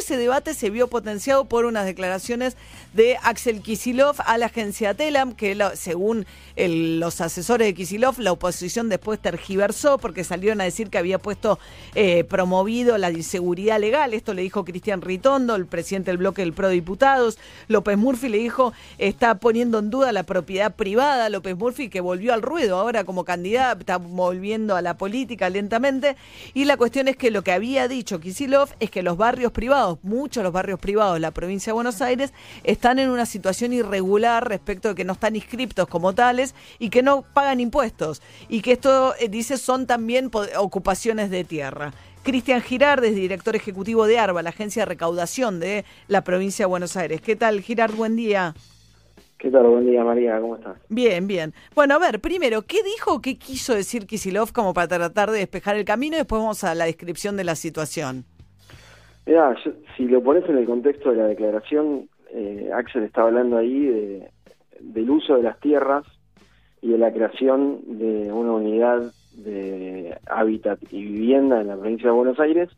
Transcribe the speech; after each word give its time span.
ese 0.00 0.16
debate 0.16 0.54
se 0.54 0.70
vio 0.70 0.88
potenciado 0.88 1.44
por 1.44 1.64
unas 1.64 1.86
declaraciones 1.86 2.56
de 2.92 3.16
Axel 3.22 3.62
Kisilov 3.62 4.16
a 4.26 4.36
la 4.38 4.46
agencia 4.46 4.94
Telam, 4.94 5.32
que 5.34 5.56
según 5.74 6.26
los 6.56 7.20
asesores 7.20 7.68
de 7.68 7.74
Kisilov, 7.74 8.18
la 8.18 8.32
oposición 8.32 8.88
después 8.88 9.20
tergiversó 9.20 9.98
porque 9.98 10.24
salieron 10.24 10.60
a 10.60 10.64
decir 10.64 10.90
que 10.90 10.98
había 10.98 11.18
puesto 11.18 11.58
eh, 11.94 12.24
promovido 12.24 12.98
la 12.98 13.10
inseguridad 13.10 13.78
legal. 13.78 14.12
Esto 14.12 14.34
le 14.34 14.42
dijo 14.42 14.64
Cristian 14.64 15.00
Ritondo, 15.00 15.54
el 15.54 15.66
presidente 15.66 16.10
del 16.10 16.18
bloque 16.18 16.42
del 16.42 16.52
Pro 16.52 16.68
Diputados. 16.68 17.38
López 17.68 17.96
Murphy 17.96 18.28
le 18.28 18.38
dijo, 18.38 18.72
está 18.98 19.36
poniendo 19.36 19.78
en 19.78 19.90
duda 19.90 20.12
la 20.12 20.24
propiedad 20.24 20.74
privada. 20.74 21.28
López 21.28 21.56
Murphy 21.56 21.88
que 21.88 22.00
volvió 22.00 22.34
al 22.34 22.42
ruedo 22.42 22.78
ahora 22.78 23.04
como 23.04 23.24
candidato, 23.24 23.80
está 23.80 23.98
volviendo 23.98 24.76
a 24.76 24.82
la 24.82 24.96
política 24.96 25.48
lentamente. 25.48 26.16
Y 26.54 26.64
la 26.64 26.76
cuestión 26.76 27.08
es 27.08 27.16
que 27.16 27.30
lo 27.30 27.42
que 27.42 27.52
había 27.52 27.88
dicho 27.88 28.20
Kisilov 28.20 28.70
es 28.80 28.90
que 28.90 29.02
los 29.02 29.16
barrios 29.16 29.52
privados, 29.52 29.89
muchos 30.02 30.36
de 30.40 30.44
los 30.44 30.52
barrios 30.52 30.78
privados 30.78 31.14
de 31.14 31.20
la 31.20 31.30
provincia 31.30 31.70
de 31.70 31.74
Buenos 31.74 32.00
Aires, 32.00 32.32
están 32.64 32.98
en 32.98 33.10
una 33.10 33.26
situación 33.26 33.72
irregular 33.72 34.48
respecto 34.48 34.88
de 34.88 34.94
que 34.94 35.04
no 35.04 35.14
están 35.14 35.36
inscriptos 35.36 35.88
como 35.88 36.14
tales 36.14 36.54
y 36.78 36.90
que 36.90 37.02
no 37.02 37.22
pagan 37.22 37.60
impuestos. 37.60 38.22
Y 38.48 38.62
que 38.62 38.72
esto, 38.72 39.14
eh, 39.18 39.28
dice, 39.28 39.58
son 39.58 39.86
también 39.86 40.30
ocupaciones 40.58 41.30
de 41.30 41.44
tierra. 41.44 41.92
Cristian 42.22 42.60
Girard 42.60 43.02
director 43.02 43.56
ejecutivo 43.56 44.06
de 44.06 44.18
ARBA, 44.18 44.42
la 44.42 44.50
agencia 44.50 44.82
de 44.82 44.86
recaudación 44.86 45.58
de 45.58 45.84
la 46.06 46.22
provincia 46.22 46.64
de 46.64 46.68
Buenos 46.68 46.96
Aires. 46.96 47.20
¿Qué 47.20 47.34
tal, 47.34 47.62
Girard? 47.62 47.94
Buen 47.94 48.14
día. 48.14 48.54
¿Qué 49.38 49.50
tal? 49.50 49.66
Buen 49.66 49.86
día, 49.86 50.04
María. 50.04 50.38
¿Cómo 50.38 50.56
estás? 50.56 50.76
Bien, 50.90 51.26
bien. 51.26 51.54
Bueno, 51.74 51.94
a 51.94 51.98
ver, 51.98 52.20
primero, 52.20 52.60
¿qué 52.62 52.82
dijo, 52.82 53.22
qué 53.22 53.38
quiso 53.38 53.74
decir 53.74 54.06
Kisilov 54.06 54.52
como 54.52 54.74
para 54.74 54.86
tratar 54.86 55.30
de 55.30 55.38
despejar 55.38 55.76
el 55.76 55.86
camino? 55.86 56.16
Y 56.16 56.18
después 56.18 56.42
vamos 56.42 56.62
a 56.62 56.74
la 56.74 56.84
descripción 56.84 57.38
de 57.38 57.44
la 57.44 57.56
situación. 57.56 58.26
Si 59.96 60.06
lo 60.06 60.22
pones 60.22 60.48
en 60.48 60.58
el 60.58 60.66
contexto 60.66 61.10
de 61.10 61.16
la 61.16 61.26
declaración, 61.26 62.08
eh, 62.32 62.70
Axel 62.74 63.04
estaba 63.04 63.28
hablando 63.28 63.58
ahí 63.58 63.86
de, 63.86 64.30
del 64.80 65.10
uso 65.10 65.36
de 65.36 65.42
las 65.42 65.60
tierras 65.60 66.04
y 66.82 66.90
de 66.90 66.98
la 66.98 67.12
creación 67.12 67.80
de 67.98 68.32
una 68.32 68.52
unidad 68.52 69.12
de 69.34 70.18
hábitat 70.26 70.80
y 70.90 71.04
vivienda 71.04 71.60
en 71.60 71.68
la 71.68 71.76
provincia 71.76 72.06
de 72.06 72.16
Buenos 72.16 72.40
Aires 72.40 72.70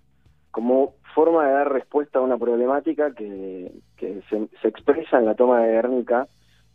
como 0.50 0.94
forma 1.14 1.46
de 1.46 1.52
dar 1.52 1.72
respuesta 1.72 2.18
a 2.18 2.22
una 2.22 2.36
problemática 2.36 3.14
que, 3.14 3.72
se, 3.98 4.68
expresa 4.68 5.18
en 5.18 5.24
la 5.24 5.34
toma 5.34 5.60
de 5.60 5.72
Guernica, 5.72 6.26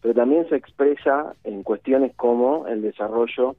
pero 0.02 0.16
también 0.16 0.50
se 0.50 0.56
expresa 0.56 1.34
en 1.44 1.62
cuestiones 1.62 2.16
como 2.16 2.66
el 2.68 2.82
desarrollo 2.82 3.56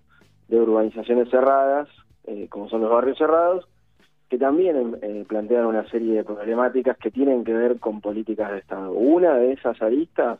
de 0.48 0.60
urbanizaciones 0.60 1.30
cerradas, 1.30 1.88
eh, 2.24 2.48
como 2.48 2.68
son 2.68 2.80
los 2.80 2.90
barrios 2.90 3.18
cerrados, 3.18 3.68
que 4.28 4.38
también 4.38 4.96
eh, 5.00 5.24
plantean 5.26 5.66
una 5.66 5.88
serie 5.88 6.14
de 6.14 6.24
problemáticas 6.24 6.96
que 6.98 7.10
tienen 7.10 7.44
que 7.44 7.52
ver 7.52 7.78
con 7.78 8.00
políticas 8.00 8.52
de 8.52 8.58
Estado. 8.58 8.92
Una 8.92 9.34
de 9.34 9.52
esas 9.52 9.80
aristas 9.80 10.38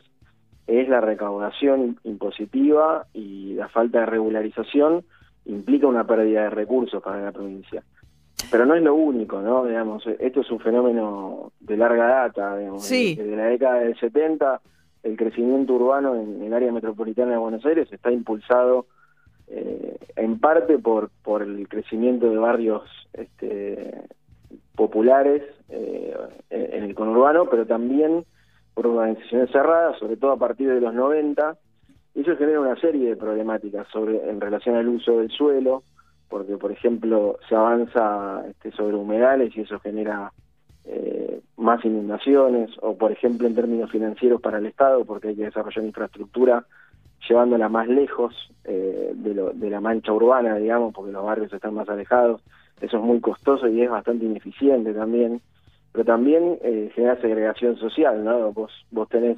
es 0.67 0.87
la 0.87 1.01
recaudación 1.01 1.97
impositiva 2.03 3.07
y 3.13 3.55
la 3.55 3.67
falta 3.69 4.01
de 4.01 4.05
regularización 4.05 5.03
implica 5.45 5.87
una 5.87 6.05
pérdida 6.05 6.43
de 6.43 6.49
recursos 6.51 7.01
para 7.01 7.21
la 7.21 7.31
provincia. 7.31 7.83
Pero 8.51 8.65
no 8.65 8.75
es 8.75 8.83
lo 8.83 8.93
único, 8.95 9.41
¿no? 9.41 9.65
Digamos, 9.65 10.05
esto 10.19 10.41
es 10.41 10.51
un 10.51 10.59
fenómeno 10.59 11.51
de 11.59 11.75
larga 11.75 12.05
data, 12.05 12.57
digamos, 12.57 12.87
desde 12.87 13.35
la 13.35 13.45
década 13.45 13.79
del 13.79 13.99
70 13.99 14.61
el 15.03 15.17
crecimiento 15.17 15.73
urbano 15.73 16.15
en 16.15 16.43
el 16.43 16.53
área 16.53 16.71
metropolitana 16.71 17.31
de 17.31 17.37
Buenos 17.37 17.65
Aires 17.65 17.87
está 17.91 18.11
impulsado 18.11 18.87
eh, 19.49 19.97
en 20.15 20.39
parte 20.39 20.77
por, 20.77 21.09
por 21.23 21.41
el 21.41 21.67
crecimiento 21.67 22.29
de 22.29 22.37
barrios 22.37 22.83
este, 23.13 24.03
populares 24.75 25.43
eh, 25.69 26.15
en 26.49 26.83
el 26.83 26.95
conurbano, 26.95 27.49
pero 27.49 27.65
también 27.65 28.23
por 28.73 28.87
organizaciones 28.87 29.51
cerradas, 29.51 29.97
sobre 29.99 30.17
todo 30.17 30.31
a 30.31 30.37
partir 30.37 30.69
de 30.69 30.79
los 30.79 30.93
90, 30.93 31.57
y 32.15 32.21
eso 32.21 32.37
genera 32.37 32.61
una 32.61 32.79
serie 32.79 33.09
de 33.09 33.15
problemáticas 33.15 33.87
sobre 33.89 34.29
en 34.29 34.39
relación 34.39 34.75
al 34.75 34.87
uso 34.87 35.17
del 35.17 35.29
suelo, 35.31 35.83
porque 36.29 36.57
por 36.57 36.71
ejemplo 36.71 37.37
se 37.47 37.55
avanza 37.55 38.43
este, 38.47 38.71
sobre 38.71 38.95
humedales 38.95 39.55
y 39.57 39.61
eso 39.61 39.79
genera 39.79 40.31
eh, 40.85 41.41
más 41.57 41.83
inundaciones, 41.83 42.71
o 42.81 42.97
por 42.97 43.11
ejemplo 43.11 43.47
en 43.47 43.55
términos 43.55 43.91
financieros 43.91 44.41
para 44.41 44.59
el 44.59 44.67
Estado, 44.67 45.03
porque 45.05 45.29
hay 45.29 45.35
que 45.35 45.45
desarrollar 45.45 45.85
infraestructura 45.85 46.65
llevándola 47.27 47.69
más 47.69 47.87
lejos 47.87 48.33
eh, 48.63 49.13
de, 49.15 49.69
la 49.69 49.81
mancha 49.81 50.13
urbana, 50.13 50.55
digamos, 50.55 50.93
porque 50.93 51.11
los 51.11 51.23
barrios 51.23 51.51
están 51.51 51.73
más 51.73 51.89
alejados. 51.89 52.41
Eso 52.81 52.97
es 52.97 53.03
muy 53.03 53.19
costoso 53.19 53.67
y 53.67 53.81
es 53.81 53.89
bastante 53.89 54.25
ineficiente 54.25 54.93
también. 54.93 55.41
Pero 55.91 56.05
también 56.05 56.59
eh, 56.61 56.91
genera 56.93 57.19
segregación 57.19 57.75
social, 57.77 58.23
¿no? 58.23 58.51
Vos, 58.53 58.71
vos 58.91 59.09
tenés, 59.09 59.37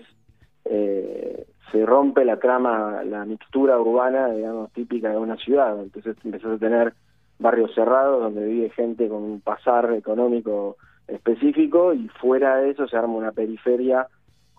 eh, 0.66 1.46
se 1.72 1.86
rompe 1.86 2.25
la 2.25 2.38
trama, 2.38 3.03
la 3.03 3.25
mixtura 3.25 3.80
urbana, 3.80 4.28
digamos, 4.31 4.72
típica 4.74 5.09
de 5.09 5.18
una 5.18 5.38
ciudad. 5.38 5.81
Entonces 5.81 6.18
empezás 6.24 6.53
a 6.53 6.58
tener 6.58 6.94
barrios 7.40 7.74
cerrados 7.74 8.22
donde 8.22 8.46
vive 8.46 8.70
gente 8.70 9.08
con 9.08 9.24
un 9.24 9.41
pasar 9.41 9.91
económico 9.94 10.78
específico 11.08 11.94
y 11.94 12.08
fuera 12.20 12.58
de 12.58 12.72
eso 12.72 12.88
se 12.88 12.96
arma 12.96 13.16
una 13.16 13.31
periferia 13.31 14.08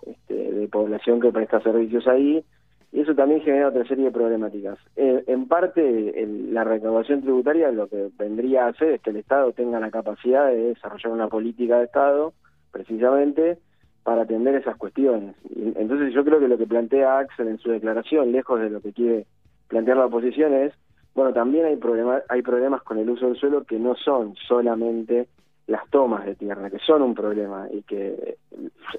este, 0.05 0.35
de 0.35 0.69
población 0.69 1.21
que 1.21 1.31
presta 1.31 1.61
servicios 1.61 2.07
ahí 2.09 2.45
y 2.93 3.01
eso 3.01 3.15
también 3.15 3.41
genera 3.41 3.69
otra 3.69 3.87
serie 3.87 4.05
de 4.05 4.11
problemáticas. 4.11 4.79
Eh, 4.97 5.25
en 5.27 5.49
parte, 5.49 6.27
la 6.51 6.63
recaudación 6.63 7.23
tributaria 7.23 7.73
lo 7.73 7.89
que 7.89 8.11
vendría 8.19 8.67
a 8.67 8.69
hacer 8.69 8.93
es 8.93 9.01
que 9.01 9.11
el 9.11 9.17
Estado 9.17 9.53
tenga 9.53 9.81
la 9.81 9.91
capacidad 9.91 10.49
de 10.49 10.75
desarrollar 10.75 11.13
una 11.13 11.29
política 11.29 11.79
de 11.79 11.85
Estado, 11.85 12.35
precisamente, 12.71 13.59
para 14.03 14.23
atender 14.23 14.57
esas 14.57 14.77
cuestiones. 14.77 15.35
entonces 15.77 16.13
yo 16.13 16.25
creo 16.25 16.39
que 16.39 16.49
lo 16.49 16.59
que 16.59 16.67
plantea 16.67 17.19
Axel 17.19 17.49
en 17.49 17.59
su 17.59 17.71
declaración, 17.71 18.31
lejos 18.31 18.61
de 18.61 18.69
lo 18.69 18.81
que 18.81 18.93
quiere 18.93 19.27
plantear 19.69 19.97
la 19.97 20.07
oposición, 20.07 20.53
es, 20.53 20.75
bueno, 21.15 21.33
también 21.33 21.65
hay, 21.65 21.77
problema, 21.77 22.21
hay 22.29 22.43
problemas 22.43 22.83
con 22.83 22.99
el 22.99 23.09
uso 23.09 23.27
del 23.27 23.37
suelo 23.37 23.65
que 23.65 23.79
no 23.79 23.95
son 23.95 24.35
solamente 24.49 25.29
las 25.67 25.89
tomas 25.91 26.27
de 26.27 26.35
tierra, 26.35 26.71
que 26.71 26.79
son 26.81 27.03
un 27.03 27.15
problema 27.15 27.69
y 27.71 27.83
que 27.83 28.39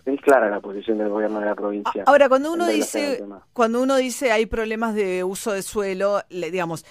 es 0.05 0.21
clara 0.21 0.49
la 0.49 0.59
posición 0.59 0.97
del 0.97 1.09
gobierno 1.09 1.39
de 1.39 1.45
la 1.45 1.55
provincia. 1.55 2.03
Ahora, 2.05 2.29
cuando 2.29 2.53
uno 2.53 2.67
dice, 2.67 3.23
cuando 3.53 3.81
uno 3.81 3.95
dice 3.97 4.31
hay 4.31 4.45
problemas 4.45 4.95
de 4.95 5.23
uso 5.23 5.51
de 5.51 5.61
suelo, 5.61 6.21
le, 6.29 6.51
digamos, 6.51 6.85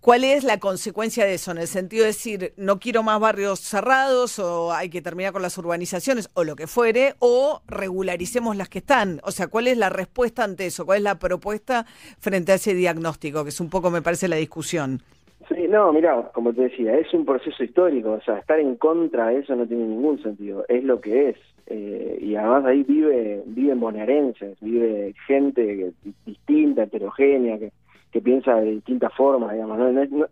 ¿cuál 0.00 0.24
es 0.24 0.44
la 0.44 0.58
consecuencia 0.58 1.24
de 1.24 1.34
eso? 1.34 1.50
En 1.50 1.58
el 1.58 1.66
sentido 1.66 2.02
de 2.02 2.08
decir, 2.08 2.54
no 2.56 2.78
quiero 2.78 3.02
más 3.02 3.20
barrios 3.20 3.60
cerrados 3.60 4.38
o 4.38 4.72
hay 4.72 4.88
que 4.88 5.02
terminar 5.02 5.32
con 5.32 5.42
las 5.42 5.58
urbanizaciones 5.58 6.30
o 6.34 6.44
lo 6.44 6.56
que 6.56 6.66
fuere, 6.66 7.16
o 7.18 7.62
regularicemos 7.66 8.56
las 8.56 8.68
que 8.68 8.78
están. 8.78 9.20
O 9.24 9.32
sea, 9.32 9.48
¿cuál 9.48 9.66
es 9.66 9.76
la 9.76 9.90
respuesta 9.90 10.44
ante 10.44 10.66
eso? 10.66 10.86
¿Cuál 10.86 10.98
es 10.98 11.04
la 11.04 11.18
propuesta 11.18 11.84
frente 12.18 12.52
a 12.52 12.54
ese 12.54 12.74
diagnóstico? 12.74 13.42
Que 13.42 13.50
es 13.50 13.60
un 13.60 13.68
poco, 13.70 13.90
me 13.90 14.02
parece, 14.02 14.28
la 14.28 14.36
discusión. 14.36 15.02
Sí, 15.52 15.66
no, 15.68 15.92
mira, 15.92 16.30
como 16.32 16.52
te 16.52 16.62
decía, 16.62 16.96
es 16.96 17.12
un 17.12 17.24
proceso 17.24 17.64
histórico, 17.64 18.12
o 18.12 18.20
sea, 18.20 18.38
estar 18.38 18.60
en 18.60 18.76
contra 18.76 19.28
de 19.28 19.38
eso 19.38 19.56
no 19.56 19.66
tiene 19.66 19.84
ningún 19.84 20.22
sentido, 20.22 20.64
es 20.68 20.84
lo 20.84 21.00
que 21.00 21.30
es. 21.30 21.36
Eh, 21.66 22.18
y 22.20 22.36
además 22.36 22.66
ahí 22.66 22.84
vive 22.84 23.42
viven 23.46 23.80
bonaerenses, 23.80 24.58
vive 24.60 25.12
gente 25.26 25.92
distinta, 26.24 26.84
heterogénea, 26.84 27.58
que, 27.58 27.72
que 28.12 28.20
piensa 28.20 28.60
de 28.60 28.70
distintas 28.72 29.12
formas, 29.14 29.52
digamos. 29.52 29.78
¿no? 29.78 30.26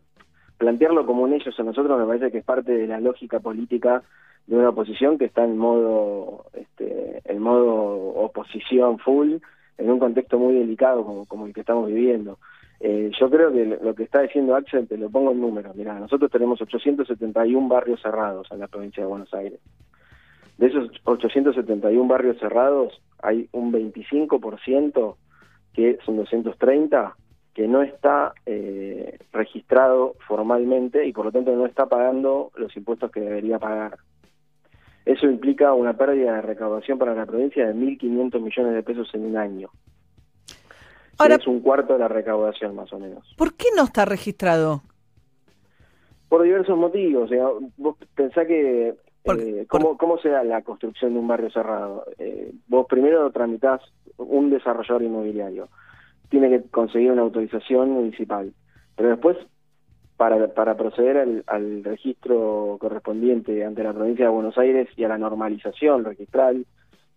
plantearlo 0.57 1.05
como 1.05 1.23
un 1.23 1.33
ellos 1.33 1.59
o 1.59 1.63
nosotros 1.65 1.99
me 1.99 2.07
parece 2.07 2.31
que 2.31 2.39
es 2.39 2.45
parte 2.45 2.73
de 2.73 2.87
la 2.87 3.01
lógica 3.01 3.41
política 3.41 4.03
de 4.47 4.57
una 4.57 4.71
oposición 4.71 5.19
que 5.19 5.27
está 5.27 5.45
en 5.45 5.59
modo, 5.59 6.47
este, 6.55 7.23
en 7.25 7.41
modo 7.41 8.15
oposición 8.15 8.99
full, 8.99 9.35
en 9.79 9.91
un 9.91 9.99
contexto 9.99 10.39
muy 10.39 10.55
delicado 10.55 11.27
como 11.29 11.47
el 11.47 11.53
que 11.53 11.61
estamos 11.61 11.89
viviendo. 11.89 12.39
Eh, 12.81 13.11
yo 13.19 13.29
creo 13.29 13.53
que 13.53 13.65
lo 13.65 13.95
que 13.95 14.05
está 14.05 14.23
diciendo 14.23 14.55
Axel, 14.55 14.87
te 14.87 14.97
lo 14.97 15.11
pongo 15.11 15.33
en 15.33 15.41
números. 15.41 15.75
Mira, 15.75 15.99
nosotros 15.99 16.31
tenemos 16.31 16.61
871 16.61 17.69
barrios 17.69 18.01
cerrados 18.01 18.47
en 18.51 18.61
la 18.61 18.69
provincia 18.69 19.03
de 19.03 19.09
Buenos 19.09 19.33
Aires. 19.35 19.61
De 20.59 20.67
esos 20.67 20.91
871 21.05 22.09
barrios 22.09 22.39
cerrados, 22.39 23.01
hay 23.23 23.49
un 23.53 23.73
25%, 23.73 25.17
que 25.73 25.99
son 26.05 26.17
230, 26.17 27.15
que 27.55 27.67
no 27.67 27.83
está 27.83 28.33
eh, 28.47 29.19
registrado 29.33 30.15
formalmente 30.27 31.07
y 31.07 31.13
por 31.13 31.27
lo 31.27 31.33
tanto 31.33 31.55
no 31.57 31.67
está 31.67 31.87
pagando 31.87 32.53
los 32.57 32.77
impuestos 32.77 33.11
que 33.11 33.21
debería 33.21 33.59
pagar. 33.59 33.99
Eso 35.05 35.27
implica 35.27 35.73
una 35.73 35.95
pérdida 35.95 36.35
de 36.35 36.43
recaudación 36.43 36.99
para 36.99 37.15
la 37.15 37.27
provincia 37.27 37.67
de 37.67 37.75
1.500 37.75 38.41
millones 38.41 38.75
de 38.75 38.83
pesos 38.83 39.09
en 39.15 39.25
un 39.25 39.37
año. 39.37 39.71
Ahora, 41.19 41.35
es 41.35 41.47
un 41.47 41.61
cuarto 41.61 41.95
de 41.95 41.99
la 41.99 42.09
recaudación, 42.09 42.75
más 42.77 42.93
o 42.93 42.99
menos. 42.99 43.35
¿Por 43.37 43.55
qué 43.55 43.67
no 43.77 43.85
está 43.85 44.05
registrado? 44.05 44.83
Por 46.29 46.43
diversos 46.43 46.79
motivos. 46.79 47.25
O 47.25 47.29
sea, 47.29 47.47
vos 47.77 47.97
pensás 48.15 48.47
que... 48.47 48.95
Eh, 49.25 49.67
¿cómo, 49.69 49.99
¿Cómo 49.99 50.19
se 50.19 50.31
da 50.31 50.43
la 50.45 50.63
construcción 50.63 51.13
de 51.13 51.19
un 51.19 51.29
barrio 51.29 51.51
cerrado? 51.51 52.05
Eh, 52.19 52.53
vos 52.69 52.87
primero 52.89 53.31
tramitas 53.31 53.83
un 54.17 54.51
desarrollador 54.51 55.03
inmobiliario. 55.03 55.69
Tiene 56.31 56.49
que 56.49 56.63
conseguir 56.71 57.11
una 57.13 57.23
autorización 57.23 57.91
municipal. 57.91 58.53
Pero 58.97 59.11
después 59.11 59.37
para, 60.19 60.49
para 60.49 60.77
proceder 60.77 61.45
al, 61.47 61.85
registro 61.85 62.77
correspondiente 62.81 63.65
ante 63.65 63.85
la 63.85 63.95
provincia 63.95 64.27
de 64.27 64.33
Buenos 64.33 64.59
Aires 64.59 64.89
y 64.97 65.05
a 65.05 65.09
la 65.09 65.17
normalización 65.17 66.05
registral 66.05 66.67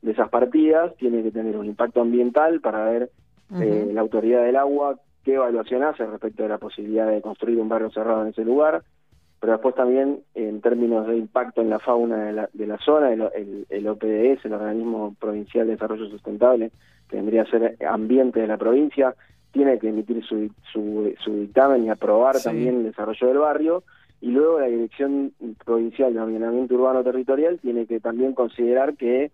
de 0.04 0.12
esas 0.12 0.30
partidas, 0.30 0.95
tiene 0.97 1.24
que 1.24 1.31
tener 1.31 1.57
un 1.57 1.65
impacto 1.65 2.01
ambiental 2.01 2.62
para 2.62 2.86
ver 2.86 3.09
eh, 3.59 3.89
la 3.92 4.01
autoridad 4.01 4.44
del 4.44 4.56
agua 4.56 4.98
qué 5.24 5.36
evaluación 5.36 5.83
hace 5.83 6.06
respecto 6.06 6.44
de 6.44 6.50
la 6.50 6.57
posibilidad 6.57 7.07
de 7.07 7.21
construir 7.21 7.59
un 7.59 7.69
barrio 7.69 7.92
cerrado 7.92 8.24
en 8.24 8.30
ese 8.30 8.44
lugar, 8.44 8.83
pero 9.39 9.53
después 9.53 9.75
también 9.75 10.21
en 10.36 10.62
términos 10.62 11.07
de 11.07 11.18
impacto 11.18 11.62
en 11.62 11.69
la 11.69 11.80
fauna 11.80 12.25
de 12.25 12.33
la, 12.33 12.50
de 12.53 12.68
la 12.68 12.77
zona, 12.80 13.12
el, 13.12 13.65
el, 13.69 13.88
OPDS, 13.88 14.45
el 14.45 14.53
Organismo 14.53 15.15
Provincial 15.19 15.68
de 15.68 15.74
Desarrollo 15.74 16.09
Sustentable, 16.09 16.71
que 17.09 17.18
vendría 17.18 17.44
a 17.44 17.50
ser 17.50 17.77
ambiente 17.88 18.39
de 18.39 18.48
la 18.48 18.57
provincia, 18.57 19.15
tiene 19.51 19.80
que 19.80 19.89
emitir 19.89 20.24
su, 20.24 20.50
su, 20.71 21.33
dictamen 21.33 21.86
y 21.86 21.89
aprobar 21.89 22.39
también 22.42 22.77
el 22.77 22.83
desarrollo 22.83 23.27
del 23.27 23.38
barrio, 23.38 23.83
y 24.21 24.27
luego 24.27 24.59
la 24.59 24.68
Dirección 24.68 25.33
Provincial 25.65 26.13
de 26.13 26.19
Ordenamiento 26.19 26.75
Urbano 26.75 27.04
Territorial 27.04 27.59
tiene 27.59 27.88
que 27.88 28.00
también 28.00 28.33
considerar 28.33 28.95
que 28.95 29.31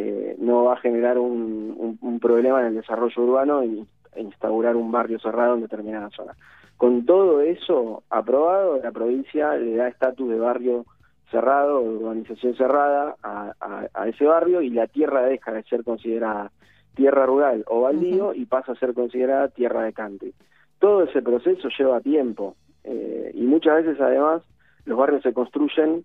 eh, 0.00 0.36
no 0.38 0.62
va 0.62 0.74
a 0.74 0.80
generar 0.80 1.18
un, 1.18 1.98
un, 2.00 2.20
problema 2.20 2.60
en 2.60 2.66
el 2.68 2.74
desarrollo 2.76 3.20
urbano 3.20 3.64
y 3.64 3.84
instaurar 4.16 4.76
un 4.76 4.92
barrio 4.92 5.18
cerrado 5.18 5.56
en 5.56 5.62
determinada 5.62 6.08
zona. 6.10 6.34
Con 6.76 7.04
todo 7.04 7.40
eso 7.40 8.04
aprobado, 8.08 8.78
la 8.78 8.92
provincia 8.92 9.56
le 9.56 9.74
da 9.74 9.88
estatus 9.88 10.28
de 10.28 10.38
barrio 10.38 10.86
cerrado, 11.32 11.82
de 11.82 11.88
urbanización 11.88 12.54
cerrada 12.54 13.16
a, 13.24 13.52
a, 13.92 14.08
ese 14.08 14.24
barrio 14.24 14.62
y 14.62 14.70
la 14.70 14.86
tierra 14.86 15.22
deja 15.22 15.50
de 15.50 15.64
ser 15.64 15.82
considerada 15.82 16.52
tierra 16.94 17.26
rural 17.26 17.64
o 17.66 17.80
baldío 17.80 18.34
y 18.34 18.46
pasa 18.46 18.72
a 18.72 18.78
ser 18.78 18.94
considerada 18.94 19.48
tierra 19.48 19.82
de 19.82 19.92
country. 19.92 20.32
Todo 20.78 21.02
ese 21.02 21.22
proceso 21.22 21.68
lleva 21.76 22.00
tiempo 22.00 22.54
eh, 22.84 23.32
y 23.34 23.42
muchas 23.42 23.84
veces 23.84 24.00
además 24.00 24.42
los 24.84 24.96
barrios 24.96 25.24
se 25.24 25.32
construyen 25.32 26.04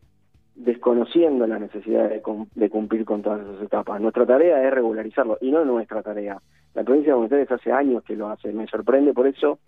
desconociendo 0.55 1.47
la 1.47 1.59
necesidad 1.59 2.09
de, 2.09 2.21
de, 2.55 2.69
cumplir 2.69 3.05
con 3.05 3.21
todas 3.21 3.41
esas 3.41 3.63
etapas. 3.63 3.99
Nuestra 3.99 4.25
tarea 4.25 4.65
es 4.65 4.73
regularizarlo 4.73 5.37
y 5.41 5.51
no 5.51 5.65
nuestra 5.65 6.01
tarea. 6.01 6.37
La 6.73 6.83
provincia 6.83 7.11
de 7.11 7.17
Buenos 7.17 7.31
Aires 7.31 7.51
hace 7.51 7.71
años 7.71 8.03
que 8.03 8.15
lo 8.15 8.29
hace. 8.29 8.51
Me 8.51 8.67
sorprende 8.67 9.13
por 9.13 9.27
eso 9.27 9.59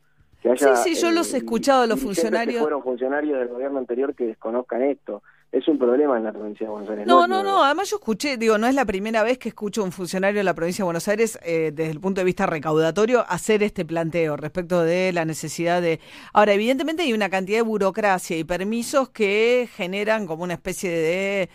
que 0.41 0.51
haya... 0.51 0.75
Sí, 0.75 0.95
sí, 0.95 1.01
yo 1.01 1.11
los 1.11 1.33
he 1.33 1.37
eh, 1.37 1.39
escuchado 1.39 1.83
a 1.83 1.87
los 1.87 1.99
funcionarios. 1.99 2.61
fueron 2.61 2.83
funcionarios 2.83 3.39
del 3.39 3.47
gobierno 3.47 3.79
anterior 3.79 4.13
que 4.13 4.27
desconozcan 4.27 4.83
esto 4.83 5.23
es 5.55 5.65
un 5.69 5.77
problema 5.77 6.17
en 6.17 6.25
la 6.25 6.33
provincia 6.33 6.67
de 6.67 6.71
Buenos 6.71 6.89
Aires. 6.89 7.07
No, 7.07 7.27
no, 7.27 7.41
no, 7.41 7.63
además 7.63 7.89
yo 7.89 7.95
escuché, 7.95 8.35
digo, 8.35 8.57
no 8.57 8.67
es 8.67 8.75
la 8.75 8.83
primera 8.83 9.23
vez 9.23 9.37
que 9.37 9.47
escucho 9.47 9.81
a 9.81 9.85
un 9.85 9.93
funcionario 9.93 10.39
de 10.39 10.43
la 10.43 10.53
provincia 10.53 10.83
de 10.83 10.87
Buenos 10.87 11.07
Aires 11.07 11.39
eh, 11.43 11.71
desde 11.73 11.91
el 11.91 12.01
punto 12.01 12.19
de 12.19 12.25
vista 12.25 12.45
recaudatorio 12.45 13.23
hacer 13.29 13.63
este 13.63 13.85
planteo 13.85 14.35
respecto 14.35 14.81
de 14.81 15.13
la 15.13 15.23
necesidad 15.23 15.81
de... 15.81 16.01
Ahora, 16.33 16.51
evidentemente 16.51 17.03
hay 17.03 17.13
una 17.13 17.29
cantidad 17.29 17.59
de 17.59 17.61
burocracia 17.61 18.37
y 18.37 18.43
permisos 18.43 19.07
que 19.09 19.69
generan 19.73 20.27
como 20.27 20.43
una 20.43 20.55
especie 20.55 20.91
de 20.91 21.49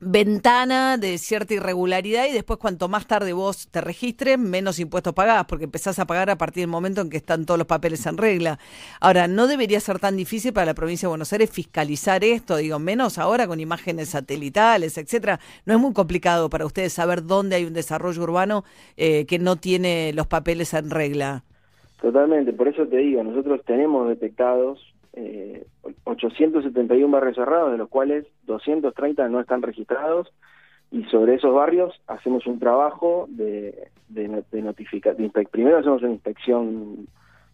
ventana 0.00 0.96
de 0.96 1.18
cierta 1.18 1.52
irregularidad 1.52 2.26
y 2.26 2.32
después 2.32 2.58
cuanto 2.58 2.88
más 2.88 3.06
tarde 3.06 3.34
vos 3.34 3.68
te 3.68 3.82
registres, 3.82 4.38
menos 4.38 4.78
impuestos 4.80 5.12
pagás, 5.12 5.44
porque 5.44 5.64
empezás 5.64 5.98
a 5.98 6.06
pagar 6.06 6.30
a 6.30 6.38
partir 6.38 6.62
del 6.62 6.70
momento 6.70 7.02
en 7.02 7.10
que 7.10 7.18
están 7.18 7.44
todos 7.44 7.58
los 7.58 7.66
papeles 7.66 8.06
en 8.06 8.16
regla. 8.16 8.58
Ahora, 9.00 9.28
no 9.28 9.46
debería 9.46 9.78
ser 9.78 9.98
tan 9.98 10.16
difícil 10.16 10.54
para 10.54 10.66
la 10.66 10.74
provincia 10.74 11.06
de 11.06 11.10
Buenos 11.10 11.32
Aires 11.32 11.50
fiscalizar 11.50 12.24
esto, 12.24 12.56
digo, 12.56 12.78
menos 12.78 13.18
ahora 13.18 13.46
con 13.46 13.60
imágenes 13.60 14.08
satelitales, 14.08 14.96
etcétera. 14.96 15.38
No 15.66 15.74
es 15.74 15.80
muy 15.80 15.92
complicado 15.92 16.48
para 16.48 16.64
ustedes 16.64 16.94
saber 16.94 17.24
dónde 17.24 17.56
hay 17.56 17.66
un 17.66 17.74
desarrollo 17.74 18.22
urbano 18.22 18.64
eh, 18.96 19.26
que 19.26 19.38
no 19.38 19.56
tiene 19.56 20.12
los 20.14 20.26
papeles 20.26 20.72
en 20.72 20.88
regla. 20.90 21.44
Totalmente, 22.00 22.54
por 22.54 22.68
eso 22.68 22.86
te 22.86 22.96
digo, 22.96 23.22
nosotros 23.22 23.60
tenemos 23.66 24.08
detectados 24.08 24.80
eh, 25.12 25.66
871 26.04 27.10
barrios 27.10 27.36
cerrados, 27.36 27.72
de 27.72 27.78
los 27.78 27.88
cuales 27.88 28.26
230 28.44 29.28
no 29.28 29.40
están 29.40 29.62
registrados, 29.62 30.32
y 30.90 31.04
sobre 31.04 31.34
esos 31.34 31.54
barrios 31.54 32.00
hacemos 32.08 32.46
un 32.46 32.58
trabajo 32.58 33.26
de, 33.28 33.88
de, 34.08 34.44
de 34.50 34.62
notificar. 34.62 35.14
primero 35.50 35.78
hacemos 35.78 36.02
una 36.02 36.12
inspección 36.12 37.06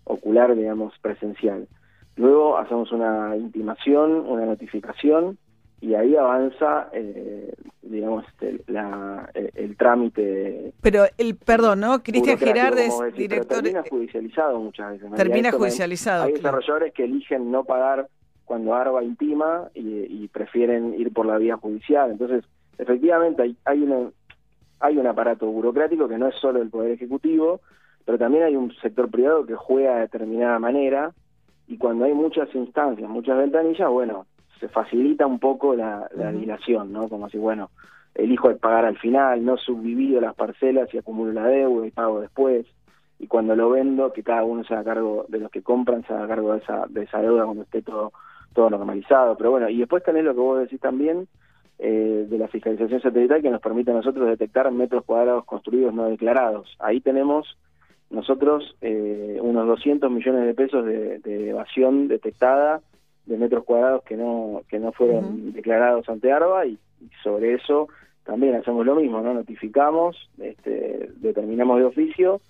ocular, 0.05 0.55
digamos, 0.55 0.99
presencial. 1.00 1.69
Luego 2.17 2.56
hacemos 2.56 2.93
una 2.93 3.37
intimación, 3.37 4.25
una 4.26 4.47
notificación, 4.47 5.37
y 5.81 5.94
ahí 5.94 6.17
avanza, 6.17 6.88
eh, 6.93 7.55
digamos, 7.82 8.25
este, 8.28 8.61
la, 8.67 9.31
el, 9.34 9.76
trámite. 9.76 10.73
Pero 10.81 11.05
el, 11.19 11.37
perdón, 11.37 11.81
¿no? 11.81 12.02
Cristian 12.02 12.38
Gerardes, 12.38 12.94
director. 13.14 13.62
Termina 13.62 13.84
judicializado 13.88 14.58
muchas 14.58 14.93
veces. 14.93 15.14
Termina 15.14 15.52
judicializado. 15.52 16.25
Hay, 16.25 16.32
desarrolladores 16.32 16.94
que 16.94 17.05
eligen 17.05 17.50
no 17.50 17.64
pagar 17.64 18.08
cuando 18.44 18.75
ARBA 18.75 19.02
intima 19.02 19.69
y, 19.75 20.28
prefieren 20.28 20.94
ir 20.94 21.12
por 21.12 21.26
la 21.26 21.38
vía 21.38 21.56
judicial. 21.56 22.11
Entonces, 22.11 22.44
efectivamente, 22.79 23.43
hay, 23.43 23.56
hay, 23.64 23.82
una, 23.82 24.11
hay 24.81 24.99
un 24.99 25.06
aparato 25.06 25.46
burocrático 25.46 26.08
que 26.08 26.19
no 26.19 26.29
es 26.29 26.34
solo 26.37 26.61
el 26.61 26.70
Poder 26.70 26.93
Ejecutivo, 26.93 27.61
pero 28.05 28.19
también 28.19 28.44
hay 28.44 28.56
un 28.56 28.75
sector 28.76 29.11
privado 29.11 29.46
que 29.46 29.55
juega 29.55 29.96
de 29.96 30.00
determinada 30.02 30.58
manera 30.58 31.12
y 31.67 31.76
cuando 31.79 32.05
hay 32.05 32.12
muchas 32.12 32.55
instancias, 32.55 33.08
muchas 33.08 33.37
ventanillas, 33.38 33.88
bueno, 33.88 34.26
se 34.61 34.69
facilita 34.69 35.26
un 35.26 35.38
poco 35.38 35.75
la, 35.75 36.08
dilación, 36.32 36.93
¿no? 36.93 37.08
Como 37.08 37.29
si, 37.29 37.38
bueno, 37.38 37.70
elijo 38.14 38.55
pagar 38.56 38.85
al 38.85 38.99
final, 38.99 39.44
no 39.44 39.56
subdivido 39.56 40.20
las 40.20 40.35
parcelas 40.35 40.93
y 40.93 40.99
acumulo 40.99 41.32
la 41.32 41.47
deuda 41.47 41.87
y 41.87 41.91
pago 41.91 42.20
después. 42.20 42.67
Y 43.19 43.26
cuando 43.26 43.56
lo 43.56 43.70
vendo, 43.70 44.12
que 44.12 44.23
cada 44.23 44.44
uno 44.44 44.64
se 44.64 44.75
haga 44.75 44.85
cargo 44.85 45.26
de 45.29 45.41
los 45.41 45.50
que 45.50 45.62
compran, 45.62 46.06
se 46.06 46.12
haga 46.12 46.29
cargo 46.29 46.53
de 46.53 46.58
esa, 46.58 46.87
de 46.88 47.03
esa 47.05 47.20
deuda 47.20 47.44
cuando 47.44 47.62
esté 47.62 47.82
todo, 47.82 48.12
todo 48.55 48.70
normalizado. 48.70 49.37
Pero 49.37 49.50
bueno, 49.50 49.69
y 49.69 49.79
después 49.79 50.03
tenés 50.03 50.25
lo 50.25 50.35
que 50.35 50.41
vos 50.41 50.58
decís 50.61 50.81
también, 50.81 51.29
eh, 51.79 52.26
de 52.29 52.38
la 52.38 52.49
fiscalización 52.49 53.00
satelital 53.00 53.43
que 53.43 53.50
nos 53.50 53.61
permite 53.61 53.91
a 53.91 53.94
nosotros 53.94 54.26
detectar 54.29 54.70
metros 54.70 55.05
cuadrados 55.05 55.44
construidos 55.44 55.93
no 55.93 56.05
declarados. 56.05 56.75
Ahí 56.79 57.00
tenemos 57.00 57.58
nosotros 58.08 58.76
eh, 58.81 59.38
unos 59.43 59.67
200 59.67 60.11
millones 60.11 60.47
de 60.47 60.55
pesos 60.55 60.85
de, 60.87 61.19
de 61.19 61.50
evasión 61.50 62.08
detectada 62.08 62.81
de 63.26 63.37
metros 63.37 63.64
cuadrados 63.64 64.02
que 64.05 64.17
no 64.17 64.62
que 64.69 64.78
no 64.78 64.93
fueron 64.93 65.52
declarados 65.52 66.08
ante 66.08 66.32
ARBA 66.32 66.67
y, 66.67 66.78
sobre 67.23 67.55
eso 67.55 67.88
también 68.25 68.55
hacemos 68.56 68.84
lo 68.84 68.96
mismo, 68.96 69.20
¿no? 69.20 69.34
Notificamos, 69.34 70.17
este, 70.38 71.11
determinamos 71.17 71.78
de 71.78 71.84
oficio 71.84 72.40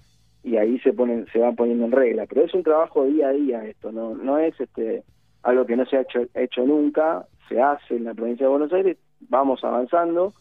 y 0.43 0.56
ahí 0.56 0.78
se 0.81 0.93
ponen 0.93 1.26
se 1.32 1.38
van 1.40 1.56
poniendo 1.56 1.84
en 1.84 1.93
regla, 1.93 2.26
pero 2.26 2.44
es 2.44 2.55
un 2.55 2.62
trabajo 2.62 3.05
día 3.05 3.28
a 3.28 3.32
día 3.32 3.64
esto, 3.64 3.90
no 3.90 4.14
no 4.14 4.38
es 4.38 4.58
este 4.61 5.02
algo 5.43 5.67
que 5.67 5.76
no 5.76 5.84
se 5.87 5.96
ha 5.96 6.02
hecho 6.02 6.20
hecho 6.34 6.64
nunca, 6.64 7.26
se 7.49 7.61
hace 7.61 7.96
en 7.96 8.05
la 8.05 8.14
provincia 8.14 8.46
de 8.46 8.50
Buenos 8.50 8.72
Aires, 8.72 8.96
vamos 9.29 9.64
avanzando, 9.64 10.32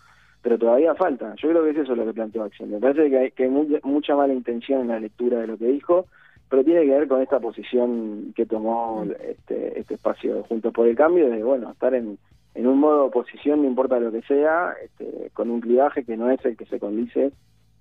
pero 0.41 0.59
todavía 0.59 0.93
falta. 0.95 1.33
Yo 1.37 1.49
creo 1.49 1.63
que 1.63 1.71
es 1.71 1.77
eso 1.77 1.95
lo 1.95 2.05
que 2.05 2.13
planteó 2.13 2.43
Acción. 2.43 2.69
Me 2.69 2.79
parece 2.79 3.09
que 3.09 3.17
hay, 3.17 3.31
que 3.31 3.45
hay 3.45 3.79
mucha 3.83 4.15
mala 4.15 4.33
intención 4.33 4.81
en 4.81 4.89
la 4.89 4.99
lectura 4.99 5.39
de 5.39 5.47
lo 5.47 5.57
que 5.57 5.65
dijo 5.65 6.05
pero 6.49 6.63
tiene 6.63 6.81
que 6.85 6.91
ver 6.91 7.07
con 7.07 7.21
esta 7.21 7.39
posición 7.39 8.33
que 8.35 8.45
tomó 8.45 9.05
este, 9.27 9.79
este 9.79 9.95
espacio 9.95 10.43
Juntos 10.43 10.73
por 10.73 10.87
el 10.87 10.95
Cambio, 10.95 11.29
de 11.29 11.43
bueno, 11.43 11.71
estar 11.71 11.93
en, 11.93 12.17
en 12.53 12.67
un 12.67 12.79
modo 12.79 13.01
de 13.01 13.07
oposición, 13.07 13.61
no 13.61 13.67
importa 13.67 13.99
lo 13.99 14.11
que 14.11 14.21
sea, 14.23 14.73
este, 14.83 15.29
con 15.33 15.49
un 15.49 15.61
clivaje 15.61 16.05
que 16.05 16.17
no 16.17 16.29
es 16.29 16.43
el 16.45 16.55
que 16.55 16.65
se 16.65 16.79
condice 16.79 17.31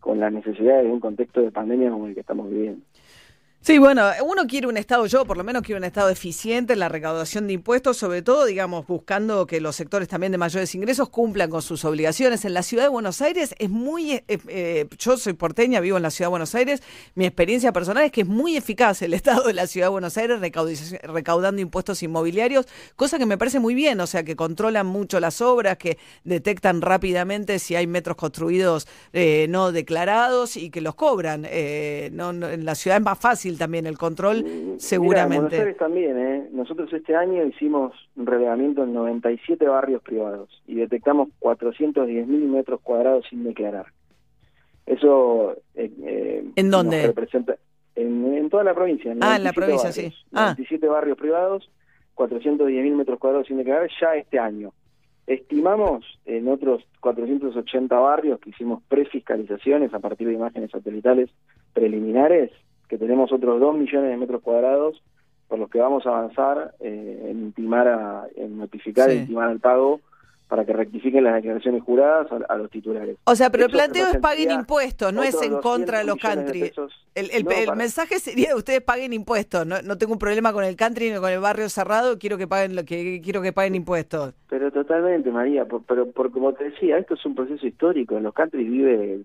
con 0.00 0.21
las 0.21 0.33
necesidades 0.33 0.85
de 0.85 0.92
un 0.92 1.00
contexto 1.00 1.40
de 1.40 1.50
pandemia 1.50 1.90
como 1.90 2.06
el 2.06 2.14
que 2.14 2.21
estamos 2.21 2.50
viviendo. 2.50 2.85
Sí, 3.66 3.78
bueno, 3.78 4.11
uno 4.23 4.47
quiere 4.47 4.66
un 4.66 4.76
Estado, 4.76 5.06
yo 5.06 5.25
por 5.25 5.38
lo 5.38 5.42
menos 5.42 5.62
quiero 5.62 5.78
un 5.78 5.85
Estado 5.85 6.11
eficiente 6.11 6.75
en 6.75 6.80
la 6.80 6.90
recaudación 6.90 7.47
de 7.47 7.54
impuestos, 7.54 7.97
sobre 7.97 8.21
todo, 8.21 8.44
digamos, 8.44 8.87
buscando 8.87 9.47
que 9.47 9.59
los 9.59 9.75
sectores 9.75 10.06
también 10.06 10.33
de 10.33 10.37
mayores 10.37 10.75
ingresos 10.75 11.09
cumplan 11.09 11.49
con 11.49 11.62
sus 11.62 11.83
obligaciones. 11.87 12.44
En 12.44 12.52
la 12.52 12.62
ciudad 12.62 12.83
de 12.83 12.90
Buenos 12.90 13.23
Aires 13.23 13.54
es 13.59 13.71
muy, 13.71 14.12
eh, 14.12 14.25
eh, 14.28 14.87
yo 14.99 15.16
soy 15.16 15.33
porteña, 15.33 15.80
vivo 15.80 15.97
en 15.97 16.02
la 16.02 16.11
ciudad 16.11 16.26
de 16.26 16.33
Buenos 16.33 16.54
Aires, 16.54 16.83
mi 17.14 17.25
experiencia 17.25 17.73
personal 17.73 18.04
es 18.04 18.12
que 18.12 18.21
es 18.21 18.26
muy 18.26 18.54
eficaz 18.54 19.00
el 19.00 19.14
Estado 19.14 19.44
de 19.44 19.54
la 19.54 19.66
ciudad 19.66 19.87
de 19.87 19.92
Buenos 19.92 20.18
Aires 20.18 20.40
recaudando 21.02 21.62
impuestos 21.62 22.02
inmobiliarios, 22.02 22.66
cosa 22.97 23.18
que 23.18 23.25
me 23.25 23.38
parece 23.38 23.61
muy 23.61 23.75
bien, 23.75 23.99
o 23.99 24.06
sea, 24.06 24.25
que 24.25 24.37
controlan 24.37 24.87
mucho 24.87 25.21
las 25.21 25.40
obras, 25.40 25.78
que 25.78 25.97
detectan 26.25 26.83
rápidamente 26.83 27.59
si 27.59 27.76
hay 27.76 27.87
metros 27.87 28.18
construidos 28.18 28.87
eh, 29.14 29.47
no 29.49 29.73
declarados 29.73 30.59
y 30.59 30.68
que 30.68 30.83
los 30.83 30.97
cobran. 30.97 31.47
no, 32.12 32.30
en 32.30 32.64
la 32.66 32.75
ciudad 32.75 32.99
es 32.99 33.02
más 33.02 33.18
fácil 33.18 33.54
también 33.59 33.87
el 33.87 33.99
control, 33.99 34.45
seguramente. 34.79 35.37
Buenos 35.37 35.61
Aires 35.61 35.77
también, 35.77 36.19
¿eh? 36.19 36.49
Nosotros 36.53 36.93
este 36.93 37.15
año 37.15 37.45
hicimos 37.45 37.93
un 38.17 38.27
relevamiento 38.27 38.85
en 38.85 38.93
97 38.93 39.67
barrios 39.67 40.03
privados 40.03 40.49
y 40.67 40.77
detectamos 40.77 41.29
410 41.39 42.27
mil 42.27 42.45
metros 42.45 42.81
cuadrados 42.81 43.25
sin 43.29 43.45
declarar. 43.45 43.87
Eso. 44.87 45.57
Eh, 45.75 45.91
eh, 46.05 46.45
¿En 46.57 46.71
dónde? 46.71 47.07
Representa, 47.07 47.57
en, 47.95 48.49
toda 48.51 48.65
la 48.65 48.75
provincia. 48.75 49.15
ah, 49.21 49.37
en 49.37 49.45
la 49.45 49.53
provincia, 49.53 49.93
sí. 49.93 50.13
Ah. 50.33 50.55
97 50.57 50.87
barrios 50.89 51.17
privados, 51.17 51.71
410 52.15 52.85
mil 52.85 52.95
metros 52.95 53.19
cuadrados 53.19 53.47
sin 53.47 53.57
declarar 53.57 53.89
ya 54.01 54.15
este 54.17 54.39
año. 54.39 54.73
Estimamos 55.27 56.05
en 56.27 56.49
otros 56.49 56.85
480 57.01 57.99
barrios 57.99 58.41
que 58.41 58.51
hicimos 58.51 58.83
prefiscalizaciones 58.89 59.95
a 59.95 59.99
partir 59.99 60.29
de 60.29 60.35
imágenes 60.35 60.71
satelitales 60.71 61.31
preliminares 61.73 62.51
que 62.88 62.99
tenemos 62.99 63.33
otros 63.33 63.61
2 63.61 63.76
millones 63.76 64.11
de 64.11 64.17
metros 64.17 64.43
cuadrados 64.43 65.03
por 65.49 65.59
los 65.59 65.71
que 65.71 65.79
vamos 65.79 66.07
a 66.07 66.11
avanzar 66.11 66.75
eh, 66.81 67.29
en 67.31 67.41
intimar, 67.43 67.88
a, 67.88 68.26
en 68.37 68.59
notificar 68.59 69.11
e 69.11 69.17
intimar 69.17 69.49
al 69.49 69.61
pago 69.61 70.00
para 70.49 70.64
que 70.64 70.73
rectifiquen 70.73 71.25
las 71.25 71.35
declaraciones 71.35 71.83
juradas 71.83 72.29
a, 72.49 72.57
los 72.57 72.71
titulares. 72.71 73.17
O 73.25 73.35
sea, 73.35 73.50
pero 73.50 73.64
el 73.64 73.73
planteo 73.73 74.07
es 74.09 74.19
paguen 74.19 74.50
impuestos, 74.50 75.12
no 75.12 75.23
es 75.23 75.41
en 75.43 75.59
contra 75.61 75.99
de 75.99 76.05
los 76.05 76.17
country. 76.17 76.71
el, 77.14 77.31
el, 77.33 77.76
mensaje 77.76 78.19
sería 78.19 78.55
ustedes 78.55 78.83
paguen 78.83 79.12
impuestos, 79.12 79.67
no, 79.67 79.81
no 79.83 79.97
tengo 79.97 80.12
un 80.12 80.19
problema 80.19 80.53
con 80.53 80.62
el 80.62 80.76
country 80.76 81.11
ni 81.11 81.19
con 81.19 81.31
el 81.31 81.41
barrio 81.41 81.69
cerrado, 81.69 82.19
quiero 82.19 82.37
que 82.37 82.47
paguen 82.47 82.76
lo 82.76 82.85
que 82.85 83.21
quiero 83.23 83.41
que 83.43 83.53
paguen 83.53 83.75
impuestos. 83.75 84.35
Pero 84.49 84.71
totalmente, 84.71 85.31
María, 85.31 85.67
pero 85.88 86.11
por 86.12 86.31
como 86.31 86.53
te 86.53 86.71
decía, 86.71 86.99
esto 86.99 87.14
es 87.14 87.25
un 87.25 87.35
proceso 87.35 87.67
histórico, 87.67 88.17
en 88.17 88.23
los 88.23 88.35
country 88.35 88.64
vive 88.64 89.23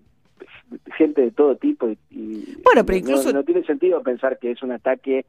gente 0.96 1.22
de 1.22 1.30
todo 1.30 1.56
tipo 1.56 1.88
y, 2.10 2.56
bueno, 2.62 2.84
pero 2.84 2.98
incluso 2.98 3.32
no, 3.32 3.42
tiene 3.44 3.64
sentido 3.64 4.02
pensar 4.02 4.38
que 4.38 4.52
es 4.52 4.62
un 4.62 4.72
ataque 4.72 5.26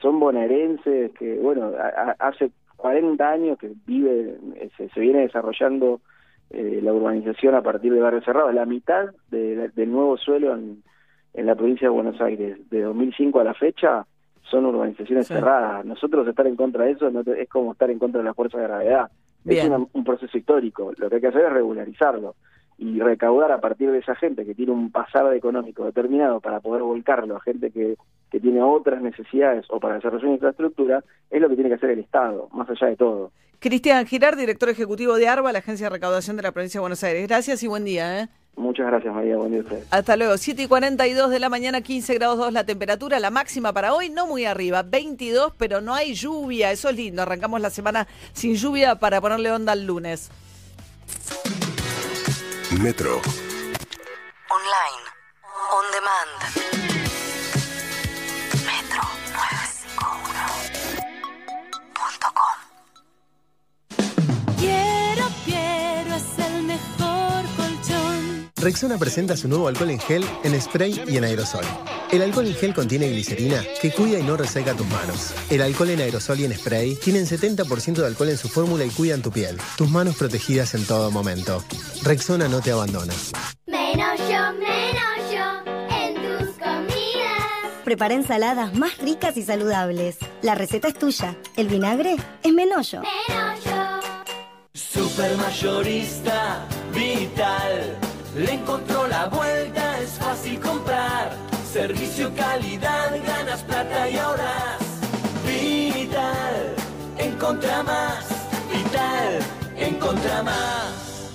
son 0.00 0.18
bonaerenses 0.18 1.12
que 1.12 1.34
bueno 1.38 1.72
hace 2.18 2.50
40 2.80 3.30
años 3.30 3.58
que 3.58 3.72
vive, 3.86 4.36
se, 4.76 5.00
viene 5.00 5.20
desarrollando 5.20 6.00
eh, 6.50 6.80
la 6.82 6.92
urbanización 6.92 7.54
a 7.54 7.62
partir 7.62 7.92
de 7.92 8.00
Barrio 8.00 8.22
Cerrado. 8.22 8.50
La 8.52 8.66
mitad 8.66 9.10
del 9.30 9.92
nuevo 9.92 10.16
suelo 10.16 10.54
en, 10.54 10.82
la 11.34 11.54
provincia 11.54 11.86
de 11.86 11.94
Buenos 11.94 12.20
Aires, 12.20 12.58
de 12.70 12.82
2005 12.82 13.40
a 13.40 13.44
la 13.44 13.54
fecha, 13.54 14.06
son 14.42 14.66
urbanizaciones 14.66 15.28
cerradas. 15.28 15.84
Nosotros 15.84 16.26
estar 16.26 16.46
en 16.46 16.56
contra 16.56 16.84
de 16.84 16.92
eso 16.92 17.08
es 17.08 17.48
como 17.48 17.72
estar 17.72 17.90
en 17.90 17.98
contra 17.98 18.18
de 18.18 18.24
la 18.24 18.34
fuerza 18.34 18.58
de 18.58 18.64
gravedad. 18.64 19.10
Es 19.44 19.70
un 19.92 20.04
proceso 20.04 20.36
histórico. 20.36 20.92
Lo 20.96 21.08
que 21.08 21.16
hay 21.16 21.20
que 21.20 21.28
hacer 21.28 21.44
es 21.44 21.52
regularizarlo 21.52 22.34
y 22.80 22.98
recaudar 22.98 23.52
a 23.52 23.60
partir 23.60 23.90
de 23.90 23.98
esa 23.98 24.14
gente 24.14 24.46
que 24.46 24.54
tiene 24.54 24.72
un 24.72 24.90
pasado 24.90 25.32
económico 25.32 25.84
determinado 25.84 26.40
para 26.40 26.60
poder 26.60 26.82
volcarlo 26.82 27.36
a 27.36 27.40
gente 27.42 27.70
que, 27.70 27.96
que 28.30 28.40
tiene 28.40 28.62
otras 28.62 29.02
necesidades 29.02 29.66
o 29.68 29.78
para 29.78 29.96
desarrollar 29.96 30.30
infraestructura, 30.30 31.04
es 31.30 31.42
lo 31.42 31.50
que 31.50 31.56
tiene 31.56 31.68
que 31.68 31.76
hacer 31.76 31.90
el 31.90 31.98
Estado, 31.98 32.48
más 32.52 32.70
allá 32.70 32.86
de 32.86 32.96
todo. 32.96 33.32
Cristian 33.58 34.06
Girard, 34.06 34.38
director 34.38 34.70
ejecutivo 34.70 35.16
de 35.16 35.28
ARBA, 35.28 35.52
la 35.52 35.58
Agencia 35.58 35.86
de 35.86 35.90
Recaudación 35.90 36.38
de 36.38 36.42
la 36.42 36.52
Provincia 36.52 36.78
de 36.78 36.80
Buenos 36.80 37.04
Aires. 37.04 37.28
Gracias 37.28 37.62
y 37.62 37.66
buen 37.66 37.84
día. 37.84 38.22
¿eh? 38.22 38.28
Muchas 38.56 38.86
gracias, 38.86 39.14
María. 39.14 39.36
Buen 39.36 39.50
día 39.50 39.60
a 39.60 39.64
ustedes. 39.64 39.86
Hasta 39.90 40.16
luego. 40.16 40.38
7 40.38 40.62
y 40.62 40.66
42 40.66 41.28
de 41.28 41.38
la 41.38 41.50
mañana, 41.50 41.82
15 41.82 42.14
grados 42.14 42.38
2 42.38 42.54
la 42.54 42.64
temperatura. 42.64 43.20
La 43.20 43.28
máxima 43.28 43.74
para 43.74 43.92
hoy, 43.92 44.08
no 44.08 44.26
muy 44.26 44.46
arriba, 44.46 44.82
22, 44.82 45.52
pero 45.58 45.82
no 45.82 45.92
hay 45.92 46.14
lluvia. 46.14 46.72
Eso 46.72 46.88
es 46.88 46.96
lindo. 46.96 47.20
Arrancamos 47.20 47.60
la 47.60 47.68
semana 47.68 48.08
sin 48.32 48.54
lluvia 48.54 48.94
para 48.94 49.20
ponerle 49.20 49.52
onda 49.52 49.72
al 49.72 49.84
lunes. 49.84 50.30
Metro. 52.80 53.20
Online. 54.48 55.04
On 55.76 55.84
demand. 55.92 56.89
Rexona 68.60 68.98
presenta 68.98 69.38
su 69.38 69.48
nuevo 69.48 69.68
alcohol 69.68 69.88
en 69.90 69.98
gel, 69.98 70.22
en 70.44 70.60
spray 70.60 71.02
y 71.08 71.16
en 71.16 71.24
aerosol. 71.24 71.64
El 72.12 72.20
alcohol 72.20 72.46
en 72.46 72.54
gel 72.54 72.74
contiene 72.74 73.08
glicerina 73.08 73.64
que 73.80 73.90
cuida 73.90 74.18
y 74.18 74.22
no 74.22 74.36
reseca 74.36 74.74
tus 74.74 74.86
manos. 74.88 75.32
El 75.48 75.62
alcohol 75.62 75.88
en 75.88 76.00
aerosol 76.00 76.40
y 76.40 76.44
en 76.44 76.52
spray 76.52 76.94
tienen 76.96 77.24
70% 77.24 77.94
de 77.94 78.06
alcohol 78.06 78.28
en 78.28 78.36
su 78.36 78.48
fórmula 78.50 78.84
y 78.84 78.90
cuidan 78.90 79.22
tu 79.22 79.30
piel. 79.30 79.56
Tus 79.78 79.88
manos 79.88 80.16
protegidas 80.16 80.74
en 80.74 80.84
todo 80.84 81.10
momento. 81.10 81.64
Rexona 82.02 82.48
no 82.48 82.60
te 82.60 82.72
abandona. 82.72 83.14
Menos 83.66 84.18
yo, 84.18 84.52
menos 84.52 85.32
yo 85.32 85.62
en 85.96 86.14
tus 86.16 86.50
comidas. 86.58 87.82
Prepara 87.82 88.12
ensaladas 88.12 88.74
más 88.74 88.98
ricas 88.98 89.38
y 89.38 89.42
saludables. 89.42 90.18
La 90.42 90.54
receta 90.54 90.88
es 90.88 90.98
tuya. 90.98 91.34
El 91.56 91.68
vinagre 91.68 92.16
es 92.42 92.52
Menollo. 92.52 93.00
Menollo. 93.00 94.00
Supermayorista, 94.74 96.66
vital. 96.92 97.99
Le 98.36 98.54
encontró 98.54 99.06
la 99.06 99.26
vuelta, 99.26 100.00
es 100.00 100.10
fácil 100.12 100.60
comprar 100.60 101.50
Servicio, 101.72 102.34
calidad, 102.34 103.16
ganas 103.24 103.62
plata 103.62 104.10
y 104.10 104.16
ahorras. 104.16 104.80
Vital, 105.46 106.74
encontra 107.16 107.84
más. 107.84 108.26
Vital, 108.72 109.38
encontra 109.76 110.42
más. 110.42 111.30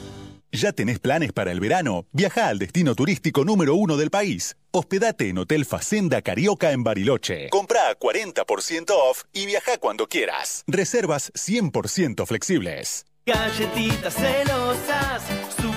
¿Ya 0.52 0.74
tenés 0.74 1.00
planes 1.00 1.32
para 1.32 1.54
el 1.54 1.62
verano? 1.62 2.06
Viaja 2.12 2.50
al 2.50 2.60
destino 2.60 2.96
turístico 2.96 3.46
número 3.46 3.75
uno 3.75 3.96
del 3.96 4.10
país. 4.10 4.58
Hospedate 4.72 5.30
en 5.30 5.38
Hotel 5.38 5.64
Facenda 5.64 6.22
Carioca 6.22 6.74
en 6.74 6.84
Bariloche. 6.84 7.48
Compra 7.50 7.90
a 7.90 7.98
40% 7.98 8.92
off 8.92 9.24
y 9.32 9.46
viaja 9.46 9.78
cuando 9.78 10.08
quieras. 10.08 10.66
Reservas 10.68 11.32
100% 11.34 12.25
flexibles. 12.25 13.06
Galletitas 13.25 14.14
celosas, 14.14 15.24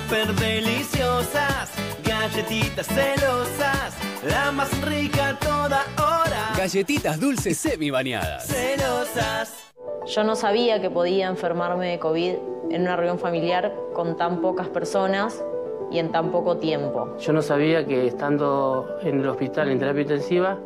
súper 0.09 0.35
deliciosas. 0.35 1.71
Galletitas 2.03 2.87
celosas 2.87 3.97
la 4.27 4.51
más 4.53 4.71
rica 4.83 5.39
toda 5.39 5.85
hora. 5.99 6.55
Galletitas 6.57 7.21
dulces 7.21 7.59
semi 7.59 7.91
bañadas. 7.91 8.47
Celosas. 8.47 9.73
Yo 10.07 10.25
no 10.25 10.35
sabía 10.35 10.81
que 10.81 10.91
podía 10.91 11.29
enfermarme 11.29 11.91
de 11.91 11.99
COVID 11.99 12.35
en 12.71 12.83
una 12.83 12.97
reunión 12.97 13.19
familiar 13.19 13.75
con 13.95 14.17
tan 14.17 14.41
pocas 14.41 14.69
personas 14.69 15.43
y 15.91 15.99
en 15.99 16.11
tan 16.11 16.31
poco 16.31 16.57
tiempo. 16.57 17.17
Yo 17.19 17.33
no 17.33 17.43
sabía 17.43 17.87
que 17.87 18.07
estando 18.07 18.87
en 19.03 19.21
el 19.21 19.29
hospital 19.29 19.71
en 19.71 19.79
terapia 19.79 20.03
intensiva 20.03 20.59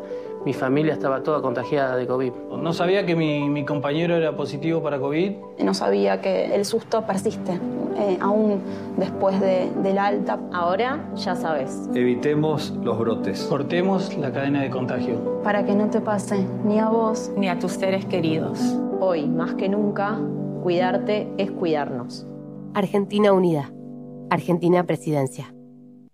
mi 0.45 0.53
familia 0.53 0.93
estaba 0.93 1.23
toda 1.23 1.41
contagiada 1.41 1.97
de 1.97 2.07
COVID. 2.07 2.33
No 2.61 2.73
sabía 2.73 3.07
que 3.07 3.15
mi, 3.15 3.65
compañero 3.65 4.17
era 4.17 4.37
positivo 4.37 4.83
para 4.83 4.99
COVID. 4.99 5.33
No 5.63 5.75
sabía 5.75 6.21
que 6.21 6.55
el 6.55 6.65
susto 6.65 7.03
persiste, 7.03 7.53
eh, 7.97 8.19
aún 8.21 8.61
después 8.97 9.41
de, 9.41 9.71
del 9.83 9.99
alta. 9.99 10.41
Ahora 10.53 11.11
ya 11.15 11.37
sabes. 11.37 11.89
Evitemos 11.95 12.71
los 12.83 12.99
brotes. 12.99 13.45
Cortemos 13.45 14.17
la 14.19 14.33
cadena 14.33 14.63
de 14.63 14.71
contagio. 14.71 15.43
Para 15.43 15.65
que 15.65 15.75
no 15.75 15.91
te 15.91 16.01
pase 16.01 16.45
ni 16.65 16.79
a 16.79 16.89
vos 16.89 17.31
ni 17.37 17.49
a 17.49 17.59
tus 17.59 17.73
seres 17.73 18.05
queridos. 18.07 18.59
Hoy, 19.01 19.29
más 19.29 19.55
que 19.55 19.69
nunca, 19.69 20.19
cuidarte 20.63 21.33
es 21.39 21.51
cuidarnos. 21.51 22.27
Argentina 22.75 23.33
Unida. 23.33 23.73
Argentina 24.31 24.85
Presidencia. 24.85 25.55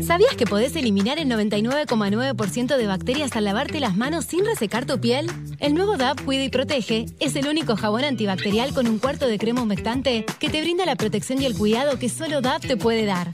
¿Sabías 0.00 0.34
que 0.36 0.46
podés 0.46 0.74
eliminar 0.74 1.18
el 1.18 1.28
99,9% 1.28 2.76
de 2.76 2.86
bacterias 2.86 3.36
al 3.36 3.44
lavarte 3.44 3.78
las 3.78 3.96
manos 3.96 4.24
sin 4.24 4.44
resecar 4.46 4.86
tu 4.86 4.98
piel? 4.98 5.30
El 5.58 5.74
nuevo 5.74 5.96
DAP 5.96 6.24
Cuida 6.24 6.44
y 6.44 6.48
Protege 6.48 7.06
es 7.20 7.36
el 7.36 7.46
único 7.46 7.76
jabón 7.76 8.04
antibacterial 8.04 8.72
con 8.72 8.86
un 8.88 8.98
cuarto 8.98 9.26
de 9.26 9.38
crema 9.38 9.62
humectante 9.62 10.24
que 10.40 10.48
te 10.48 10.62
brinda 10.62 10.86
la 10.86 10.96
protección 10.96 11.42
y 11.42 11.44
el 11.44 11.56
cuidado 11.56 11.98
que 11.98 12.08
solo 12.08 12.40
DAP 12.40 12.62
te 12.62 12.76
puede 12.76 13.04
dar. 13.04 13.30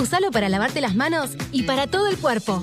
Usalo 0.00 0.30
para 0.32 0.48
lavarte 0.48 0.80
las 0.80 0.96
manos 0.96 1.30
y 1.52 1.62
para 1.62 1.86
todo 1.86 2.08
el 2.08 2.18
cuerpo. 2.18 2.62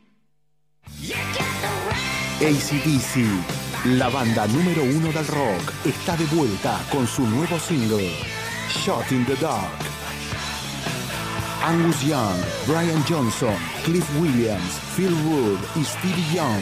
ACDC, 2.39 3.25
la 3.97 4.07
banda 4.09 4.45
número 4.45 4.83
uno 4.83 5.11
del 5.11 5.25
rock, 5.25 5.73
está 5.83 6.15
de 6.15 6.25
vuelta 6.25 6.79
con 6.91 7.07
su 7.07 7.25
nuevo 7.25 7.57
single, 7.57 8.15
Shot 8.69 9.11
in 9.11 9.25
the 9.25 9.35
Dark. 9.37 9.71
Angus 11.63 12.03
Young, 12.03 12.37
Brian 12.67 13.03
Johnson, 13.09 13.55
Cliff 13.83 14.07
Williams, 14.19 14.79
Phil 14.95 15.11
Wood 15.25 15.59
y 15.75 15.83
Stevie 15.83 16.35
Young. 16.35 16.61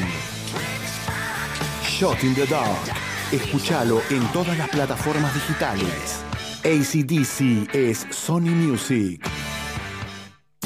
Shot 1.83 2.23
in 2.23 2.33
the 2.33 2.45
Dark. 2.45 2.79
Escúchalo 3.33 4.01
en 4.09 4.25
todas 4.31 4.57
las 4.57 4.69
plataformas 4.69 5.33
digitales. 5.33 6.23
ACDC 6.63 7.75
es 7.75 8.07
Sony 8.09 8.51
Music. 8.55 9.21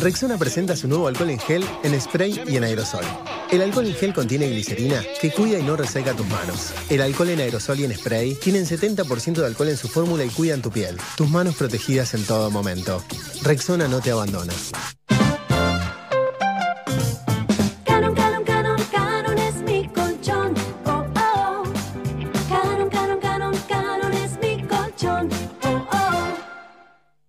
Rexona 0.03 0.37
presenta 0.37 0.75
su 0.75 0.89
nuevo 0.89 1.07
alcohol 1.07 1.29
en 1.29 1.39
gel, 1.39 1.63
en 1.81 1.99
spray 1.99 2.43
y 2.45 2.57
en 2.57 2.65
aerosol. 2.65 3.05
El 3.49 3.61
alcohol 3.61 3.85
en 3.85 3.95
gel 3.95 4.13
contiene 4.13 4.49
glicerina 4.49 5.01
que 5.21 5.31
cuida 5.31 5.57
y 5.57 5.63
no 5.63 5.77
reseca 5.77 6.13
tus 6.13 6.27
manos. 6.27 6.73
El 6.89 6.99
alcohol 6.99 7.29
en 7.29 7.39
aerosol 7.39 7.79
y 7.79 7.85
en 7.85 7.95
spray 7.95 8.35
tienen 8.35 8.65
70% 8.65 9.35
de 9.35 9.45
alcohol 9.45 9.69
en 9.69 9.77
su 9.77 9.87
fórmula 9.87 10.25
y 10.25 10.29
cuidan 10.29 10.61
tu 10.61 10.71
piel. 10.71 10.97
Tus 11.15 11.29
manos 11.29 11.55
protegidas 11.55 12.13
en 12.15 12.25
todo 12.25 12.51
momento. 12.51 13.01
Rexona 13.43 13.87
no 13.87 14.01
te 14.01 14.11
abandona. 14.11 14.51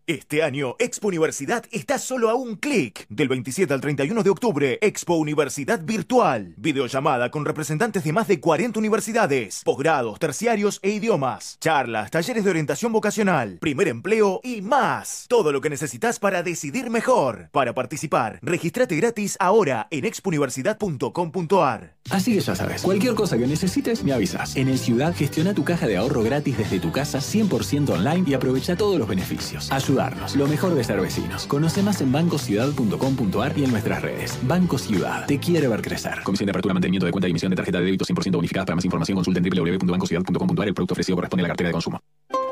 Este 0.06 0.42
año, 0.42 0.76
Expo 0.80 1.08
Universidad 1.08 1.64
está 1.72 1.98
solo 1.98 2.28
a 2.28 2.34
un 2.34 2.56
clic. 2.56 3.06
Del 3.08 3.26
27 3.28 3.72
al 3.72 3.80
31 3.80 4.22
de 4.22 4.28
octubre, 4.28 4.78
Expo 4.82 5.14
Universidad 5.14 5.80
Virtual. 5.82 6.52
Videollamada 6.58 7.30
con 7.30 7.46
representantes 7.46 8.04
de 8.04 8.12
más 8.12 8.28
de 8.28 8.38
40 8.38 8.78
universidades, 8.78 9.62
posgrados, 9.64 10.18
terciarios 10.18 10.78
e 10.82 10.90
idiomas. 10.90 11.56
Charlas, 11.58 12.10
talleres 12.10 12.44
de 12.44 12.50
orientación 12.50 12.92
vocacional, 12.92 13.56
primer 13.60 13.88
empleo 13.88 14.40
y 14.44 14.60
más. 14.60 15.24
Todo 15.26 15.52
lo 15.52 15.62
que 15.62 15.70
necesitas 15.70 16.18
para 16.18 16.42
decidir 16.42 16.90
mejor. 16.90 17.48
Para 17.50 17.74
participar, 17.74 18.40
registrate 18.42 18.96
gratis 18.96 19.38
ahora 19.40 19.88
en 19.90 20.04
expouniversidad.com.ar. 20.04 21.96
Así 22.10 22.34
que 22.34 22.40
ya 22.40 22.54
sabes, 22.54 22.82
cualquier 22.82 23.14
cosa 23.14 23.38
que 23.38 23.46
necesites 23.46 24.04
me 24.04 24.12
avisas. 24.12 24.54
En 24.56 24.68
el 24.68 24.78
Ciudad 24.78 25.14
gestiona 25.16 25.54
tu 25.54 25.64
caja 25.64 25.86
de 25.86 25.96
ahorro 25.96 26.22
gratis 26.22 26.58
desde 26.58 26.78
tu 26.78 26.92
casa 26.92 27.20
100% 27.20 27.88
online 27.88 28.24
y 28.26 28.34
aprovecha 28.34 28.76
todos 28.76 28.98
los 28.98 29.08
beneficios. 29.08 29.72
Ayudarnos, 29.94 30.34
lo 30.34 30.48
mejor 30.48 30.74
de 30.74 30.82
ser 30.82 31.00
vecinos. 31.00 31.46
Conoce 31.46 31.80
más 31.80 32.00
en 32.00 32.10
bancociudad.com.ar 32.10 33.52
y 33.56 33.62
en 33.62 33.70
nuestras 33.70 34.02
redes. 34.02 34.36
Banco 34.42 34.76
Ciudad, 34.76 35.24
te 35.26 35.38
quiere 35.38 35.68
ver 35.68 35.82
crecer. 35.82 36.20
Comisión 36.24 36.46
de 36.46 36.50
apertura, 36.50 36.74
mantenimiento 36.74 37.06
de 37.06 37.12
cuenta 37.12 37.28
y 37.28 37.30
emisión 37.30 37.50
de 37.50 37.56
tarjeta 37.56 37.78
de 37.78 37.84
débito 37.84 38.04
100% 38.04 38.34
bonificada. 38.34 38.66
Para 38.66 38.74
más 38.74 38.84
información 38.84 39.14
consulta 39.14 39.38
en 39.38 39.44
www.bancociudad.com.ar. 39.48 40.66
El 40.66 40.74
producto 40.74 40.94
ofrecido 40.94 41.14
corresponde 41.14 41.42
a 41.42 41.44
la 41.44 41.48
cartera 41.48 41.68
de 41.68 41.72
consumo. 41.74 42.00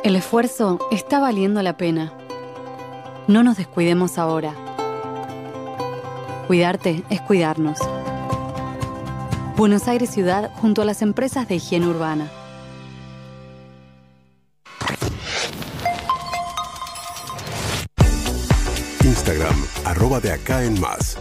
El 0.04 0.14
esfuerzo 0.14 0.78
está 0.92 1.18
valiendo 1.18 1.61
la 1.62 1.76
pena. 1.76 2.12
No 3.26 3.42
nos 3.42 3.56
descuidemos 3.56 4.18
ahora. 4.18 4.54
Cuidarte 6.46 7.02
es 7.11 7.20
cuidarnos. 7.22 7.80
Buenos 9.56 9.88
Aires 9.88 10.11
Ciudad 10.11 10.52
junto 10.61 10.82
a 10.82 10.84
las 10.84 11.02
empresas 11.02 11.49
de 11.49 11.56
higiene 11.56 11.88
urbana. 11.88 12.30
Instagram, 19.23 19.55
arroba 19.85 20.19
de 20.19 20.33
acá 20.33 20.64
en 20.64 20.81
más. 20.81 21.17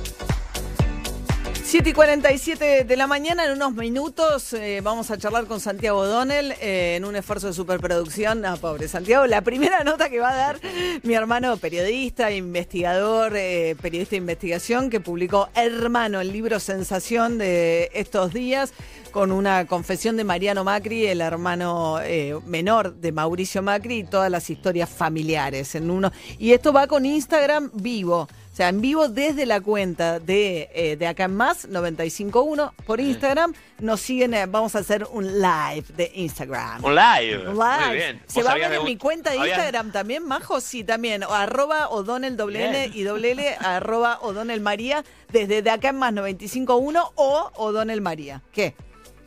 7 1.72 1.90
y 1.90 1.94
47 1.94 2.84
de 2.84 2.98
la 2.98 3.08
mañana, 3.08 3.46
en 3.46 3.54
unos 3.54 3.74
minutos 3.74 4.52
eh, 4.52 4.82
vamos 4.84 5.10
a 5.10 5.18
charlar 5.18 5.46
con 5.46 5.62
Santiago 5.62 6.06
Donnell 6.06 6.52
eh, 6.60 6.96
en 6.98 7.06
un 7.06 7.16
esfuerzo 7.16 7.48
de 7.48 7.54
superproducción. 7.54 8.46
Ah, 8.46 8.58
pobre 8.58 8.90
Santiago, 8.90 9.26
la 9.26 9.42
primera 9.42 9.82
nota 9.86 10.10
que 10.10 10.20
va 10.20 10.32
a 10.32 10.36
dar 10.36 10.60
mi 11.04 11.14
hermano 11.14 11.56
periodista, 11.56 12.30
investigador, 12.30 13.38
eh, 13.38 13.78
periodista 13.82 14.12
de 14.12 14.18
investigación, 14.18 14.90
que 14.90 15.00
publicó 15.00 15.48
Hermano, 15.56 16.20
el 16.20 16.34
libro 16.34 16.60
sensación 16.60 17.38
de 17.38 17.90
estos 17.94 18.34
días, 18.34 18.74
con 19.12 19.32
una 19.32 19.66
confesión 19.66 20.18
de 20.18 20.26
Mariano 20.26 20.66
Macri, 20.66 21.06
el 21.06 21.22
hermano 21.22 22.00
eh, 22.02 22.38
menor 22.46 22.96
de 22.96 23.14
Mauricio 23.14 23.62
Macri, 23.62 24.00
y 24.00 24.04
todas 24.04 24.30
las 24.30 24.50
historias 24.50 24.90
familiares 24.90 25.76
en 25.76 25.90
uno. 25.90 26.12
Y 26.38 26.52
esto 26.52 26.74
va 26.74 26.88
con 26.88 27.06
Instagram 27.06 27.72
vivo. 27.76 28.28
Sea, 28.62 28.70
en 28.70 28.80
vivo 28.80 29.08
desde 29.08 29.48
la 29.48 29.60
cuenta 29.60 30.20
de, 30.20 30.70
eh, 30.76 30.96
de 30.96 31.08
acá 31.08 31.24
en 31.24 31.36
más, 31.36 31.68
951 31.68 32.76
por 32.86 33.00
Instagram. 33.02 33.56
Nos 33.80 34.02
siguen, 34.02 34.36
eh, 34.36 34.46
vamos 34.46 34.76
a 34.76 34.80
hacer 34.80 35.08
un 35.12 35.26
live 35.42 35.84
de 35.98 36.12
Instagram. 36.14 36.86
Un 36.86 36.94
live. 36.94 37.40
Muy 37.50 37.96
bien. 37.96 38.22
¿Se 38.28 38.42
¿Vos 38.42 38.48
va 38.50 38.54
a 38.54 38.58
ver 38.58 38.72
en 38.74 38.84
mi 38.84 38.98
cuenta 38.98 39.32
de 39.32 39.40
habías- 39.40 39.58
Instagram 39.58 39.92
también, 39.92 40.28
Majo? 40.28 40.62
Sí, 40.62 40.84
también. 40.84 41.24
O 41.24 41.34
arroba 41.34 41.90
O'Donnell 41.90 42.38
doble 42.38 42.64
N 42.68 42.80
Bien. 42.90 42.92
y 42.94 43.02
doble 43.02 43.32
L, 43.32 43.56
arroba 43.62 44.20
O'Donnell 44.22 44.62
María, 44.62 45.04
desde 45.32 45.64
de 45.64 45.70
acá 45.72 45.90
en 45.90 45.96
más 45.96 46.14
951 46.14 47.14
o 47.16 47.52
O'Donnell 47.56 48.02
María. 48.02 48.44
¿Qué? 48.54 48.76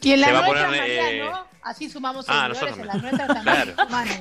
Y 0.00 0.12
en 0.12 0.20
la 0.20 0.26
Se 0.28 0.32
va 0.32 0.38
a 0.44 0.46
poner, 0.46 0.66
María, 0.68 1.10
eh, 1.10 1.18
¿no? 1.24 1.44
Así 1.64 1.88
sumamos 1.88 2.26
ah, 2.28 2.48
seguidores 2.52 2.76
nosotros 2.76 2.78
en 2.78 2.86
las 2.86 3.02
nuestras 3.02 3.28
también. 3.28 3.74
Claro. 3.74 4.14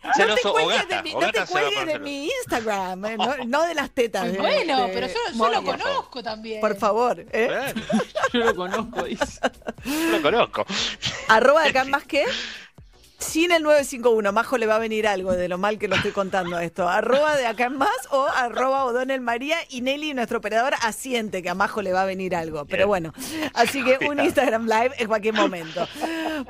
No 0.18 0.34
te 0.34 0.42
cuelgues 0.42 0.88
de 0.88 1.02
mi, 1.02 1.12
no 1.14 1.32
te 1.32 1.44
cuelgues 1.46 1.86
de 2.02 2.10
Instagram, 2.10 3.04
eh, 3.06 3.16
no, 3.16 3.36
no 3.46 3.62
de 3.66 3.74
las 3.74 3.90
tetas. 3.90 4.30
de- 4.32 4.38
Bueno, 4.38 4.86
de 4.86 4.92
pero 4.92 5.06
yo, 5.06 5.14
yo 5.34 5.50
lo 5.50 5.64
conozco 5.64 6.22
también. 6.22 6.60
Por 6.60 6.76
favor, 6.76 7.24
¿eh? 7.32 7.74
Yo 8.32 8.40
lo 8.40 8.54
conozco, 8.54 9.02
dice. 9.04 9.40
Yo 9.84 10.10
lo 10.18 10.22
conozco. 10.22 10.64
Arroba 11.28 11.64
de 11.64 11.70
acá 11.70 11.84
más 11.84 12.04
que. 12.04 12.24
Sin 13.20 13.52
el 13.52 13.62
951, 13.62 14.32
Majo 14.32 14.56
le 14.58 14.66
va 14.66 14.76
a 14.76 14.78
venir 14.78 15.06
algo 15.06 15.32
de 15.34 15.46
lo 15.46 15.58
mal 15.58 15.78
que 15.78 15.88
lo 15.88 15.96
estoy 15.96 16.10
contando 16.10 16.58
esto. 16.58 16.88
Arroba 16.88 17.36
de 17.36 17.46
acá 17.46 17.66
en 17.66 17.76
más 17.76 17.90
o 18.10 18.26
arroba 18.26 18.84
O'Donnell 18.86 19.20
María 19.20 19.58
y 19.68 19.82
Nelly, 19.82 20.14
nuestro 20.14 20.38
operador, 20.38 20.72
asiente 20.82 21.42
que 21.42 21.50
a 21.50 21.54
Majo 21.54 21.82
le 21.82 21.92
va 21.92 22.02
a 22.02 22.06
venir 22.06 22.34
algo. 22.34 22.64
Pero 22.64 22.86
bueno, 22.88 23.12
así 23.54 23.84
que 23.84 24.08
un 24.08 24.18
Instagram 24.20 24.64
Live 24.66 24.92
en 24.98 25.06
cualquier 25.06 25.34
momento. 25.34 25.86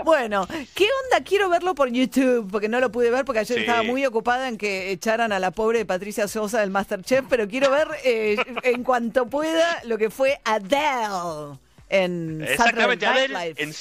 Bueno, 0.05 0.47
¿qué 0.75 0.85
onda? 1.05 1.25
Quiero 1.25 1.49
verlo 1.51 1.75
por 1.75 1.91
YouTube, 1.91 2.49
porque 2.51 2.69
no 2.69 2.79
lo 2.81 2.91
pude 2.93 3.11
ver 3.11 3.25
porque 3.25 3.41
ayer 3.41 3.59
Sí. 3.59 3.63
estaba 3.65 3.83
muy 3.83 4.07
ocupada 4.07 4.49
en 4.49 4.57
que 4.57 4.93
echaran 4.93 5.33
a 5.33 5.41
la 5.41 5.51
pobre 5.51 5.85
Patricia 5.85 6.29
Sosa 6.29 6.61
del 6.61 6.71
Masterchef, 6.71 7.25
pero 7.29 7.49
quiero 7.49 7.71
ver 7.71 7.89
eh, 8.05 8.37
en 8.63 8.85
cuanto 8.85 9.27
pueda 9.27 9.81
lo 9.85 9.99
que 9.99 10.09
fue 10.09 10.41
Adele 10.45 11.59
en 11.89 12.47
Saturday. 12.57 12.97
Night 12.97 13.31
Live. 13.31 13.55
En, 13.59 13.75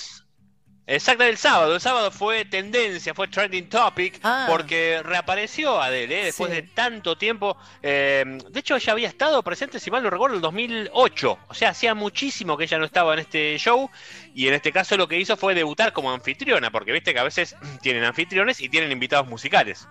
exactamente, 0.95 1.32
el 1.32 1.38
sábado. 1.38 1.75
El 1.75 1.82
sábado 1.82 2.12
fue 2.12 2.45
tendencia, 2.45 3.13
fue 3.13 3.28
trending 3.28 3.69
topic, 3.69 4.19
Ah. 4.23 4.45
porque 4.49 5.02
reapareció 5.04 5.82
Adele, 5.82 6.21
¿eh? 6.21 6.25
después 6.25 6.49
Sí. 6.52 6.56
de 6.58 6.63
tanto 6.63 7.17
tiempo. 7.17 7.58
Eh, 7.82 8.23
de 8.49 8.60
hecho, 8.60 8.75
ella 8.75 8.93
había 8.93 9.08
estado 9.08 9.41
presente, 9.43 9.80
si 9.80 9.91
mal 9.91 10.04
no 10.04 10.10
recuerdo, 10.10 10.36
en 10.36 10.38
el 10.38 10.41
2008. 10.41 11.38
O 11.47 11.54
sea, 11.54 11.69
hacía 11.69 11.93
muchísimo 11.95 12.58
que 12.58 12.65
ella 12.65 12.78
no 12.80 12.86
estaba 12.86 13.13
en 13.13 13.19
este 13.19 13.58
show. 13.58 13.89
Y 14.34 14.47
en 14.47 14.54
este 14.54 14.71
caso 14.71 14.97
lo 14.97 15.08
que 15.08 15.17
hizo 15.19 15.38
fue 15.38 15.56
debutar 15.56 15.93
como 15.93 16.12
anfitriona, 16.12 16.71
porque 16.71 16.91
viste 16.91 17.13
que 17.13 17.19
a 17.19 17.23
veces 17.23 17.56
tienen 17.82 18.04
anfitriones 18.04 18.60
y 18.62 18.69
tienen 18.69 18.91
invitados 18.91 19.28
musicales 19.28 19.88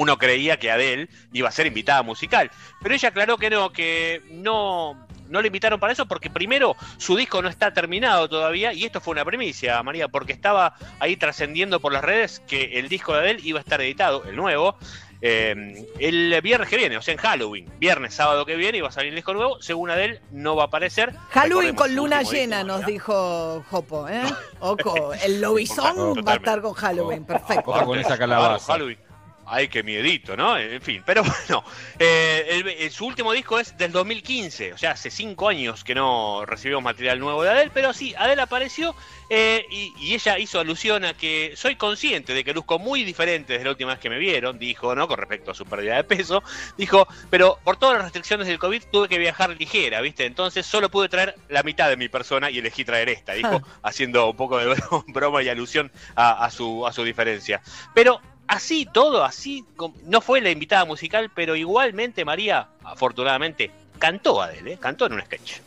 uno 0.00 0.16
creía 0.16 0.58
que 0.60 0.70
Adele 0.70 1.08
iba 1.32 1.48
a 1.48 1.50
ser 1.52 1.66
invitada 1.66 2.04
musical. 2.04 2.52
Pero 2.80 2.94
ella 2.94 3.08
aclaró 3.08 3.36
que 3.36 3.50
no, 3.50 3.72
que 3.72 4.22
no, 4.30 5.08
no 5.28 5.40
le 5.40 5.48
invitaron 5.48 5.80
para 5.80 5.92
eso 5.92 6.06
porque 6.06 6.30
primero 6.30 6.76
su 6.96 7.16
disco 7.16 7.42
no 7.42 7.48
está 7.48 7.72
terminado 7.72 8.28
todavía 8.28 8.72
y 8.72 8.84
esto 8.84 9.00
fue 9.00 9.12
una 9.12 9.24
primicia, 9.24 9.82
María, 9.82 10.08
porque 10.08 10.32
estaba 10.32 10.74
ahí 11.00 11.16
trascendiendo 11.16 11.80
por 11.80 11.92
las 11.92 12.04
redes 12.04 12.40
que 12.46 12.78
el 12.78 12.88
disco 12.88 13.12
de 13.12 13.20
Adele 13.20 13.40
iba 13.42 13.58
a 13.58 13.62
estar 13.62 13.80
editado, 13.80 14.24
el 14.24 14.36
nuevo, 14.36 14.76
eh, 15.20 15.84
el 15.98 16.40
viernes 16.42 16.68
que 16.68 16.76
viene, 16.76 16.96
o 16.96 17.02
sea, 17.02 17.12
en 17.12 17.18
Halloween. 17.18 17.68
Viernes, 17.78 18.14
sábado 18.14 18.46
que 18.46 18.56
viene 18.56 18.78
iba 18.78 18.88
a 18.88 18.92
salir 18.92 19.10
el 19.10 19.16
disco 19.16 19.34
nuevo. 19.34 19.60
Según 19.60 19.90
Adele, 19.90 20.20
no 20.30 20.54
va 20.54 20.64
a 20.64 20.66
aparecer. 20.66 21.14
Halloween 21.30 21.70
Recordemos 21.70 21.82
con 21.82 21.94
luna 21.96 22.22
llena, 22.22 22.58
disco, 22.58 22.78
nos 22.78 22.86
dijo 22.86 23.64
Jopo, 23.70 24.08
¿eh? 24.08 24.22
Ojo, 24.60 25.12
el 25.14 25.40
lobizón 25.40 26.24
va 26.26 26.32
a 26.32 26.36
estar 26.36 26.60
con 26.60 26.74
Halloween, 26.74 27.24
perfecto. 27.24 27.70
Ojo 27.70 27.86
con 27.86 27.98
esa 27.98 28.16
calabaza. 28.16 28.72
Halloween. 28.72 29.07
Ay, 29.50 29.68
qué 29.68 29.82
miedito, 29.82 30.36
¿no? 30.36 30.58
En 30.58 30.82
fin, 30.82 31.02
pero 31.06 31.22
bueno, 31.48 31.64
eh, 31.98 32.44
el- 32.50 32.68
el- 32.68 32.90
su 32.90 33.06
último 33.06 33.32
disco 33.32 33.58
es 33.58 33.76
del 33.78 33.92
2015, 33.92 34.74
o 34.74 34.78
sea, 34.78 34.90
hace 34.90 35.10
cinco 35.10 35.48
años 35.48 35.84
que 35.84 35.94
no 35.94 36.44
recibimos 36.44 36.82
material 36.82 37.18
nuevo 37.18 37.42
de 37.42 37.50
Adele, 37.50 37.70
pero 37.72 37.92
sí, 37.94 38.14
Adele 38.18 38.42
apareció 38.42 38.94
eh, 39.30 39.64
y, 39.70 39.94
y 39.98 40.14
ella 40.14 40.38
hizo 40.38 40.60
alusión 40.60 41.04
a 41.04 41.14
que 41.14 41.52
soy 41.56 41.76
consciente 41.76 42.34
de 42.34 42.44
que 42.44 42.52
luzco 42.52 42.78
muy 42.78 43.04
diferente 43.04 43.54
desde 43.54 43.64
la 43.64 43.70
última 43.70 43.92
vez 43.92 44.00
que 44.00 44.10
me 44.10 44.18
vieron, 44.18 44.58
dijo, 44.58 44.94
¿no? 44.94 45.08
Con 45.08 45.18
respecto 45.18 45.50
a 45.50 45.54
su 45.54 45.64
pérdida 45.64 45.96
de 45.96 46.04
peso, 46.04 46.42
dijo, 46.76 47.06
pero 47.30 47.58
por 47.64 47.76
todas 47.78 47.94
las 47.96 48.04
restricciones 48.04 48.46
del 48.46 48.58
COVID 48.58 48.82
tuve 48.92 49.08
que 49.08 49.18
viajar 49.18 49.50
ligera, 49.58 50.00
¿viste? 50.02 50.26
Entonces 50.26 50.66
solo 50.66 50.90
pude 50.90 51.08
traer 51.08 51.34
la 51.48 51.62
mitad 51.62 51.88
de 51.88 51.96
mi 51.96 52.08
persona 52.08 52.50
y 52.50 52.58
elegí 52.58 52.84
traer 52.84 53.08
esta, 53.08 53.32
dijo, 53.32 53.62
haciendo 53.82 54.28
un 54.30 54.36
poco 54.36 54.58
de 54.58 54.66
bro- 54.74 55.04
broma 55.08 55.42
y 55.42 55.48
alusión 55.48 55.90
a, 56.16 56.44
a 56.44 56.50
su, 56.50 56.86
a 56.86 56.92
su 56.92 57.02
diferencia. 57.04 57.62
Pero 57.94 58.20
así 58.48 58.86
todo, 58.86 59.24
así, 59.24 59.64
no 60.04 60.20
fue 60.20 60.40
la 60.40 60.50
invitada 60.50 60.84
musical, 60.84 61.30
pero 61.34 61.54
igualmente 61.54 62.24
María, 62.24 62.68
afortunadamente, 62.82 63.70
cantó 63.98 64.42
Adele, 64.42 64.72
¿eh? 64.72 64.78
cantó 64.80 65.06
en 65.06 65.12
un 65.12 65.20
sketch. 65.20 65.60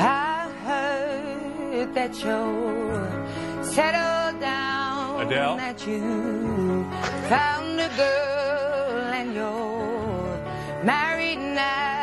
I 0.00 0.48
heard 0.66 1.94
that 1.94 2.14
you 2.22 3.62
settled 3.62 4.40
down. 4.40 5.26
Adele. 5.26 5.56
That 5.56 5.86
you 5.86 6.86
found 7.28 7.80
a 7.80 7.88
girl 7.96 9.12
and 9.12 9.34
you're 9.34 10.84
married 10.84 11.38
now. 11.38 11.97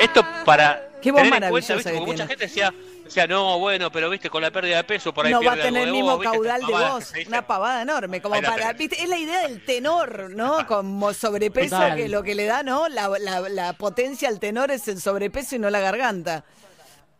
Esto 0.00 0.24
para 0.44 0.88
Qué 1.00 1.12
voz 1.12 1.22
tener 1.22 1.34
en 1.34 1.40
maravillosa 1.40 1.74
cuenta, 1.74 1.76
¿viste? 1.76 1.90
que 1.92 1.98
Porque 1.98 2.12
mucha 2.12 2.26
gente 2.26 2.44
decía, 2.46 2.74
decía, 3.04 3.26
no, 3.26 3.58
bueno, 3.58 3.90
pero 3.92 4.10
viste, 4.10 4.28
con 4.30 4.42
la 4.42 4.50
pérdida 4.50 4.78
de 4.78 4.84
peso 4.84 5.14
por 5.14 5.26
ahí 5.26 5.32
no 5.32 5.42
va 5.42 5.52
a 5.52 5.56
tener 5.56 5.84
el 5.88 5.92
mismo 5.92 6.18
caudal 6.18 6.60
de 6.60 6.72
voz, 6.72 7.12
una 7.26 7.46
pavada 7.46 7.82
enorme, 7.82 8.20
como 8.20 8.40
para. 8.40 8.72
¿viste? 8.72 9.02
es 9.02 9.08
la 9.08 9.16
idea 9.16 9.42
del 9.46 9.64
tenor, 9.64 10.30
¿no? 10.30 10.66
Como 10.66 11.12
sobrepeso 11.14 11.76
Total. 11.76 11.96
que 11.96 12.08
lo 12.08 12.22
que 12.22 12.34
le 12.34 12.46
da, 12.46 12.62
¿no? 12.62 12.88
La, 12.88 13.08
la- 13.20 13.48
la 13.48 13.72
potencia 13.74 14.28
al 14.28 14.40
tenor 14.40 14.70
es 14.70 14.88
el 14.88 15.00
sobrepeso 15.00 15.56
y 15.56 15.58
no 15.60 15.70
la 15.70 15.80
garganta. 15.80 16.44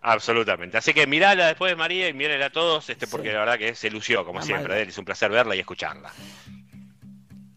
Absolutamente. 0.00 0.76
Así 0.78 0.92
que 0.94 1.06
mirala 1.06 1.46
después, 1.48 1.76
María, 1.76 2.08
y 2.08 2.12
mírenla 2.12 2.46
a 2.46 2.50
todos, 2.50 2.88
este, 2.88 3.06
porque 3.08 3.32
la 3.32 3.40
verdad 3.40 3.58
que 3.58 3.74
se 3.74 3.90
lució, 3.90 4.24
como 4.24 4.38
La 4.40 4.44
siempre. 4.44 4.82
Es 4.82 4.96
un 4.98 5.04
placer 5.04 5.30
verla 5.30 5.56
y 5.56 5.60
escucharla. 5.60 6.12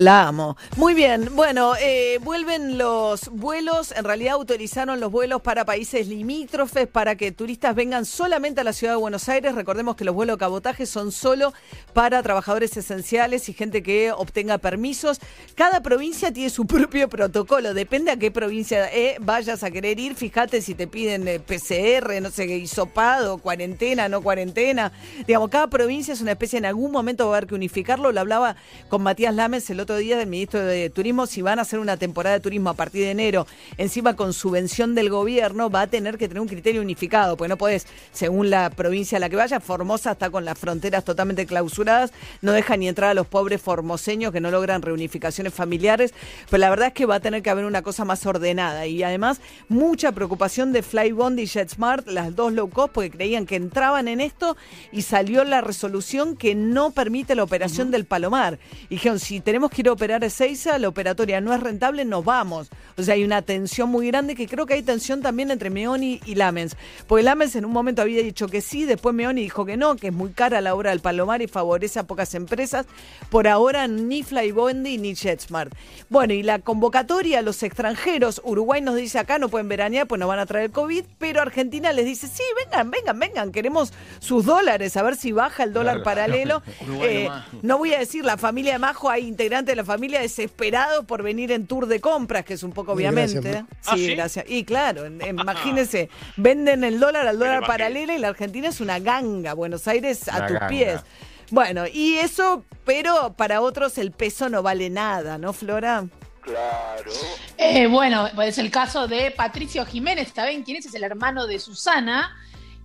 La 0.01 0.27
amo. 0.27 0.57
Muy 0.77 0.95
bien. 0.95 1.29
Bueno, 1.35 1.75
eh, 1.79 2.17
vuelven 2.23 2.79
los 2.79 3.29
vuelos. 3.29 3.93
En 3.95 4.03
realidad 4.03 4.33
autorizaron 4.33 4.99
los 4.99 5.11
vuelos 5.11 5.43
para 5.43 5.63
países 5.63 6.07
limítrofes 6.07 6.87
para 6.87 7.15
que 7.15 7.31
turistas 7.31 7.75
vengan 7.75 8.05
solamente 8.05 8.61
a 8.61 8.63
la 8.63 8.73
ciudad 8.73 8.93
de 8.93 8.99
Buenos 8.99 9.29
Aires. 9.29 9.53
Recordemos 9.53 9.95
que 9.95 10.03
los 10.03 10.15
vuelos 10.15 10.37
de 10.37 10.39
cabotaje 10.39 10.87
son 10.87 11.11
solo 11.11 11.53
para 11.93 12.23
trabajadores 12.23 12.75
esenciales 12.77 13.47
y 13.47 13.53
gente 13.53 13.83
que 13.83 14.11
obtenga 14.11 14.57
permisos. 14.57 15.19
Cada 15.53 15.83
provincia 15.83 16.33
tiene 16.33 16.49
su 16.49 16.65
propio 16.65 17.07
protocolo. 17.07 17.75
Depende 17.75 18.09
a 18.09 18.17
qué 18.17 18.31
provincia 18.31 18.91
eh, 18.91 19.17
vayas 19.21 19.61
a 19.61 19.69
querer 19.69 19.99
ir. 19.99 20.15
Fíjate 20.15 20.63
si 20.63 20.73
te 20.73 20.87
piden 20.87 21.27
eh, 21.27 21.39
PCR, 21.39 22.19
no 22.23 22.31
sé 22.31 22.47
qué, 22.47 22.57
hisopado, 22.57 23.37
cuarentena, 23.37 24.09
no 24.09 24.23
cuarentena. 24.23 24.93
Digamos, 25.27 25.51
cada 25.51 25.67
provincia 25.67 26.11
es 26.11 26.21
una 26.21 26.31
especie, 26.31 26.57
en 26.57 26.65
algún 26.65 26.91
momento 26.91 27.27
va 27.27 27.35
a 27.35 27.37
haber 27.37 27.47
que 27.47 27.53
unificarlo. 27.53 28.11
Lo 28.11 28.19
hablaba 28.19 28.55
con 28.89 29.03
Matías 29.03 29.35
Lames 29.35 29.69
el 29.69 29.79
otro 29.79 29.90
día 29.97 30.17
del 30.17 30.27
ministro 30.27 30.61
de 30.61 30.89
Turismo. 30.89 31.25
Si 31.25 31.41
van 31.41 31.59
a 31.59 31.63
hacer 31.63 31.79
una 31.79 31.97
temporada 31.97 32.35
de 32.35 32.41
turismo 32.41 32.69
a 32.69 32.73
partir 32.73 33.03
de 33.03 33.11
enero, 33.11 33.47
encima 33.77 34.15
con 34.15 34.33
subvención 34.33 34.95
del 34.95 35.09
gobierno, 35.09 35.69
va 35.69 35.81
a 35.81 35.87
tener 35.87 36.17
que 36.17 36.27
tener 36.27 36.41
un 36.41 36.47
criterio 36.47 36.81
unificado, 36.81 37.37
porque 37.37 37.49
no 37.49 37.57
puedes, 37.57 37.87
según 38.11 38.49
la 38.49 38.69
provincia 38.69 39.17
a 39.17 39.19
la 39.19 39.29
que 39.29 39.35
vaya, 39.35 39.59
Formosa 39.59 40.11
está 40.11 40.29
con 40.29 40.45
las 40.45 40.57
fronteras 40.57 41.03
totalmente 41.03 41.45
clausuradas, 41.45 42.11
no 42.41 42.51
deja 42.51 42.77
ni 42.77 42.87
entrar 42.87 43.11
a 43.11 43.13
los 43.13 43.27
pobres 43.27 43.61
formoseños 43.61 44.31
que 44.31 44.39
no 44.39 44.51
logran 44.51 44.81
reunificaciones 44.81 45.53
familiares, 45.53 46.13
pero 46.49 46.59
la 46.59 46.69
verdad 46.69 46.87
es 46.89 46.93
que 46.93 47.05
va 47.05 47.15
a 47.15 47.19
tener 47.19 47.41
que 47.41 47.49
haber 47.49 47.65
una 47.65 47.81
cosa 47.81 48.05
más 48.05 48.25
ordenada 48.25 48.85
y 48.85 49.03
además 49.03 49.41
mucha 49.69 50.11
preocupación 50.11 50.71
de 50.73 50.83
Flybond 50.83 51.39
y 51.39 51.47
JetSmart, 51.47 52.07
las 52.07 52.35
dos 52.35 52.53
low 52.53 52.69
cost, 52.69 52.93
porque 52.93 53.11
creían 53.11 53.45
que 53.45 53.55
entraban 53.55 54.07
en 54.07 54.21
esto 54.21 54.57
y 54.91 55.01
salió 55.01 55.43
la 55.43 55.61
resolución 55.61 56.35
que 56.35 56.55
no 56.55 56.91
permite 56.91 57.35
la 57.35 57.43
operación 57.43 57.91
del 57.91 58.05
Palomar. 58.05 58.59
Y 58.89 58.95
dijeron, 58.95 59.19
si 59.19 59.39
tenemos 59.39 59.70
a 59.87 59.91
operar 59.91 60.23
a 60.23 60.27
Ezeiza, 60.27 60.77
la 60.77 60.89
operatoria 60.89 61.41
no 61.41 61.53
es 61.53 61.59
rentable, 61.59 62.05
nos 62.05 62.23
vamos. 62.25 62.69
O 62.97 63.03
sea, 63.03 63.15
hay 63.15 63.23
una 63.23 63.41
tensión 63.41 63.89
muy 63.89 64.07
grande 64.07 64.35
que 64.35 64.47
creo 64.47 64.65
que 64.65 64.73
hay 64.75 64.83
tensión 64.83 65.21
también 65.21 65.49
entre 65.49 65.69
Meoni 65.69 66.19
y 66.25 66.35
Lamens. 66.35 66.75
Porque 67.07 67.23
Lamens 67.23 67.55
en 67.55 67.65
un 67.65 67.71
momento 67.71 68.01
había 68.01 68.21
dicho 68.21 68.47
que 68.47 68.61
sí, 68.61 68.85
después 68.85 69.15
Meoni 69.15 69.41
dijo 69.41 69.65
que 69.65 69.77
no, 69.77 69.95
que 69.95 70.07
es 70.07 70.13
muy 70.13 70.31
cara 70.31 70.61
la 70.61 70.75
obra 70.75 70.91
del 70.91 70.99
Palomar 70.99 71.41
y 71.41 71.47
favorece 71.47 71.99
a 71.99 72.03
pocas 72.03 72.35
empresas. 72.35 72.85
Por 73.29 73.47
ahora 73.47 73.87
ni 73.87 74.23
Flybondi 74.23 74.97
ni 74.97 75.15
JetSmart. 75.15 75.73
Bueno, 76.09 76.33
y 76.33 76.43
la 76.43 76.59
convocatoria 76.59 77.39
a 77.39 77.41
los 77.41 77.63
extranjeros, 77.63 78.41
Uruguay 78.43 78.81
nos 78.81 78.95
dice 78.95 79.19
acá 79.19 79.39
no 79.39 79.49
pueden 79.49 79.69
veranear, 79.69 80.05
pues 80.07 80.19
no 80.19 80.27
van 80.27 80.39
a 80.39 80.45
traer 80.45 80.71
COVID, 80.71 81.05
pero 81.17 81.41
Argentina 81.41 81.91
les 81.93 82.05
dice, 82.05 82.27
sí, 82.27 82.43
vengan, 82.65 82.91
vengan, 82.91 83.17
vengan, 83.19 83.51
queremos 83.51 83.93
sus 84.19 84.45
dólares, 84.45 84.97
a 84.97 85.01
ver 85.03 85.15
si 85.15 85.31
baja 85.31 85.63
el 85.63 85.73
dólar 85.73 86.01
Claro. 86.01 86.03
paralelo. 86.03 86.61
Eh, 87.03 87.29
no 87.61 87.77
voy 87.77 87.93
a 87.93 87.99
decir 87.99 88.23
la 88.25 88.37
familia 88.37 88.73
de 88.73 88.79
Majo, 88.79 89.09
hay 89.09 89.25
integrantes 89.27 89.60
de 89.65 89.75
la 89.75 89.83
familia 89.85 90.19
desesperados 90.21 91.05
por 91.05 91.23
venir 91.23 91.51
en 91.51 91.67
tour 91.67 91.87
de 91.87 91.99
compras, 92.01 92.43
que 92.45 92.53
es 92.55 92.63
un 92.63 92.71
poco 92.71 92.93
obviamente. 92.93 93.39
gracias. 93.39 93.63
¿no? 93.63 93.67
sí, 93.81 93.87
¿Ah, 93.87 93.95
sí? 93.95 94.15
gracias. 94.15 94.45
Y 94.47 94.63
claro, 94.63 95.05
en- 95.05 95.21
imagínense, 95.21 96.09
venden 96.37 96.83
el 96.83 96.99
dólar 96.99 97.27
al 97.27 97.37
dólar 97.39 97.65
paralelo 97.65 98.13
y 98.13 98.17
la 98.19 98.29
Argentina 98.29 98.67
es 98.69 98.81
una 98.81 98.99
ganga, 98.99 99.53
Buenos 99.53 99.87
Aires 99.87 100.27
a 100.27 100.37
Una 100.37 100.47
tus 100.47 100.53
ganga. 100.55 100.67
pies. 100.67 101.01
Bueno, 101.49 101.83
y 101.85 102.15
eso, 102.17 102.63
pero 102.85 103.33
para 103.33 103.61
otros 103.61 103.97
el 103.97 104.11
peso 104.11 104.47
no 104.49 104.63
vale 104.63 104.89
nada, 104.89 105.37
¿no, 105.37 105.51
Flora? 105.53 106.05
Claro. 106.41 107.11
Eh, 107.57 107.87
bueno, 107.87 108.27
es 108.41 108.57
el 108.57 108.71
caso 108.71 109.07
de 109.07 109.31
Patricio 109.31 109.85
Jiménez, 109.85 110.31
¿saben 110.33 110.63
quién 110.63 110.77
es? 110.77 110.85
Es 110.87 110.93
el 110.95 111.03
hermano 111.03 111.45
de 111.45 111.59
Susana, 111.59 112.35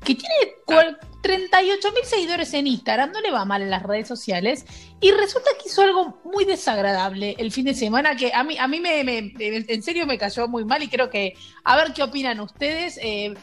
que 0.04 0.14
tiene 0.14 0.34
cual- 0.66 0.98
38 1.26 1.92
mil 1.92 2.04
seguidores 2.04 2.54
en 2.54 2.66
Instagram, 2.68 3.10
no 3.12 3.20
le 3.20 3.32
va 3.32 3.44
mal 3.44 3.60
en 3.62 3.70
las 3.70 3.82
redes 3.82 4.06
sociales, 4.06 4.64
y 5.00 5.10
resulta 5.10 5.50
que 5.60 5.68
hizo 5.68 5.82
algo 5.82 6.20
muy 6.24 6.44
desagradable 6.44 7.34
el 7.38 7.50
fin 7.50 7.64
de 7.64 7.74
semana 7.74 8.14
que 8.16 8.32
a 8.32 8.44
mí, 8.44 8.56
a 8.58 8.68
mí 8.68 8.78
me, 8.80 9.02
me- 9.02 9.32
en 9.38 9.82
serio 9.82 10.06
me 10.06 10.18
cayó 10.18 10.46
muy 10.46 10.64
mal 10.64 10.82
y 10.82 10.88
creo 10.88 11.10
que, 11.10 11.34
a 11.64 11.74
ver 11.76 11.92
qué 11.92 12.02
opinan 12.04 12.38
ustedes. 12.40 12.98
eh, 13.02 13.34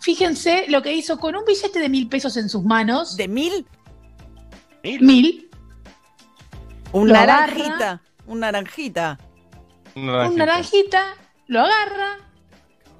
fíjense 0.00 0.64
lo 0.68 0.80
que 0.82 0.92
hizo 0.94 1.18
con 1.18 1.34
un 1.36 1.44
billete 1.44 1.78
de 1.80 1.88
mil 1.88 2.08
pesos 2.08 2.36
en 2.38 2.48
sus 2.48 2.62
manos. 2.64 3.16
¿De 3.16 3.28
mil? 3.28 3.66
Mil. 4.82 5.50
Un 6.92 7.08
Lo 7.08 7.14
naranjita, 7.14 7.74
agarra. 7.74 8.02
un 8.26 8.40
naranjita. 8.40 9.18
un 9.94 10.36
naranjita, 10.36 11.14
lo 11.48 11.60
agarra, 11.60 12.16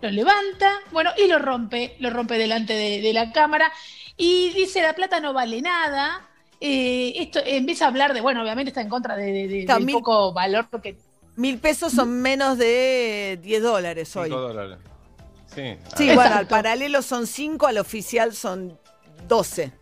lo 0.03 0.11
levanta, 0.11 0.73
bueno, 0.93 1.11
y 1.17 1.27
lo 1.29 1.39
rompe, 1.39 1.97
lo 2.01 2.11
rompe 2.11 2.37
delante 2.39 2.73
de, 2.75 3.01
de 3.01 3.13
la 3.13 3.33
cámara 3.33 3.73
y 4.21 4.51
dice 4.51 4.83
la 4.83 4.95
plata 4.95 5.19
no 5.21 5.33
vale 5.33 5.61
nada. 5.63 6.29
Eh, 6.61 7.15
esto 7.17 7.41
empieza 7.45 7.87
a 7.87 7.89
hablar 7.89 8.13
de, 8.13 8.21
bueno, 8.21 8.43
obviamente 8.43 8.69
está 8.69 8.83
en 8.83 8.89
contra 8.91 9.17
de, 9.17 9.33
de- 9.33 9.49
de- 9.49 9.65
Claro, 9.65 9.79
del 9.81 9.87
mil- 9.87 9.95
poco 9.97 10.33
valor 10.33 10.69
porque 10.71 10.97
Mil 11.37 11.59
pesos 11.59 11.93
son 11.93 12.21
menos 12.21 12.59
de 12.59 13.39
10 13.43 13.63
dólares 13.63 14.15
hoy. 14.17 14.29
5 14.29 14.41
dólares. 14.41 14.79
Sí. 15.47 15.77
Sí, 15.97 16.15
bueno, 16.15 16.37
al 16.37 16.47
paralelo 16.47 17.01
son 17.03 17.27
5, 17.27 17.67
al 17.67 17.79
oficial 17.79 18.35
son 18.35 18.79
12. 19.27 19.73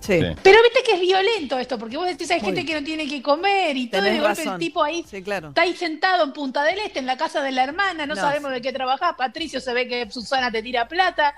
Sí. 0.00 0.18
Pero 0.42 0.58
viste 0.64 0.82
que 0.84 0.94
es 0.94 1.00
violento 1.00 1.58
esto, 1.58 1.78
porque 1.78 1.96
vos 1.96 2.06
decís 2.06 2.28
hay 2.32 2.40
Muy. 2.40 2.46
gente 2.52 2.66
que 2.66 2.78
no 2.78 2.84
tiene 2.84 3.08
que 3.08 3.22
comer 3.22 3.76
y 3.76 3.86
todo, 3.88 4.02
y 4.02 4.10
de 4.10 4.18
golpe 4.18 4.28
razón. 4.40 4.52
el 4.54 4.58
tipo 4.58 4.82
ahí 4.82 5.04
Sí, 5.08 5.22
claro. 5.22 5.48
está 5.48 5.62
ahí 5.62 5.74
sentado 5.76 6.24
en 6.24 6.32
Punta 6.32 6.64
del 6.64 6.78
Este, 6.80 6.98
en 6.98 7.06
la 7.06 7.16
casa 7.16 7.40
de 7.40 7.52
la 7.52 7.62
hermana, 7.64 8.04
no, 8.04 8.14
No, 8.16 8.20
sabemos 8.20 8.50
de 8.50 8.60
qué 8.60 8.72
trabajás, 8.72 9.14
Patricio 9.16 9.60
se 9.60 9.72
ve 9.72 9.86
que 9.88 10.10
Susana 10.10 10.50
te 10.50 10.60
tira 10.62 10.88
plata. 10.88 11.34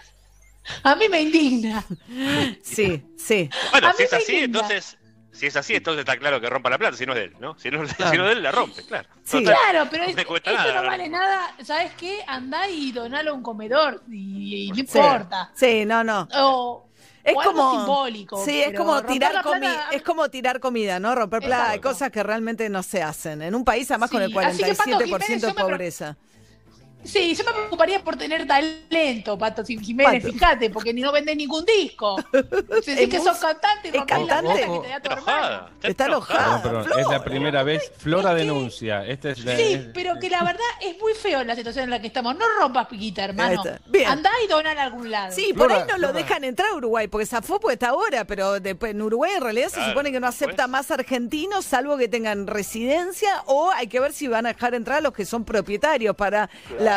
A 0.83 0.95
mí 0.97 1.09
me 1.09 1.21
indigna. 1.23 1.85
Sí, 2.63 3.03
sí. 3.17 3.51
Bueno, 3.71 3.93
si 3.97 4.03
es 4.05 4.13
así, 4.13 4.33
indigna. 4.37 4.61
entonces. 4.61 4.99
Si 5.33 5.47
es 5.47 5.57
así, 5.57 5.75
entonces 5.75 5.99
está 6.01 6.17
claro 6.17 6.41
que 6.41 6.49
rompa 6.49 6.71
la 6.71 6.79
plata, 6.79 6.97
si 6.97 7.05
no 7.07 7.13
es 7.13 7.19
de 7.19 7.25
él, 7.25 7.35
¿no? 7.41 7.59
Si 7.59 7.69
no, 7.69 7.83
Claro. 7.83 8.11
si 8.13 8.17
no 8.19 8.23
es 8.25 8.31
de 8.31 8.37
él, 8.37 8.43
la 8.45 8.53
rompe, 8.53 8.85
claro. 8.85 9.09
Sí. 9.25 9.43
Total. 9.43 9.57
Claro, 9.69 9.89
pero 9.91 10.05
No 10.05 10.11
es- 10.11 10.17
esto 10.17 10.53
nada, 10.53 10.83
no 10.83 10.87
vale 10.89 11.09
nada. 11.09 11.55
¿Sabes 11.65 11.91
qué? 11.99 12.21
Andá 12.29 12.69
y 12.69 12.93
donalo 12.93 13.33
a 13.33 13.35
un 13.35 13.43
comedor 13.43 14.01
y, 14.09 14.67
y 14.67 14.69
no 14.69 14.75
Sí. 14.77 14.81
importa. 14.83 15.51
Sí, 15.55 15.85
no, 15.87 16.05
no. 16.05 16.29
O, 16.37 16.89
Es 17.25 17.35
o 17.35 17.41
algo 17.41 17.53
como 17.53 17.71
simbólico. 17.73 18.45
Sí, 18.45 18.61
es 18.63 18.79
como 18.79 19.03
tirar 19.03 19.35
la 19.35 19.43
comi- 19.43 19.59
plata- 19.59 19.89
es 19.91 20.03
como 20.03 20.29
tirar 20.31 20.61
comida, 20.61 21.01
¿no? 21.01 21.13
Romper 21.17 21.41
plata, 21.43 21.71
hay 21.71 21.81
cosas 21.81 22.13
que 22.13 22.23
realmente 22.23 22.69
no 22.69 22.85
se 22.85 23.03
hacen. 23.03 23.43
En 23.43 23.57
un 23.57 23.65
país 23.65 23.91
además 23.91 24.11
con 24.13 24.23
el 24.23 24.31
Sí, 24.31 24.39
así 24.39 24.63
que, 24.63 24.75
Pato 24.77 24.91
47% 24.91 25.05
Jiménez, 25.05 25.29
de 25.29 25.39
yo 25.41 25.49
me 25.55 25.55
pobreza. 25.63 26.17
Sí, 27.05 27.35
yo 27.35 27.45
me 27.45 27.53
preocuparía 27.53 28.03
por 28.03 28.17
tener 28.17 28.47
talento, 28.47 29.37
Pato 29.39 29.65
Jiménez, 29.65 30.23
Pato. 30.23 30.33
fíjate, 30.33 30.71
porque 30.71 30.93
ni 30.95 31.03
no 31.03 31.13
vendés 31.13 31.37
ningún 31.37 31.65
disco. 31.65 32.17
Decís 32.33 33.09
que 33.09 33.21
sos 33.21 33.39
cantante 33.39 33.89
y 33.89 33.93
rompés 33.93 34.19
la 34.19 34.27
cantante. 34.27 34.67
plata 34.67 34.73
que 34.73 34.81
te 34.81 34.89
da 34.89 35.01
tu 35.01 35.13
hermano. 35.13 35.69
Está 35.83 36.07
enojada. 36.07 36.57
No, 36.57 36.63
pero 36.83 36.99
es 36.99 37.09
la 37.09 37.23
primera 37.25 37.63
vez. 37.63 37.93
Flora 37.99 38.35
denuncia. 38.35 39.05
Este 39.07 39.33
es 39.33 39.45
la- 39.45 39.57
Sí, 39.57 39.63
es- 39.75 39.87
pero 39.95 40.19
que 40.19 40.31
la 40.31 40.43
verdad 40.45 40.61
es 40.81 40.99
muy 40.99 41.13
feo 41.15 41.45
la 41.45 41.55
situación 41.55 41.85
en 41.85 41.91
la 41.91 42.01
que 42.01 42.07
estamos. 42.07 42.37
No 42.37 42.45
rompas 42.59 42.87
piquita, 42.89 43.25
hermano. 43.25 43.63
Andá 44.07 44.31
y 44.45 44.49
donar 44.49 44.79
a 44.79 44.85
algún 44.85 45.11
lado. 45.11 45.33
Sí, 45.35 45.53
por 45.53 45.71
ahí 45.73 45.83
no 45.89 45.99
lo 45.99 46.13
dejan 46.13 46.45
entrar 46.45 46.71
a 46.71 46.75
Uruguay, 46.75 47.07
porque 47.09 47.27
zafó 47.27 47.61
porque 47.61 47.75
está 47.75 47.89
ahora, 47.91 48.25
pero 48.25 48.61
después 48.61 48.93
en 48.93 49.03
Uruguay 49.03 49.33
en 49.37 49.43
realidad 49.43 49.69
se 49.69 49.85
supone 49.89 50.11
que 50.11 50.21
no 50.21 50.27
acepta 50.27 50.67
más 50.67 50.91
argentinos, 50.91 51.65
salvo 51.65 51.97
que 51.99 52.09
tengan 52.09 52.47
residencia, 52.47 53.43
o 53.47 53.71
hay 53.71 53.87
que 53.89 54.01
ver 54.01 54.13
si 54.13 54.27
van 54.27 54.47
a 54.47 54.53
dejar 54.55 54.75
entrar 54.75 54.99
a 54.99 55.01
los 55.03 55.13
que 55.13 55.25
son 55.27 55.45
propietarios. 55.45 56.17
Para 56.17 56.49
la 56.81 56.94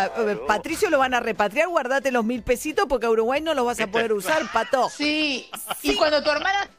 Patricio 0.47 0.89
lo 0.89 0.99
van 0.99 1.13
a 1.13 1.19
repatriar, 1.19 1.67
guardate 1.67 2.11
los 2.11 2.23
mil 2.25 2.43
pesitos, 2.43 2.85
porque 2.87 3.05
a 3.05 3.09
Uruguay 3.09 3.41
no 3.41 3.53
los 3.53 3.65
vas 3.65 3.79
a 3.79 3.87
poder 3.87 4.13
usar, 4.13 4.51
pato. 4.51 4.89
Sí, 4.89 5.49
y 5.81 5.95
cuando 5.95 6.21
tu 6.23 6.29
hermana 6.29 6.69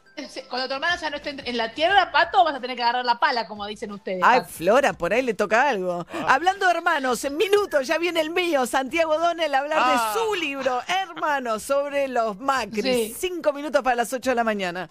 cuando 0.48 0.66
tu 0.66 0.74
hermana 0.74 0.96
ya 1.00 1.10
no 1.10 1.16
esté 1.18 1.30
en 1.48 1.56
la 1.56 1.72
tierra, 1.74 2.10
pato, 2.10 2.42
vas 2.42 2.52
a 2.56 2.60
tener 2.60 2.74
que 2.76 2.82
agarrar 2.82 3.04
la 3.04 3.20
pala, 3.20 3.46
como 3.46 3.64
dicen 3.66 3.92
ustedes. 3.92 4.20
Ay. 4.24 4.40
Flora, 4.48 4.92
por 4.92 5.12
ahí 5.12 5.22
le 5.22 5.32
toca 5.32 5.68
algo. 5.68 6.06
Hablando 6.26 6.66
de 6.66 6.72
hermanos, 6.72 7.24
en 7.24 7.36
minutos 7.36 7.86
ya 7.86 7.98
viene 7.98 8.20
el 8.20 8.30
mío, 8.30 8.66
Santiago 8.66 9.16
Donel, 9.16 9.54
a 9.54 9.58
hablar 9.60 9.78
Ah. 9.80 10.12
de 10.14 10.18
su 10.20 10.34
libro, 10.34 10.80
Hermanos, 10.88 11.62
sobre 11.62 12.08
los 12.08 12.36
Macri. 12.40 12.82
Sí. 12.82 13.16
Cinco 13.16 13.52
minutos 13.52 13.80
para 13.82 13.94
las 13.94 14.12
ocho 14.12 14.30
de 14.30 14.34
la 14.36 14.42
mañana. 14.42 14.90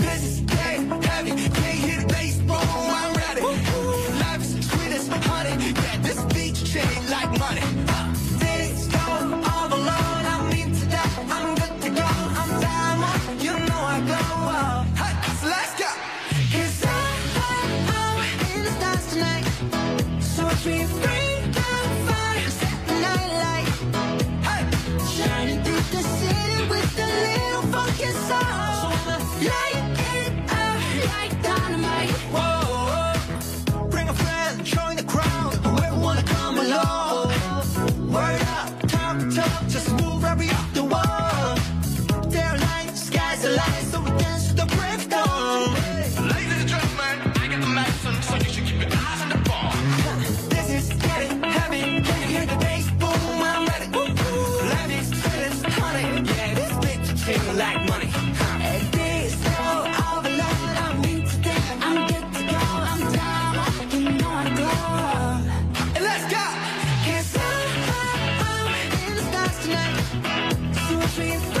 streets. 71.21 71.60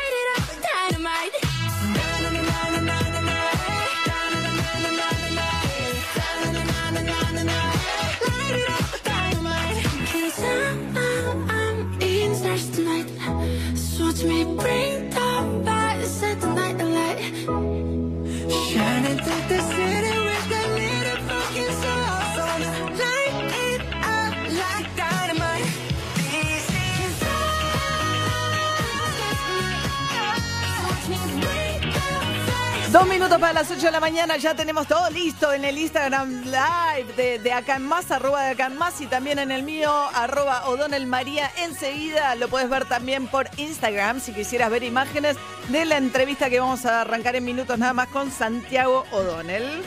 Minutos 33.31 33.49
para 33.49 33.61
las 33.61 33.71
8 33.71 33.85
de 33.85 33.91
la 33.91 33.99
mañana, 34.01 34.35
ya 34.35 34.55
tenemos 34.55 34.87
todo 34.87 35.09
listo 35.09 35.53
en 35.53 35.63
el 35.63 35.77
Instagram 35.77 36.43
Live 36.43 37.13
de, 37.15 37.39
de 37.39 37.53
Acá 37.53 37.77
en 37.77 37.87
Más, 37.87 38.11
arroba 38.11 38.43
de 38.43 38.51
Acá 38.51 38.65
en 38.65 38.75
Más 38.75 38.99
y 38.99 39.07
también 39.07 39.39
en 39.39 39.51
el 39.51 39.63
mío, 39.63 39.89
arroba 40.13 40.67
O'Donnell 40.67 41.07
María. 41.07 41.49
Enseguida 41.57 42.35
lo 42.35 42.49
puedes 42.49 42.69
ver 42.69 42.83
también 42.85 43.27
por 43.27 43.49
Instagram 43.55 44.19
si 44.19 44.33
quisieras 44.33 44.69
ver 44.69 44.83
imágenes 44.83 45.37
de 45.69 45.85
la 45.85 45.95
entrevista 45.95 46.49
que 46.49 46.59
vamos 46.59 46.85
a 46.85 47.01
arrancar 47.01 47.37
en 47.37 47.45
minutos 47.45 47.79
nada 47.79 47.93
más 47.93 48.09
con 48.09 48.31
Santiago 48.31 49.05
O'Donnell. 49.11 49.81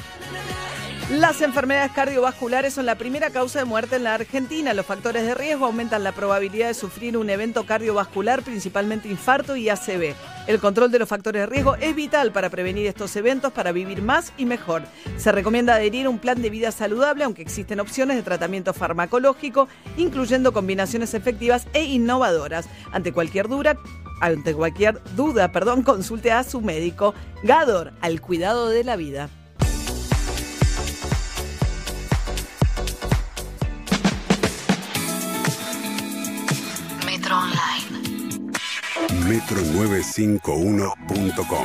Las 1.11 1.43
enfermedades 1.43 1.93
cardiovasculares 1.93 2.73
son 2.73 2.87
la 2.87 2.95
primera 2.95 3.29
causa 3.29 3.59
de 3.59 3.67
muerte 3.67 3.97
en 3.97 4.05
la 4.05 4.15
Argentina. 4.15 4.73
Los 4.73 4.87
factores 4.87 5.23
de 5.25 5.35
riesgo 5.35 5.67
aumentan 5.67 6.03
la 6.03 6.13
probabilidad 6.13 6.69
de 6.69 6.75
sufrir 6.75 7.19
un 7.19 7.29
evento 7.29 7.67
cardiovascular, 7.67 8.43
principalmente 8.43 9.11
infarto 9.11 9.55
y 9.55 9.69
ACV. 9.69 10.15
El 10.47 10.61
control 10.61 10.91
de 10.91 10.99
los 10.99 11.09
factores 11.09 11.43
de 11.43 11.47
riesgo 11.47 11.77
es 11.77 11.95
vital 11.95 12.33
para 12.33 12.49
prevenir 12.49 12.87
estos 12.87 13.15
eventos, 13.17 13.53
para 13.53 13.71
vivir 13.71 14.01
más 14.01 14.33
y 14.39 14.47
mejor. 14.47 14.83
Se 15.19 15.31
recomienda 15.31 15.75
adherir 15.75 16.07
a 16.07 16.11
un 16.11 16.19
plan 16.19 16.41
de 16.41 16.49
vida 16.49 16.73
saludable, 16.73 17.25
aunque 17.25 17.43
existen 17.43 17.81
opciones 17.81 18.17
de 18.17 18.23
tratamiento 18.23 18.73
farmacológico, 18.73 19.69
incluyendo 19.99 20.55
combinaciones 20.55 21.13
efectivas 21.13 21.67
e 21.75 21.85
innovadoras. 21.85 22.67
Ante 22.93 23.13
cualquier 23.13 23.49
duda, 23.49 23.77
ante 24.23 24.55
cualquier 24.55 25.03
duda, 25.17 25.53
perdón, 25.53 25.83
consulte 25.83 26.33
a 26.33 26.45
su 26.45 26.63
médico. 26.63 27.13
Gador, 27.43 27.93
al 28.01 28.23
cuidado 28.23 28.71
de 28.71 28.85
la 28.85 28.97
vida. 28.97 29.29
Metro951.com 39.25 41.65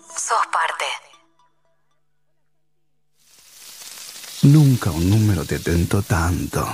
Sos 0.00 0.46
parte. 0.52 0.84
Nunca 4.42 4.90
un 4.90 5.08
número 5.08 5.46
te 5.46 5.58
tentó 5.58 6.02
tanto. 6.02 6.68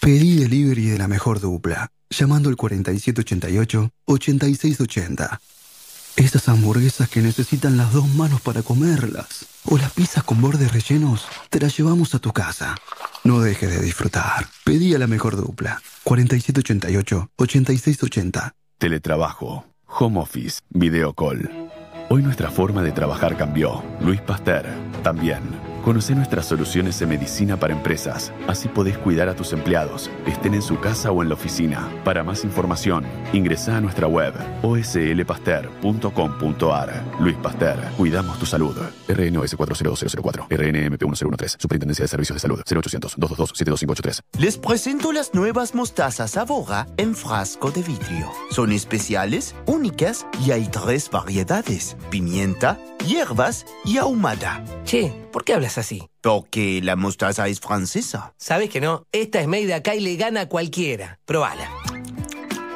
Pedí 0.00 0.34
delivery 0.36 0.86
de 0.86 0.98
la 0.98 1.06
mejor 1.06 1.38
dupla, 1.40 1.92
llamando 2.08 2.48
al 2.48 2.56
4788-8680. 2.56 5.38
Esas 6.16 6.48
hamburguesas 6.48 7.08
que 7.08 7.20
necesitan 7.20 7.76
las 7.76 7.92
dos 7.92 8.08
manos 8.08 8.40
para 8.40 8.62
comerlas. 8.62 9.46
O 9.64 9.78
las 9.78 9.92
pizzas 9.92 10.24
con 10.24 10.40
bordes 10.40 10.72
rellenos, 10.72 11.26
te 11.48 11.60
las 11.60 11.76
llevamos 11.76 12.12
a 12.14 12.18
tu 12.18 12.32
casa. 12.32 12.74
No 13.24 13.40
dejes 13.40 13.70
de 13.70 13.80
disfrutar. 13.80 14.46
Pedí 14.64 14.94
a 14.94 14.98
la 14.98 15.06
mejor 15.06 15.36
dupla. 15.36 15.80
4788-8680. 16.04 18.54
Teletrabajo, 18.78 19.66
home 19.86 20.20
office, 20.20 20.60
video 20.70 21.14
call. 21.14 21.70
Hoy 22.08 22.22
nuestra 22.22 22.50
forma 22.50 22.82
de 22.82 22.92
trabajar 22.92 23.36
cambió. 23.36 23.84
Luis 24.00 24.20
Pasteur, 24.20 24.66
también. 25.02 25.69
Conoce 25.84 26.14
nuestras 26.14 26.46
soluciones 26.46 26.98
de 26.98 27.06
medicina 27.06 27.56
para 27.56 27.72
empresas. 27.72 28.34
Así 28.46 28.68
podés 28.68 28.98
cuidar 28.98 29.28
a 29.28 29.34
tus 29.34 29.54
empleados, 29.54 30.10
estén 30.26 30.54
en 30.54 30.62
su 30.62 30.78
casa 30.78 31.10
o 31.10 31.22
en 31.22 31.28
la 31.28 31.34
oficina. 31.34 31.88
Para 32.04 32.22
más 32.22 32.44
información, 32.44 33.04
ingresa 33.32 33.78
a 33.78 33.80
nuestra 33.80 34.06
web 34.06 34.34
oslpaster.com.ar. 34.62 37.04
Luis 37.18 37.36
Pasteur, 37.36 37.78
cuidamos 37.96 38.38
tu 38.38 38.46
salud. 38.46 38.76
RNOS 39.08 39.56
40004, 39.56 40.46
RNMP 40.50 41.02
1013, 41.02 41.56
Superintendencia 41.58 42.04
de 42.04 42.08
Servicios 42.08 42.36
de 42.36 42.40
Salud, 42.40 42.60
0800-222-72583. 42.60 44.20
Les 44.38 44.58
presento 44.58 45.12
las 45.12 45.32
nuevas 45.34 45.74
mostazas 45.74 46.36
Aboga 46.36 46.86
en 46.98 47.14
frasco 47.14 47.70
de 47.70 47.82
vidrio. 47.82 48.30
Son 48.50 48.70
especiales, 48.72 49.54
únicas 49.66 50.26
y 50.44 50.50
hay 50.50 50.68
tres 50.68 51.08
variedades: 51.10 51.96
pimienta, 52.10 52.78
hierbas 53.06 53.64
y 53.84 53.96
ahumada. 53.96 54.62
Che, 54.84 55.12
¿por 55.30 55.44
qué 55.44 55.54
hablas 55.54 55.78
así? 55.78 56.08
Porque 56.20 56.80
la 56.82 56.96
mostaza 56.96 57.48
es 57.48 57.60
francesa. 57.60 58.34
¿Sabes 58.36 58.70
que 58.70 58.80
no? 58.80 59.04
Esta 59.12 59.40
es 59.40 59.46
made 59.46 59.66
de 59.66 59.74
acá 59.74 59.94
y 59.94 60.00
le 60.00 60.16
gana 60.16 60.42
a 60.42 60.48
cualquiera. 60.48 61.18
Probala. 61.24 61.70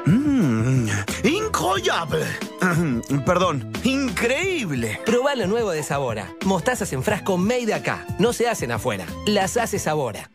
Mmm, 0.06 0.88
incroyable. 1.24 2.26
Perdón, 3.26 3.72
increíble. 3.84 5.00
Probá 5.06 5.34
lo 5.34 5.46
nuevo 5.46 5.70
de 5.70 5.82
Sabora. 5.82 6.34
Mostazas 6.44 6.92
en 6.92 7.02
frasco 7.02 7.38
made 7.38 7.66
de 7.66 7.74
acá. 7.74 8.06
No 8.18 8.32
se 8.32 8.48
hacen 8.48 8.70
afuera. 8.72 9.06
Las 9.26 9.56
hace 9.56 9.78
Sabora. 9.78 10.30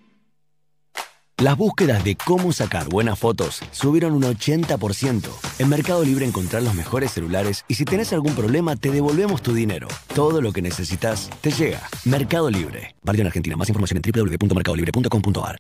Las 1.39 1.55
búsquedas 1.55 2.03
de 2.03 2.17
cómo 2.17 2.51
sacar 2.51 2.89
buenas 2.89 3.17
fotos 3.17 3.61
subieron 3.71 4.11
un 4.11 4.23
80%. 4.23 5.29
En 5.59 5.69
Mercado 5.69 6.03
Libre 6.03 6.25
encontrás 6.25 6.61
los 6.61 6.75
mejores 6.75 7.11
celulares 7.11 7.63
y 7.69 7.75
si 7.75 7.85
tenés 7.85 8.11
algún 8.11 8.35
problema 8.35 8.75
te 8.75 8.91
devolvemos 8.91 9.41
tu 9.41 9.53
dinero. 9.53 9.87
Todo 10.13 10.41
lo 10.41 10.51
que 10.51 10.61
necesitas 10.61 11.29
te 11.39 11.51
llega. 11.51 11.79
Mercado 12.03 12.49
Libre. 12.49 12.93
Válido 13.03 13.21
en 13.21 13.27
Argentina. 13.27 13.55
Más 13.55 13.69
información 13.69 14.01
en 14.03 14.11
www.mercadolibre.com.ar. 14.11 15.59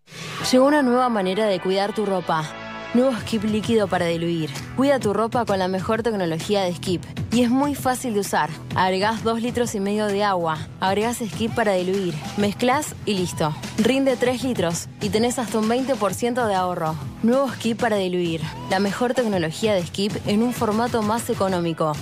Llegó 0.51 0.65
una 0.65 0.81
nueva 0.81 1.07
manera 1.07 1.45
de 1.45 1.61
cuidar 1.61 1.95
tu 1.95 2.05
ropa. 2.05 2.68
Nuevo 2.95 3.15
Skip 3.19 3.43
líquido 3.43 3.87
para 3.87 4.07
diluir. 4.07 4.49
Cuida 4.75 4.99
tu 4.99 5.13
ropa 5.13 5.45
con 5.45 5.59
la 5.59 5.67
mejor 5.67 6.01
tecnología 6.01 6.63
de 6.63 6.73
Skip. 6.73 7.03
Y 7.31 7.43
es 7.43 7.51
muy 7.51 7.75
fácil 7.75 8.15
de 8.15 8.21
usar. 8.21 8.49
Agregás 8.75 9.23
2 9.23 9.43
litros 9.43 9.75
y 9.75 9.79
medio 9.79 10.07
de 10.07 10.23
agua. 10.23 10.57
Agregás 10.79 11.17
Skip 11.17 11.53
para 11.53 11.73
diluir. 11.73 12.15
Mezclas 12.37 12.95
y 13.05 13.13
listo. 13.13 13.55
Rinde 13.77 14.17
3 14.17 14.43
litros 14.43 14.87
y 15.01 15.09
tenés 15.09 15.37
hasta 15.37 15.59
un 15.59 15.69
20% 15.69 16.47
de 16.47 16.55
ahorro. 16.55 16.95
Nuevo 17.21 17.47
Skip 17.53 17.79
para 17.79 17.97
diluir. 17.97 18.41
La 18.71 18.79
mejor 18.79 19.13
tecnología 19.13 19.75
de 19.75 19.85
Skip 19.85 20.13
en 20.25 20.41
un 20.41 20.51
formato 20.51 21.03
más 21.03 21.29
económico. 21.29 21.93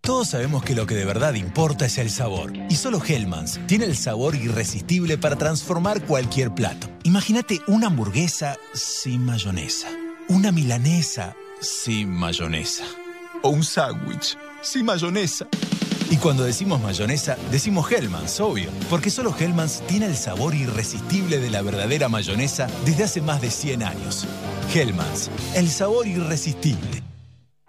Todos 0.00 0.28
sabemos 0.28 0.62
que 0.62 0.76
lo 0.76 0.86
que 0.86 0.94
de 0.94 1.04
verdad 1.04 1.34
importa 1.34 1.86
es 1.86 1.98
el 1.98 2.10
sabor. 2.10 2.52
Y 2.70 2.76
solo 2.76 3.02
Hellmann's 3.04 3.58
tiene 3.66 3.86
el 3.86 3.96
sabor 3.96 4.36
irresistible 4.36 5.18
para 5.18 5.34
transformar 5.34 6.00
cualquier 6.02 6.54
plato. 6.54 6.86
Imagínate 7.02 7.60
una 7.66 7.88
hamburguesa 7.88 8.56
sin 8.72 9.24
mayonesa. 9.26 9.88
Una 10.30 10.52
milanesa 10.52 11.34
sin 11.58 12.10
mayonesa. 12.10 12.84
O 13.42 13.48
un 13.48 13.64
sándwich 13.64 14.36
sin 14.60 14.84
mayonesa. 14.84 15.46
Y 16.10 16.18
cuando 16.18 16.44
decimos 16.44 16.82
mayonesa, 16.82 17.38
decimos 17.50 17.90
Hellmann's, 17.90 18.38
obvio. 18.38 18.68
Porque 18.90 19.08
solo 19.08 19.34
Hellmann's 19.34 19.80
tiene 19.86 20.04
el 20.04 20.16
sabor 20.16 20.54
irresistible 20.54 21.38
de 21.38 21.48
la 21.48 21.62
verdadera 21.62 22.10
mayonesa 22.10 22.66
desde 22.84 23.04
hace 23.04 23.22
más 23.22 23.40
de 23.40 23.50
100 23.50 23.82
años. 23.82 24.26
Hellmann's, 24.74 25.30
el 25.54 25.70
sabor 25.70 26.06
irresistible. 26.06 27.02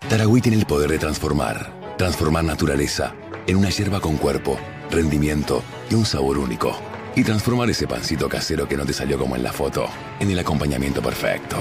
Taragüí 0.09 0.41
tiene 0.41 0.57
el 0.57 0.65
poder 0.65 0.91
de 0.91 0.99
transformar. 0.99 1.95
Transformar 1.97 2.43
naturaleza 2.43 3.15
en 3.47 3.55
una 3.55 3.69
hierba 3.69 4.01
con 4.01 4.17
cuerpo, 4.17 4.59
rendimiento 4.91 5.63
y 5.89 5.95
un 5.95 6.05
sabor 6.05 6.37
único. 6.37 6.77
Y 7.15 7.23
transformar 7.23 7.69
ese 7.69 7.87
pancito 7.87 8.27
casero 8.27 8.67
que 8.67 8.75
no 8.75 8.85
te 8.85 8.91
salió 8.91 9.17
como 9.17 9.37
en 9.37 9.43
la 9.43 9.53
foto 9.53 9.85
en 10.19 10.29
el 10.29 10.39
acompañamiento 10.39 11.01
perfecto. 11.01 11.55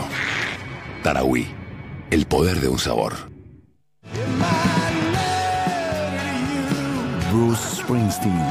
El 2.11 2.27
poder 2.27 2.61
de 2.61 2.69
un 2.69 2.79
sabor. 2.79 3.15
Bruce 7.33 7.77
Springsteen 7.77 8.45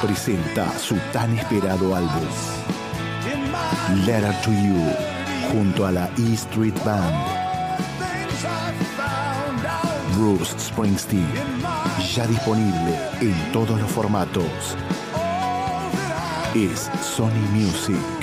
presenta 0.00 0.66
su 0.78 0.96
tan 1.12 1.36
esperado 1.38 1.94
álbum 1.94 2.26
Letter 4.06 4.34
to 4.40 4.50
You 4.50 4.94
junto 5.52 5.86
a 5.86 5.92
la 5.92 6.08
E 6.16 6.32
Street 6.32 6.74
Band. 6.86 7.14
Bruce 10.16 10.58
Springsteen 10.58 11.28
ya 12.14 12.26
disponible 12.26 12.98
en 13.20 13.52
todos 13.52 13.78
los 13.78 13.90
formatos. 13.90 14.74
Es 16.54 16.90
Sony 17.02 17.44
Music. 17.52 18.19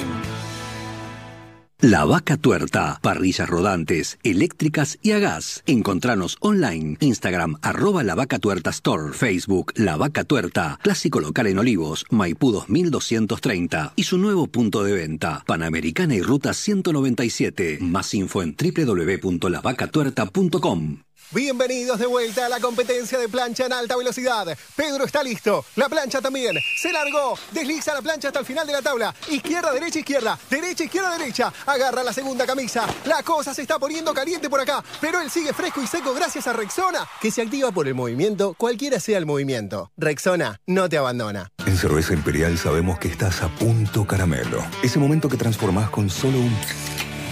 La 1.90 2.04
Vaca 2.04 2.36
Tuerta, 2.36 3.00
parrillas 3.02 3.48
rodantes, 3.48 4.20
eléctricas 4.24 5.00
y 5.02 5.12
a 5.12 5.20
gas. 5.20 5.64
Encontranos 5.68 6.36
online, 6.42 6.98
Instagram, 7.00 7.60
arroba 7.62 8.04
La 8.04 8.14
Vaca 8.14 8.40
Tuerta 8.40 8.72
Store, 8.72 9.14
Facebook, 9.14 9.72
La 9.78 9.96
Vaca 9.96 10.26
Tuerta, 10.26 10.80
clásico 10.84 11.22
local 11.22 11.48
en 11.48 11.60
Olivos, 11.60 12.06
Maipú 12.10 12.52
2230 12.52 13.94
y 13.96 14.04
su 14.04 14.18
nuevo 14.18 14.48
punto 14.48 14.84
de 14.84 14.96
venta, 14.96 15.46
Panamericana 15.48 16.14
y 16.14 16.22
Ruta 16.22 16.54
197. 16.54 17.78
Más 17.80 18.14
info 18.14 18.44
en 18.44 18.58
www.lavacatuerta.com. 18.60 21.07
Bienvenidos 21.32 22.00
de 22.00 22.06
vuelta 22.06 22.46
a 22.46 22.50
la 22.50 22.62
competencia 22.62 23.20
de 23.20 23.28
plancha 23.28 23.66
en 23.66 23.74
alta 23.74 23.98
velocidad. 23.98 24.58
Pedro 24.78 25.04
está 25.04 25.22
listo. 25.22 25.66
La 25.76 25.90
plancha 25.90 26.22
también. 26.22 26.58
Se 26.78 26.90
largó. 26.94 27.38
Desliza 27.52 27.94
la 27.94 28.02
plancha 28.02 28.30
hasta 28.30 28.40
el 28.40 28.46
final 28.46 28.66
de 28.66 28.72
la 28.72 28.82
tabla. 28.82 29.14
Izquierda, 29.30 29.74
derecha, 29.74 30.00
izquierda. 30.00 30.40
Derecha, 30.50 30.86
izquierda, 30.86 31.18
derecha. 31.18 31.52
Agarra 31.66 32.02
la 32.02 32.14
segunda 32.14 32.46
camisa. 32.46 32.88
La 33.04 33.24
cosa 33.24 33.54
se 33.54 33.64
está 33.64 33.78
poniendo 33.78 34.14
caliente 34.14 34.50
por 34.50 34.62
acá. 34.62 34.82
Pero 35.02 35.20
él 35.20 35.30
sigue 35.30 35.52
fresco 35.52 35.82
y 35.82 35.88
seco 35.88 36.14
gracias 36.14 36.48
a 36.48 36.54
Rexona, 36.54 37.06
que 37.22 37.30
se 37.30 37.42
activa 37.42 37.74
por 37.74 37.90
el 37.90 37.96
movimiento, 37.96 38.54
cualquiera 38.54 39.02
sea 39.02 39.18
el 39.18 39.26
movimiento. 39.26 39.92
Rexona 39.98 40.62
no 40.66 40.88
te 40.88 40.98
abandona. 40.98 41.52
En 41.66 41.78
Cerveza 41.78 42.14
Imperial 42.14 42.58
sabemos 42.58 43.00
que 43.00 43.10
estás 43.10 43.44
a 43.44 43.50
punto 43.50 44.08
caramelo. 44.08 44.66
Ese 44.82 44.98
momento 44.98 45.28
que 45.28 45.36
transformás 45.36 45.90
con 45.90 46.10
solo 46.10 46.38
un... 46.38 46.58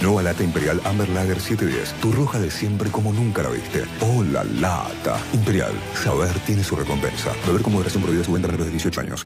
Nueva 0.02 0.22
lata 0.22 0.44
Imperial 0.44 0.82
Amber 0.84 1.10
Lager 1.10 1.40
710. 1.40 1.94
Tu 2.02 2.12
roja 2.12 2.40
de 2.40 2.52
siempre 2.52 2.90
como 2.92 3.14
nunca 3.14 3.44
la 3.44 3.50
viste. 3.50 3.84
¡Oh, 4.02 4.24
la 4.24 4.44
lata! 4.44 5.20
Imperial. 5.34 5.74
Saber 6.04 6.34
tiene 6.46 6.64
su 6.64 6.76
recompensa. 6.76 7.34
Beber 7.48 7.62
con 7.62 7.74
moderación 7.74 8.04
prohibida 8.04 8.26
su 8.26 8.34
venta 8.34 8.48
de 8.50 8.70
18 8.70 9.02
años. 9.02 9.26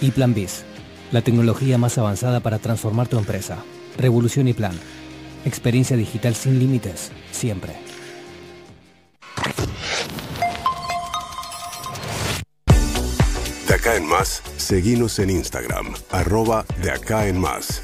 Y 0.00 0.10
Plan 0.10 0.34
Biz, 0.34 0.64
la 1.12 1.22
tecnología 1.22 1.78
más 1.78 1.98
avanzada 1.98 2.40
para 2.40 2.58
transformar 2.58 3.08
tu 3.08 3.18
empresa. 3.18 3.58
Revolución 3.96 4.48
y 4.48 4.52
Plan. 4.52 4.78
Experiencia 5.44 5.96
digital 5.96 6.34
sin 6.34 6.58
límites, 6.58 7.12
siempre. 7.30 7.74
De 13.68 13.74
acá 13.74 13.96
en 13.96 14.06
más, 14.06 14.42
seguinos 14.56 15.18
en 15.18 15.30
Instagram, 15.30 15.94
arroba 16.10 16.64
de 16.82 16.90
acá 16.90 17.26
en 17.26 17.38
más. 17.38 17.82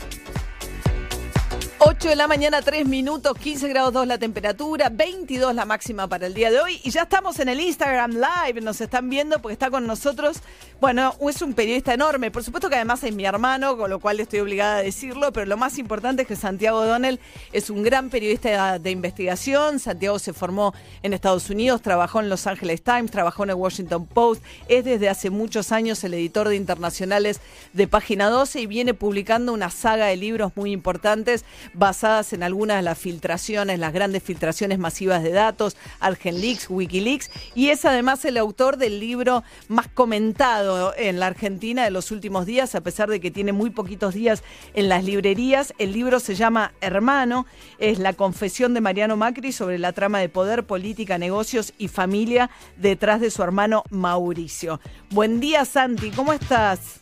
8.50. 1.82 1.91
8 2.02 2.08
de 2.08 2.16
la 2.16 2.26
mañana, 2.26 2.60
3 2.60 2.88
minutos, 2.88 3.38
15 3.38 3.68
grados 3.68 3.92
2 3.92 4.08
la 4.08 4.18
temperatura, 4.18 4.88
22 4.88 5.54
la 5.54 5.64
máxima 5.64 6.08
para 6.08 6.26
el 6.26 6.34
día 6.34 6.50
de 6.50 6.60
hoy. 6.60 6.80
Y 6.82 6.90
ya 6.90 7.02
estamos 7.02 7.38
en 7.38 7.48
el 7.48 7.60
Instagram 7.60 8.14
Live, 8.14 8.60
nos 8.60 8.80
están 8.80 9.08
viendo 9.08 9.40
porque 9.40 9.52
está 9.52 9.70
con 9.70 9.86
nosotros. 9.86 10.38
Bueno, 10.80 11.14
es 11.30 11.40
un 11.42 11.54
periodista 11.54 11.94
enorme, 11.94 12.32
por 12.32 12.42
supuesto 12.42 12.68
que 12.68 12.74
además 12.74 13.04
es 13.04 13.14
mi 13.14 13.24
hermano, 13.24 13.76
con 13.76 13.88
lo 13.88 14.00
cual 14.00 14.18
estoy 14.18 14.40
obligada 14.40 14.78
a 14.78 14.82
decirlo, 14.82 15.32
pero 15.32 15.46
lo 15.46 15.56
más 15.56 15.78
importante 15.78 16.22
es 16.22 16.28
que 16.28 16.34
Santiago 16.34 16.84
Donnell 16.84 17.20
es 17.52 17.70
un 17.70 17.84
gran 17.84 18.10
periodista 18.10 18.80
de 18.80 18.90
investigación. 18.90 19.78
Santiago 19.78 20.18
se 20.18 20.32
formó 20.32 20.74
en 21.04 21.12
Estados 21.12 21.50
Unidos, 21.50 21.82
trabajó 21.82 22.18
en 22.18 22.28
Los 22.28 22.48
Angeles 22.48 22.82
Times, 22.82 23.12
trabajó 23.12 23.44
en 23.44 23.50
el 23.50 23.54
Washington 23.54 24.06
Post, 24.06 24.42
es 24.66 24.84
desde 24.84 25.08
hace 25.08 25.30
muchos 25.30 25.70
años 25.70 26.02
el 26.02 26.14
editor 26.14 26.48
de 26.48 26.56
internacionales 26.56 27.40
de 27.72 27.86
Página 27.86 28.28
12 28.28 28.60
y 28.62 28.66
viene 28.66 28.92
publicando 28.92 29.52
una 29.52 29.70
saga 29.70 30.06
de 30.06 30.16
libros 30.16 30.50
muy 30.56 30.72
importantes 30.72 31.44
basadas 31.92 32.32
en 32.32 32.42
algunas 32.42 32.78
de 32.78 32.82
las 32.82 32.98
filtraciones, 32.98 33.78
las 33.78 33.92
grandes 33.92 34.22
filtraciones 34.22 34.78
masivas 34.78 35.22
de 35.22 35.30
datos, 35.30 35.76
ArgenLeaks, 36.00 36.70
Wikileaks, 36.70 37.30
y 37.54 37.68
es 37.68 37.84
además 37.84 38.24
el 38.24 38.38
autor 38.38 38.78
del 38.78 38.98
libro 38.98 39.44
más 39.68 39.88
comentado 39.88 40.94
en 40.96 41.20
la 41.20 41.26
Argentina 41.26 41.84
de 41.84 41.90
los 41.90 42.10
últimos 42.10 42.46
días, 42.46 42.74
a 42.74 42.80
pesar 42.80 43.10
de 43.10 43.20
que 43.20 43.30
tiene 43.30 43.52
muy 43.52 43.68
poquitos 43.68 44.14
días 44.14 44.42
en 44.72 44.88
las 44.88 45.04
librerías. 45.04 45.74
El 45.76 45.92
libro 45.92 46.18
se 46.18 46.34
llama 46.34 46.72
Hermano, 46.80 47.44
es 47.78 47.98
la 47.98 48.14
confesión 48.14 48.72
de 48.72 48.80
Mariano 48.80 49.18
Macri 49.18 49.52
sobre 49.52 49.78
la 49.78 49.92
trama 49.92 50.18
de 50.20 50.30
poder, 50.30 50.64
política, 50.64 51.18
negocios 51.18 51.74
y 51.76 51.88
familia 51.88 52.48
detrás 52.78 53.20
de 53.20 53.30
su 53.30 53.42
hermano 53.42 53.84
Mauricio. 53.90 54.80
Buen 55.10 55.40
día, 55.40 55.66
Santi, 55.66 56.10
¿cómo 56.10 56.32
estás? 56.32 57.00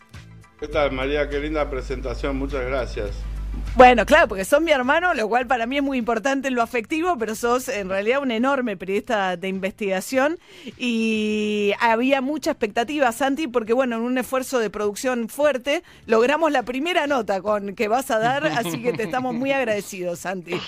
¿Qué 0.58 0.66
tal, 0.66 0.90
María? 0.90 1.28
Qué 1.28 1.38
linda 1.38 1.70
presentación, 1.70 2.36
muchas 2.36 2.66
gracias. 2.66 3.29
Bueno, 3.76 4.04
claro, 4.04 4.28
porque 4.28 4.44
sos 4.44 4.60
mi 4.60 4.72
hermano, 4.72 5.14
lo 5.14 5.28
cual 5.28 5.46
para 5.46 5.64
mí 5.64 5.76
es 5.76 5.82
muy 5.82 5.96
importante 5.96 6.48
en 6.48 6.54
lo 6.54 6.62
afectivo, 6.62 7.16
pero 7.18 7.34
sos 7.34 7.68
en 7.68 7.88
realidad 7.88 8.20
un 8.20 8.30
enorme 8.30 8.76
periodista 8.76 9.36
de 9.36 9.48
investigación 9.48 10.38
y 10.76 11.72
había 11.80 12.20
mucha 12.20 12.50
expectativa, 12.50 13.10
Santi, 13.12 13.46
porque 13.46 13.72
bueno, 13.72 13.96
en 13.96 14.02
un 14.02 14.18
esfuerzo 14.18 14.58
de 14.58 14.70
producción 14.70 15.28
fuerte 15.28 15.82
logramos 16.06 16.50
la 16.50 16.64
primera 16.64 17.06
nota 17.06 17.40
con 17.40 17.74
que 17.74 17.88
vas 17.88 18.10
a 18.10 18.18
dar, 18.18 18.46
así 18.46 18.82
que 18.82 18.92
te 18.92 19.04
estamos 19.04 19.34
muy 19.34 19.52
agradecidos, 19.52 20.18
Santi. 20.18 20.60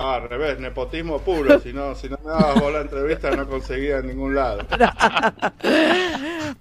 Ah, 0.00 0.14
al 0.14 0.28
revés, 0.28 0.60
nepotismo 0.60 1.18
puro. 1.18 1.58
Si 1.58 1.72
no, 1.72 1.94
si 1.96 2.08
no 2.08 2.18
me 2.24 2.30
dabas 2.30 2.60
vos 2.60 2.72
la 2.72 2.82
entrevista, 2.82 3.32
no 3.32 3.48
conseguía 3.48 3.98
en 3.98 4.06
ningún 4.06 4.34
lado. 4.34 4.66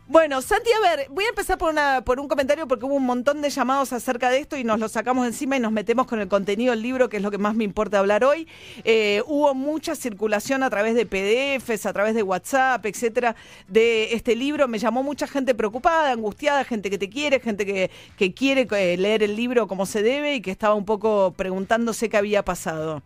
Bueno, 0.08 0.42
Santi, 0.42 0.70
a 0.72 0.80
ver, 0.82 1.08
voy 1.10 1.26
a 1.26 1.30
empezar 1.30 1.58
por, 1.58 1.70
una, 1.70 2.02
por 2.04 2.20
un 2.20 2.28
comentario 2.28 2.68
porque 2.68 2.86
hubo 2.86 2.96
un 2.96 3.06
montón 3.06 3.42
de 3.42 3.50
llamados 3.50 3.94
acerca 3.94 4.30
de 4.30 4.40
esto 4.40 4.58
y 4.58 4.64
nos 4.64 4.80
lo 4.80 4.90
sacamos 4.90 5.28
encima 5.28 5.58
y 5.58 5.60
nos 5.60 5.72
metemos 5.72 6.08
con 6.08 6.20
el 6.20 6.28
contenido 6.28 6.72
del 6.72 6.82
libro, 6.82 7.08
que 7.08 7.18
es 7.18 7.24
lo 7.24 7.30
que 7.30 7.38
más 7.38 7.56
me 7.56 7.64
importa 7.64 8.00
hablar 8.00 8.24
hoy. 8.24 8.48
Eh, 8.84 9.22
hubo 9.28 9.54
mucha 9.54 9.96
circulación 9.96 10.64
a 10.64 10.70
través 10.70 10.96
de 10.96 11.06
PDFs, 11.06 11.86
a 11.86 11.94
través 11.94 12.16
de 12.16 12.24
WhatsApp, 12.24 12.86
etcétera, 12.86 13.36
de 13.68 14.14
este 14.14 14.36
libro. 14.36 14.68
Me 14.68 14.80
llamó 14.80 15.04
mucha 15.04 15.28
gente 15.28 15.54
preocupada, 15.54 16.12
angustiada, 16.12 16.64
gente 16.64 16.90
que 16.90 16.98
te 16.98 17.10
quiere, 17.10 17.40
gente 17.40 17.66
que, 17.66 17.92
que 18.18 18.34
quiere 18.34 18.68
eh, 18.72 18.98
leer 18.98 19.24
el 19.24 19.36
libro 19.36 19.68
como 19.68 19.86
se 19.86 20.02
debe 20.02 20.36
y 20.36 20.42
que 20.42 20.52
estaba 20.52 20.74
un 20.74 20.86
poco 20.86 21.34
preguntándose 21.38 22.10
qué 22.10 22.18
había 22.18 22.44
pasado. 22.44 23.04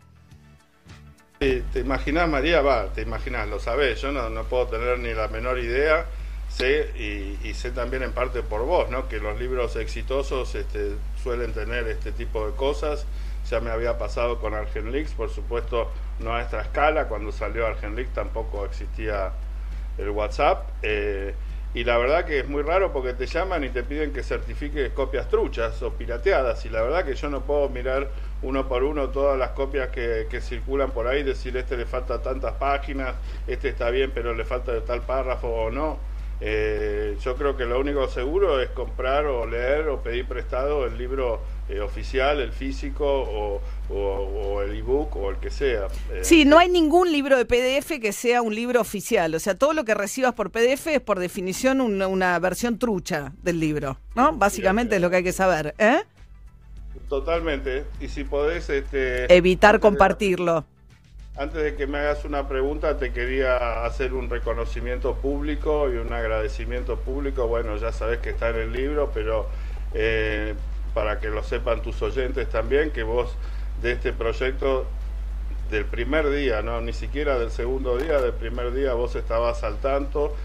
Te, 1.41 1.61
te 1.73 1.79
imaginás, 1.79 2.29
María, 2.29 2.61
va, 2.61 2.93
te 2.93 3.01
imaginás, 3.01 3.47
lo 3.49 3.59
sabés, 3.59 3.99
yo 3.99 4.11
no, 4.11 4.29
no 4.29 4.43
puedo 4.43 4.67
tener 4.67 4.99
ni 4.99 5.11
la 5.11 5.27
menor 5.27 5.57
idea. 5.57 6.05
sé 6.47 6.91
y, 6.95 7.39
y 7.49 7.53
sé 7.55 7.71
también 7.71 8.03
en 8.03 8.11
parte 8.13 8.43
por 8.43 8.61
vos, 8.63 8.91
¿no? 8.91 9.07
Que 9.07 9.17
los 9.19 9.39
libros 9.39 9.75
exitosos 9.75 10.53
este, 10.53 10.97
suelen 11.23 11.51
tener 11.53 11.87
este 11.87 12.11
tipo 12.11 12.45
de 12.47 12.53
cosas. 12.55 13.07
Ya 13.49 13.59
me 13.59 13.71
había 13.71 13.97
pasado 13.97 14.39
con 14.39 14.53
Argenlix, 14.53 15.13
por 15.13 15.31
supuesto, 15.31 15.91
no 16.19 16.35
a 16.35 16.43
esta 16.43 16.61
escala. 16.61 17.07
Cuando 17.07 17.31
salió 17.31 17.65
Argenlix 17.65 18.13
tampoco 18.13 18.63
existía 18.65 19.33
el 19.97 20.09
WhatsApp. 20.11 20.69
eh, 20.83 21.35
y 21.73 21.85
la 21.85 21.97
verdad 21.97 22.25
que 22.25 22.39
es 22.39 22.49
muy 22.49 22.63
raro 22.63 22.91
porque 22.91 23.13
te 23.13 23.25
llaman 23.27 23.63
y 23.63 23.69
te 23.69 23.83
piden 23.83 24.11
que 24.11 24.23
certifiques 24.23 24.91
copias 24.91 25.29
truchas 25.29 25.81
o 25.83 25.93
pirateadas. 25.93 26.65
Y 26.65 26.69
la 26.69 26.81
verdad 26.81 27.05
que 27.05 27.15
yo 27.15 27.29
no 27.29 27.41
puedo 27.45 27.69
mirar 27.69 28.09
uno 28.43 28.67
por 28.67 28.83
uno 28.83 29.09
todas 29.09 29.37
las 29.37 29.49
copias 29.51 29.89
que, 29.89 30.27
que 30.29 30.41
circulan 30.41 30.91
por 30.91 31.07
ahí, 31.07 31.23
decir 31.23 31.55
este 31.57 31.77
le 31.77 31.85
falta 31.85 32.21
tantas 32.21 32.53
páginas, 32.53 33.15
este 33.47 33.69
está 33.69 33.89
bien 33.89 34.11
pero 34.13 34.33
le 34.33 34.43
falta 34.45 34.79
tal 34.83 35.01
párrafo 35.01 35.47
o 35.47 35.71
no. 35.71 36.11
Eh, 36.43 37.17
yo 37.23 37.35
creo 37.35 37.55
que 37.55 37.65
lo 37.65 37.79
único 37.79 38.07
seguro 38.07 38.59
es 38.61 38.69
comprar 38.71 39.27
o 39.27 39.45
leer 39.45 39.87
o 39.89 40.01
pedir 40.01 40.25
prestado 40.25 40.87
el 40.87 40.97
libro 40.97 41.39
eh, 41.69 41.79
oficial, 41.81 42.39
el 42.41 42.51
físico 42.51 43.05
o, 43.05 43.61
o- 43.91 43.93
o 43.93 44.61
el 44.63 44.75
ebook 44.75 45.15
o 45.17 45.29
el 45.29 45.37
que 45.37 45.51
sea. 45.51 45.85
Eh, 46.11 46.21
Sí, 46.23 46.43
no 46.43 46.57
hay 46.57 46.67
ningún 46.67 47.11
libro 47.11 47.37
de 47.37 47.45
PDF 47.45 47.99
que 48.01 48.11
sea 48.11 48.41
un 48.41 48.55
libro 48.55 48.81
oficial. 48.81 49.35
O 49.35 49.39
sea, 49.39 49.53
todo 49.55 49.73
lo 49.73 49.85
que 49.85 49.93
recibas 49.93 50.33
por 50.33 50.49
PDF 50.49 50.87
es 50.87 50.99
por 51.01 51.19
definición 51.19 51.79
una, 51.79 52.07
una 52.07 52.39
versión 52.39 52.79
trucha 52.79 53.33
del 53.43 53.59
libro, 53.59 53.97
¿no? 54.15 54.33
Básicamente 54.33 54.95
es 54.95 55.01
lo 55.01 55.11
que 55.11 55.17
hay 55.17 55.23
que 55.23 55.33
saber, 55.33 55.75
¿eh? 55.77 55.99
Totalmente. 57.09 57.85
Y 57.99 58.07
si 58.07 58.23
podés... 58.23 58.69
Este, 58.69 59.33
Evitar 59.33 59.79
compartirlo. 59.79 60.65
Antes 61.37 61.63
de 61.63 61.75
que 61.75 61.87
me 61.87 61.97
hagas 61.99 62.25
una 62.25 62.47
pregunta, 62.47 62.97
te 62.97 63.13
quería 63.13 63.85
hacer 63.85 64.13
un 64.13 64.29
reconocimiento 64.29 65.15
público 65.15 65.89
y 65.89 65.95
un 65.95 66.11
agradecimiento 66.11 66.97
público. 66.97 67.47
Bueno, 67.47 67.77
ya 67.77 67.91
sabes 67.91 68.19
que 68.19 68.31
está 68.31 68.49
en 68.49 68.57
el 68.57 68.73
libro, 68.73 69.11
pero 69.13 69.47
eh, 69.93 70.55
para 70.93 71.19
que 71.19 71.29
lo 71.29 71.43
sepan 71.43 71.81
tus 71.81 72.01
oyentes 72.01 72.49
también, 72.49 72.91
que 72.91 73.03
vos 73.03 73.35
de 73.81 73.93
este 73.93 74.13
proyecto 74.13 74.85
del 75.69 75.85
primer 75.85 76.29
día, 76.29 76.61
no 76.61 76.81
ni 76.81 76.93
siquiera 76.93 77.39
del 77.39 77.49
segundo 77.49 77.97
día, 77.97 78.19
del 78.19 78.33
primer 78.33 78.73
día 78.73 78.93
vos 78.93 79.15
estabas 79.15 79.63
al 79.63 79.77
tanto, 79.77 80.35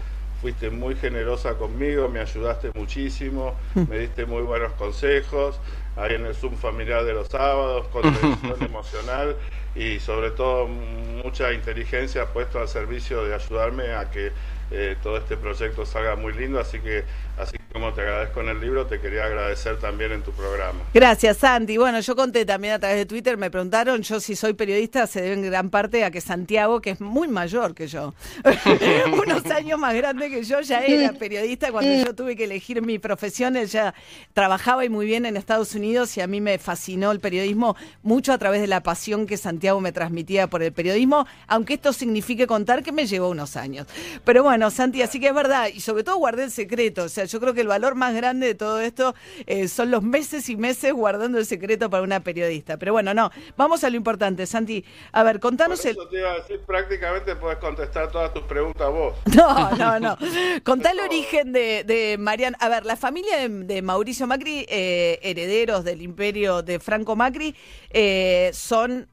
fuiste 0.41 0.69
muy 0.69 0.95
generosa 0.95 1.55
conmigo, 1.55 2.07
me 2.07 2.21
ayudaste 2.21 2.71
muchísimo, 2.73 3.55
me 3.89 3.99
diste 3.99 4.25
muy 4.25 4.41
buenos 4.43 4.71
consejos, 4.73 5.59
ahí 5.97 6.15
en 6.15 6.25
el 6.25 6.35
Zoom 6.35 6.55
familiar 6.55 7.03
de 7.03 7.13
los 7.13 7.27
sábados, 7.27 7.87
contención 7.87 8.55
emocional 8.61 9.35
y 9.75 9.99
sobre 9.99 10.31
todo 10.31 10.67
mucha 10.67 11.53
inteligencia 11.53 12.25
puesto 12.27 12.59
al 12.59 12.67
servicio 12.67 13.23
de 13.25 13.35
ayudarme 13.35 13.93
a 13.93 14.09
que 14.09 14.31
eh, 14.71 14.97
todo 15.01 15.17
este 15.17 15.37
proyecto 15.37 15.85
salga 15.85 16.15
muy 16.15 16.33
lindo, 16.33 16.59
así 16.59 16.79
que 16.79 17.03
así 17.37 17.57
como 17.71 17.93
te 17.93 18.01
agradezco 18.01 18.41
en 18.41 18.49
el 18.49 18.59
libro, 18.59 18.87
te 18.87 18.99
quería 18.99 19.25
agradecer 19.25 19.77
también 19.77 20.11
en 20.11 20.23
tu 20.23 20.31
programa. 20.31 20.79
Gracias, 20.93 21.37
Santi. 21.37 21.77
Bueno, 21.77 21.99
yo 21.99 22.15
conté 22.15 22.45
también 22.45 22.73
a 22.73 22.79
través 22.79 22.97
de 22.97 23.05
Twitter, 23.05 23.37
me 23.37 23.51
preguntaron, 23.51 24.01
yo 24.01 24.19
si 24.19 24.35
soy 24.35 24.53
periodista 24.53 25.05
se 25.05 25.21
debe 25.21 25.35
en 25.35 25.43
gran 25.43 25.69
parte 25.69 26.03
a 26.03 26.11
que 26.11 26.19
Santiago, 26.19 26.81
que 26.81 26.91
es 26.91 27.01
muy 27.01 27.27
mayor 27.27 27.75
que 27.75 27.87
yo, 27.87 28.15
unos 29.13 29.45
años 29.51 29.79
más 29.79 29.93
grande 29.93 30.29
que 30.29 30.43
yo, 30.43 30.61
ya 30.61 30.83
era 30.83 31.13
periodista 31.13 31.71
cuando 31.71 31.93
yo 32.03 32.15
tuve 32.15 32.35
que 32.35 32.45
elegir 32.45 32.81
mi 32.81 32.97
profesión, 32.97 33.55
él 33.55 33.67
ya 33.67 33.93
trabajaba 34.33 34.83
y 34.83 34.89
muy 34.89 35.05
bien 35.05 35.25
en 35.25 35.37
Estados 35.37 35.75
Unidos 35.75 36.17
y 36.17 36.21
a 36.21 36.27
mí 36.27 36.41
me 36.41 36.57
fascinó 36.57 37.11
el 37.11 37.19
periodismo 37.19 37.75
mucho 38.01 38.33
a 38.33 38.37
través 38.37 38.61
de 38.61 38.67
la 38.67 38.81
pasión 38.81 39.27
que 39.27 39.37
Santiago 39.37 39.79
me 39.81 39.91
transmitía 39.91 40.47
por 40.47 40.63
el 40.63 40.71
periodismo, 40.73 41.27
aunque 41.47 41.75
esto 41.75 41.93
signifique 41.93 42.47
contar 42.47 42.83
que 42.83 42.91
me 42.91 43.05
llevó 43.05 43.29
unos 43.29 43.55
años. 43.55 43.87
Pero 44.25 44.43
bueno, 44.43 44.56
Santi, 44.71 45.01
así 45.01 45.19
que 45.19 45.27
es 45.27 45.33
verdad, 45.33 45.69
y 45.73 45.79
sobre 45.79 46.03
todo 46.03 46.17
guardé 46.17 46.43
el 46.43 46.51
secreto, 46.51 47.03
o 47.03 47.09
sea, 47.09 47.25
yo 47.25 47.39
creo 47.39 47.53
que 47.53 47.61
el 47.61 47.67
valor 47.67 47.95
más 47.95 48.13
grande 48.13 48.47
de 48.47 48.55
todo 48.55 48.79
esto 48.81 49.15
eh, 49.45 49.67
son 49.67 49.91
los 49.91 50.03
meses 50.03 50.49
y 50.49 50.57
meses 50.57 50.93
guardando 50.93 51.37
el 51.37 51.45
secreto 51.45 51.89
para 51.89 52.03
una 52.03 52.21
periodista. 52.21 52.77
Pero 52.77 52.93
bueno, 52.93 53.13
no, 53.13 53.31
vamos 53.55 53.83
a 53.83 53.89
lo 53.89 53.95
importante, 53.95 54.45
Santi. 54.45 54.83
A 55.11 55.23
ver, 55.23 55.39
contanos 55.39 55.83
el... 55.85 55.91
Eso 55.91 56.07
te 56.07 56.19
iba 56.19 56.31
a 56.31 56.35
decir, 56.35 56.59
prácticamente 56.65 57.35
puedes 57.35 57.59
contestar 57.59 58.11
todas 58.11 58.33
tus 58.33 58.43
preguntas 58.43 58.89
vos. 58.91 59.15
No, 59.37 59.69
no, 59.75 59.99
no. 59.99 60.17
Contá 60.63 60.91
el 60.91 60.99
origen 60.99 61.53
de, 61.53 61.83
de 61.83 62.17
Mariano. 62.17 62.57
A 62.59 62.69
ver, 62.69 62.85
la 62.85 62.95
familia 62.95 63.37
de, 63.37 63.49
de 63.49 63.81
Mauricio 63.83 64.25
Macri, 64.25 64.65
eh, 64.67 65.19
herederos 65.21 65.83
del 65.83 66.01
imperio 66.01 66.63
de 66.63 66.79
Franco 66.79 67.15
Macri, 67.15 67.55
eh, 67.91 68.49
son, 68.53 69.07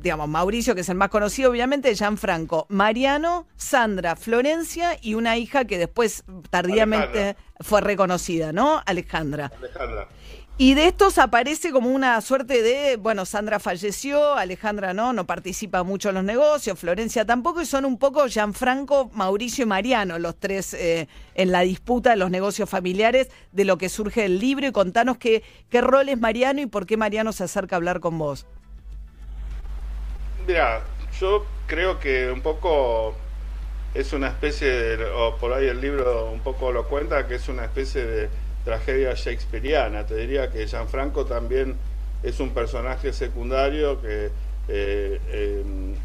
digamos, 0.00 0.28
Mauricio, 0.28 0.74
que 0.74 0.82
es 0.82 0.88
el 0.88 0.96
más 0.96 1.08
conocido, 1.08 1.50
obviamente, 1.50 1.94
Gianfranco, 1.94 2.66
Mariano, 2.68 3.46
Sandra, 3.56 4.16
Florencia 4.16 4.98
y 5.00 5.14
una 5.14 5.36
hija 5.36 5.64
que 5.64 5.78
después, 5.78 6.24
tardíamente, 6.50 7.18
Alejandra. 7.18 7.44
fue 7.60 7.80
reconocida, 7.80 8.52
¿no? 8.52 8.82
Alejandra. 8.86 9.52
Alejandra. 9.58 10.08
Y 10.58 10.74
de 10.74 10.86
estos 10.86 11.16
aparece 11.16 11.72
como 11.72 11.88
una 11.88 12.20
suerte 12.20 12.62
de, 12.62 12.96
bueno, 12.96 13.24
Sandra 13.24 13.58
falleció, 13.58 14.34
Alejandra 14.34 14.92
no, 14.92 15.14
no 15.14 15.26
participa 15.26 15.82
mucho 15.82 16.10
en 16.10 16.16
los 16.16 16.24
negocios, 16.24 16.78
Florencia 16.78 17.24
tampoco, 17.24 17.62
y 17.62 17.66
son 17.66 17.86
un 17.86 17.98
poco 17.98 18.28
Gianfranco, 18.28 19.10
Mauricio 19.14 19.62
y 19.62 19.66
Mariano, 19.66 20.18
los 20.18 20.36
tres 20.36 20.74
eh, 20.74 21.08
en 21.34 21.52
la 21.52 21.62
disputa 21.62 22.10
de 22.10 22.16
los 22.16 22.30
negocios 22.30 22.68
familiares 22.68 23.28
de 23.50 23.64
lo 23.64 23.78
que 23.78 23.88
surge 23.88 24.22
del 24.22 24.38
libro. 24.38 24.66
Y 24.66 24.72
contanos 24.72 25.16
qué, 25.16 25.42
qué 25.70 25.80
rol 25.80 26.10
es 26.10 26.20
Mariano 26.20 26.60
y 26.60 26.66
por 26.66 26.84
qué 26.84 26.98
Mariano 26.98 27.32
se 27.32 27.44
acerca 27.44 27.76
a 27.76 27.78
hablar 27.78 28.00
con 28.00 28.18
vos. 28.18 28.46
Mira, 30.46 30.96
yo 31.20 31.62
creo 31.66 31.98
que 31.98 32.30
un 32.30 32.42
poco 32.42 33.16
es 33.94 34.12
una 34.12 34.28
especie 34.28 34.68
de, 34.70 35.04
o 35.06 35.38
por 35.38 35.52
ahí 35.52 35.66
el 35.68 35.80
libro 35.80 36.30
un 36.32 36.42
poco 36.42 36.72
lo 36.72 36.88
cuenta, 36.88 37.26
que 37.28 37.36
es 37.36 37.48
una 37.48 37.64
especie 37.64 38.04
de 38.06 38.30
tragedia 38.64 39.14
shakespeariana. 39.14 40.06
Te 40.06 40.16
diría 40.16 40.50
que 40.50 40.66
Gianfranco 40.66 41.26
también 41.26 41.80
es 42.22 42.40
un 42.40 42.54
personaje 42.54 43.12
secundario 43.12 44.00
que 44.00 44.26
eh, 44.68 45.22
eh, 45.28 45.96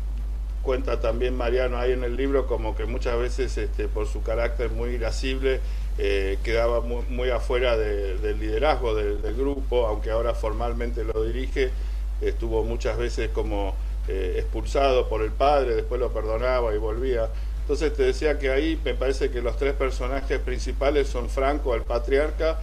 cuenta 0.61 0.99
también 0.99 1.35
Mariano 1.35 1.77
ahí 1.77 1.93
en 1.93 2.03
el 2.03 2.15
libro 2.17 2.47
como 2.47 2.75
que 2.75 2.85
muchas 2.85 3.17
veces 3.19 3.57
este, 3.57 3.87
por 3.87 4.07
su 4.07 4.23
carácter 4.23 4.71
muy 4.71 4.91
irascible 4.91 5.61
eh, 5.97 6.39
quedaba 6.43 6.81
muy, 6.81 7.29
afuera 7.29 7.77
de- 7.77 8.17
del 8.19 8.39
liderazgo 8.39 8.93
del 8.95 9.35
grupo, 9.35 9.87
aunque 9.87 10.11
ahora 10.11 10.33
formalmente 10.35 11.03
lo 11.03 11.23
dirige, 11.23 11.71
estuvo 12.19 12.63
muchas 12.63 12.97
veces 12.97 13.29
como 13.29 13.77
eh, 14.07 14.35
expulsado 14.37 15.09
por 15.09 15.21
el 15.21 15.31
padre, 15.31 15.75
después 15.75 15.99
lo 15.99 16.11
perdonaba 16.11 16.73
y 16.73 16.77
volvía. 16.77 17.29
Entonces 17.61 17.93
te 17.93 18.03
decía 18.03 18.39
que 18.39 18.49
ahí 18.49 18.79
me 18.85 18.93
parece 18.93 19.29
que 19.29 19.41
los 19.41 19.57
tres 19.57 19.73
personajes 19.73 20.39
principales 20.39 21.09
son 21.09 21.29
Franco, 21.29 21.75
el 21.75 21.81
patriarca, 21.81 22.59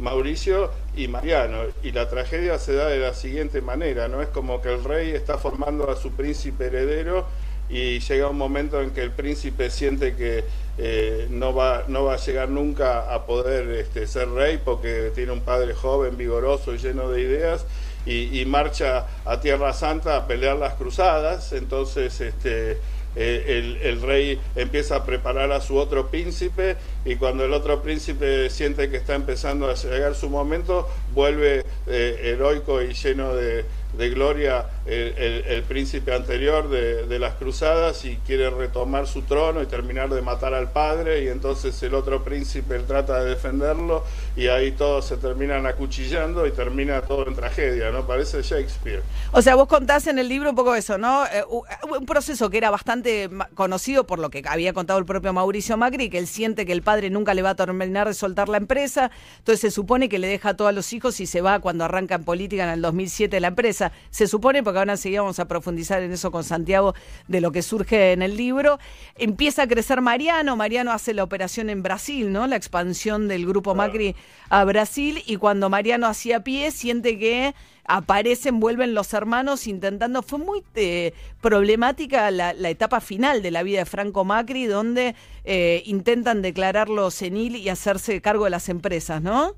Mauricio 0.00 0.72
y 0.96 1.06
Mariano. 1.06 1.62
Y 1.82 1.92
la 1.92 2.08
tragedia 2.08 2.58
se 2.58 2.74
da 2.74 2.88
de 2.88 2.98
la 2.98 3.14
siguiente 3.14 3.60
manera, 3.60 4.08
¿no? 4.08 4.20
Es 4.20 4.28
como 4.28 4.60
que 4.60 4.72
el 4.72 4.82
rey 4.82 5.10
está 5.10 5.38
formando 5.38 5.88
a 5.90 5.96
su 5.96 6.10
príncipe 6.12 6.66
heredero 6.66 7.26
y 7.68 8.00
llega 8.00 8.28
un 8.28 8.38
momento 8.38 8.80
en 8.80 8.90
que 8.90 9.02
el 9.02 9.12
príncipe 9.12 9.70
siente 9.70 10.16
que 10.16 10.44
eh, 10.78 11.26
no, 11.30 11.54
va, 11.54 11.84
no 11.88 12.04
va 12.04 12.14
a 12.14 12.16
llegar 12.16 12.48
nunca 12.48 13.12
a 13.12 13.26
poder 13.26 13.68
este, 13.70 14.06
ser 14.06 14.30
rey 14.30 14.60
porque 14.64 15.12
tiene 15.14 15.32
un 15.32 15.42
padre 15.42 15.74
joven, 15.74 16.16
vigoroso 16.16 16.74
y 16.74 16.78
lleno 16.78 17.10
de 17.10 17.20
ideas 17.20 17.66
y, 18.08 18.44
marcha 18.46 19.06
a 19.24 19.40
Tierra 19.40 19.72
Santa 19.72 20.16
a 20.16 20.26
pelear 20.26 20.56
las 20.56 20.74
cruzadas. 20.74 21.52
Entonces, 21.52 22.20
este, 22.20 22.78
eh, 23.16 23.44
el, 23.58 23.76
el 23.82 24.02
rey 24.02 24.40
empieza 24.56 24.96
a 24.96 25.04
preparar 25.04 25.52
a 25.52 25.60
su 25.60 25.76
otro 25.76 26.08
príncipe 26.08 26.76
y 27.04 27.16
cuando 27.16 27.44
el 27.44 27.52
otro 27.52 27.82
príncipe 27.82 28.48
siente 28.50 28.90
que 28.90 28.98
está 28.98 29.14
empezando 29.14 29.68
a 29.68 29.74
llegar 29.74 30.14
su 30.14 30.30
momento, 30.30 30.88
vuelve 31.14 31.64
eh, 31.86 32.20
heroico 32.22 32.82
y 32.82 32.92
lleno 32.94 33.34
de, 33.34 33.64
de 33.98 34.08
gloria 34.10 34.64
el, 34.86 35.62
príncipe 35.64 36.14
anterior 36.14 36.68
de, 36.70 37.18
las 37.18 37.34
cruzadas 37.34 38.04
y 38.04 38.16
quiere 38.26 38.48
retomar 38.48 39.06
su 39.08 39.22
trono 39.22 39.60
y 39.60 39.66
terminar 39.66 40.08
de 40.08 40.22
matar 40.22 40.54
al 40.54 40.70
padre 40.70 41.24
y 41.24 41.28
entonces 41.28 41.82
el 41.82 41.94
otro 41.94 42.22
príncipe 42.22 42.78
trata 42.78 43.22
de 43.22 43.30
defenderlo 43.30 44.04
y 44.36 44.46
ahí 44.46 44.70
todos 44.72 45.04
se 45.06 45.16
terminan 45.16 45.66
acuchillando 45.66 46.46
y 46.46 46.52
termina 46.52 47.02
todo 47.02 47.26
en 47.26 47.34
tragedia, 47.34 47.90
¿no? 47.90 48.06
Parece 48.06 48.40
Shakespeare. 48.42 49.02
O 49.32 49.42
sea, 49.42 49.56
vos 49.56 49.66
contás 49.66 50.06
en 50.06 50.18
el 50.20 50.28
libro 50.28 50.50
un 50.50 50.56
poco 50.56 50.74
eso, 50.76 50.96
¿no? 50.96 51.24
Eh, 51.26 51.42
u- 51.50 51.64
un 51.98 52.06
proceso 52.06 52.48
que 52.48 52.58
era 52.58 52.70
bastante 52.70 53.28
conocido 53.54 54.04
por 54.06 54.20
lo 54.20 54.30
que 54.30 54.42
había 54.46 54.72
contado 54.72 55.00
el 55.00 55.04
propio 55.06 55.32
Mauricio 55.32 55.76
Macri, 55.76 56.08
que 56.08 56.18
él 56.18 56.28
siente 56.28 56.64
que 56.64 56.72
el 56.72 56.82
padre 56.82 57.10
nunca 57.10 57.34
le 57.34 57.42
va 57.42 57.50
a 57.50 57.54
terminar 57.56 58.06
de 58.06 58.14
soltar 58.14 58.48
la 58.48 58.58
empresa, 58.58 59.10
entonces 59.38 59.60
se 59.60 59.70
supone 59.72 60.08
que 60.08 60.20
le 60.20 60.28
deja 60.28 60.50
a 60.50 60.56
todos 60.56 60.72
los 60.72 60.92
hijos 60.92 61.18
y 61.20 61.26
se 61.26 61.40
va 61.40 61.58
cuando 61.58 61.84
arranca 61.84 62.14
en 62.14 62.24
política 62.24 62.62
en 62.62 62.70
el 62.70 62.80
2007 62.80 63.40
la 63.40 63.48
empresa. 63.48 63.87
Se 64.10 64.26
supone, 64.26 64.62
porque 64.62 64.78
ahora 64.78 64.96
sí 64.96 65.16
vamos 65.16 65.38
a 65.38 65.48
profundizar 65.48 66.02
en 66.02 66.12
eso 66.12 66.30
con 66.30 66.44
Santiago, 66.44 66.94
de 67.26 67.40
lo 67.40 67.52
que 67.52 67.62
surge 67.62 68.12
en 68.12 68.22
el 68.22 68.36
libro. 68.36 68.78
Empieza 69.16 69.62
a 69.62 69.68
crecer 69.68 70.00
Mariano, 70.00 70.56
Mariano 70.56 70.92
hace 70.92 71.14
la 71.14 71.24
operación 71.24 71.70
en 71.70 71.82
Brasil, 71.82 72.32
¿no? 72.32 72.46
La 72.46 72.56
expansión 72.56 73.28
del 73.28 73.46
grupo 73.46 73.74
Macri 73.74 74.14
a 74.50 74.64
Brasil, 74.64 75.22
y 75.26 75.36
cuando 75.36 75.70
Mariano 75.70 76.06
hacía 76.06 76.44
pie, 76.44 76.70
siente 76.70 77.18
que 77.18 77.54
aparecen, 77.88 78.60
vuelven 78.60 78.94
los 78.94 79.12
hermanos 79.14 79.66
intentando. 79.66 80.22
Fue 80.22 80.38
muy 80.38 80.62
eh, 80.74 81.14
problemática 81.40 82.30
la, 82.30 82.52
la, 82.52 82.68
etapa 82.68 83.00
final 83.00 83.42
de 83.42 83.50
la 83.50 83.62
vida 83.62 83.80
de 83.80 83.86
Franco 83.86 84.24
Macri, 84.24 84.66
donde 84.66 85.16
eh, 85.44 85.82
intentan 85.86 86.42
declararlo 86.42 87.10
senil 87.10 87.56
y 87.56 87.68
hacerse 87.70 88.20
cargo 88.20 88.44
de 88.44 88.50
las 88.50 88.68
empresas, 88.68 89.22
¿no? 89.22 89.54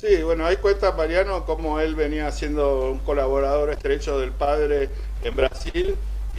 Sí, 0.00 0.22
bueno, 0.22 0.46
ahí 0.46 0.56
cuenta 0.56 0.92
Mariano 0.92 1.44
cómo 1.44 1.78
él 1.78 1.94
venía 1.94 2.32
siendo 2.32 2.90
un 2.90 3.00
colaborador 3.00 3.68
estrecho 3.68 4.18
del 4.18 4.32
padre 4.32 4.88
en 5.22 5.36
Brasil, 5.36 5.94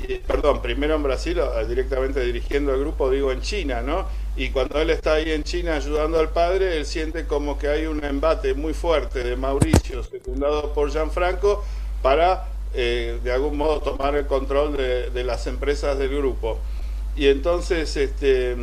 y, 0.07 0.15
perdón, 0.15 0.63
primero 0.63 0.95
en 0.95 1.03
Brasil, 1.03 1.39
directamente 1.67 2.21
dirigiendo 2.21 2.73
el 2.73 2.79
grupo, 2.79 3.11
digo 3.11 3.31
en 3.31 3.41
China, 3.41 3.83
¿no? 3.83 4.07
Y 4.35 4.49
cuando 4.49 4.81
él 4.81 4.89
está 4.89 5.13
ahí 5.13 5.31
en 5.31 5.43
China 5.43 5.75
ayudando 5.75 6.19
al 6.19 6.29
padre, 6.29 6.75
él 6.75 6.87
siente 6.87 7.27
como 7.27 7.59
que 7.59 7.67
hay 7.67 7.85
un 7.85 8.03
embate 8.03 8.55
muy 8.55 8.73
fuerte 8.73 9.23
de 9.23 9.35
Mauricio, 9.35 10.03
secundado 10.05 10.73
por 10.73 10.89
Gianfranco, 10.89 11.63
para 12.01 12.47
eh, 12.73 13.19
de 13.23 13.31
algún 13.31 13.57
modo 13.57 13.79
tomar 13.81 14.15
el 14.15 14.25
control 14.25 14.75
de, 14.75 15.11
de 15.11 15.23
las 15.23 15.45
empresas 15.45 15.99
del 15.99 16.09
grupo. 16.09 16.57
Y 17.15 17.27
entonces, 17.27 17.95
este 17.95 18.55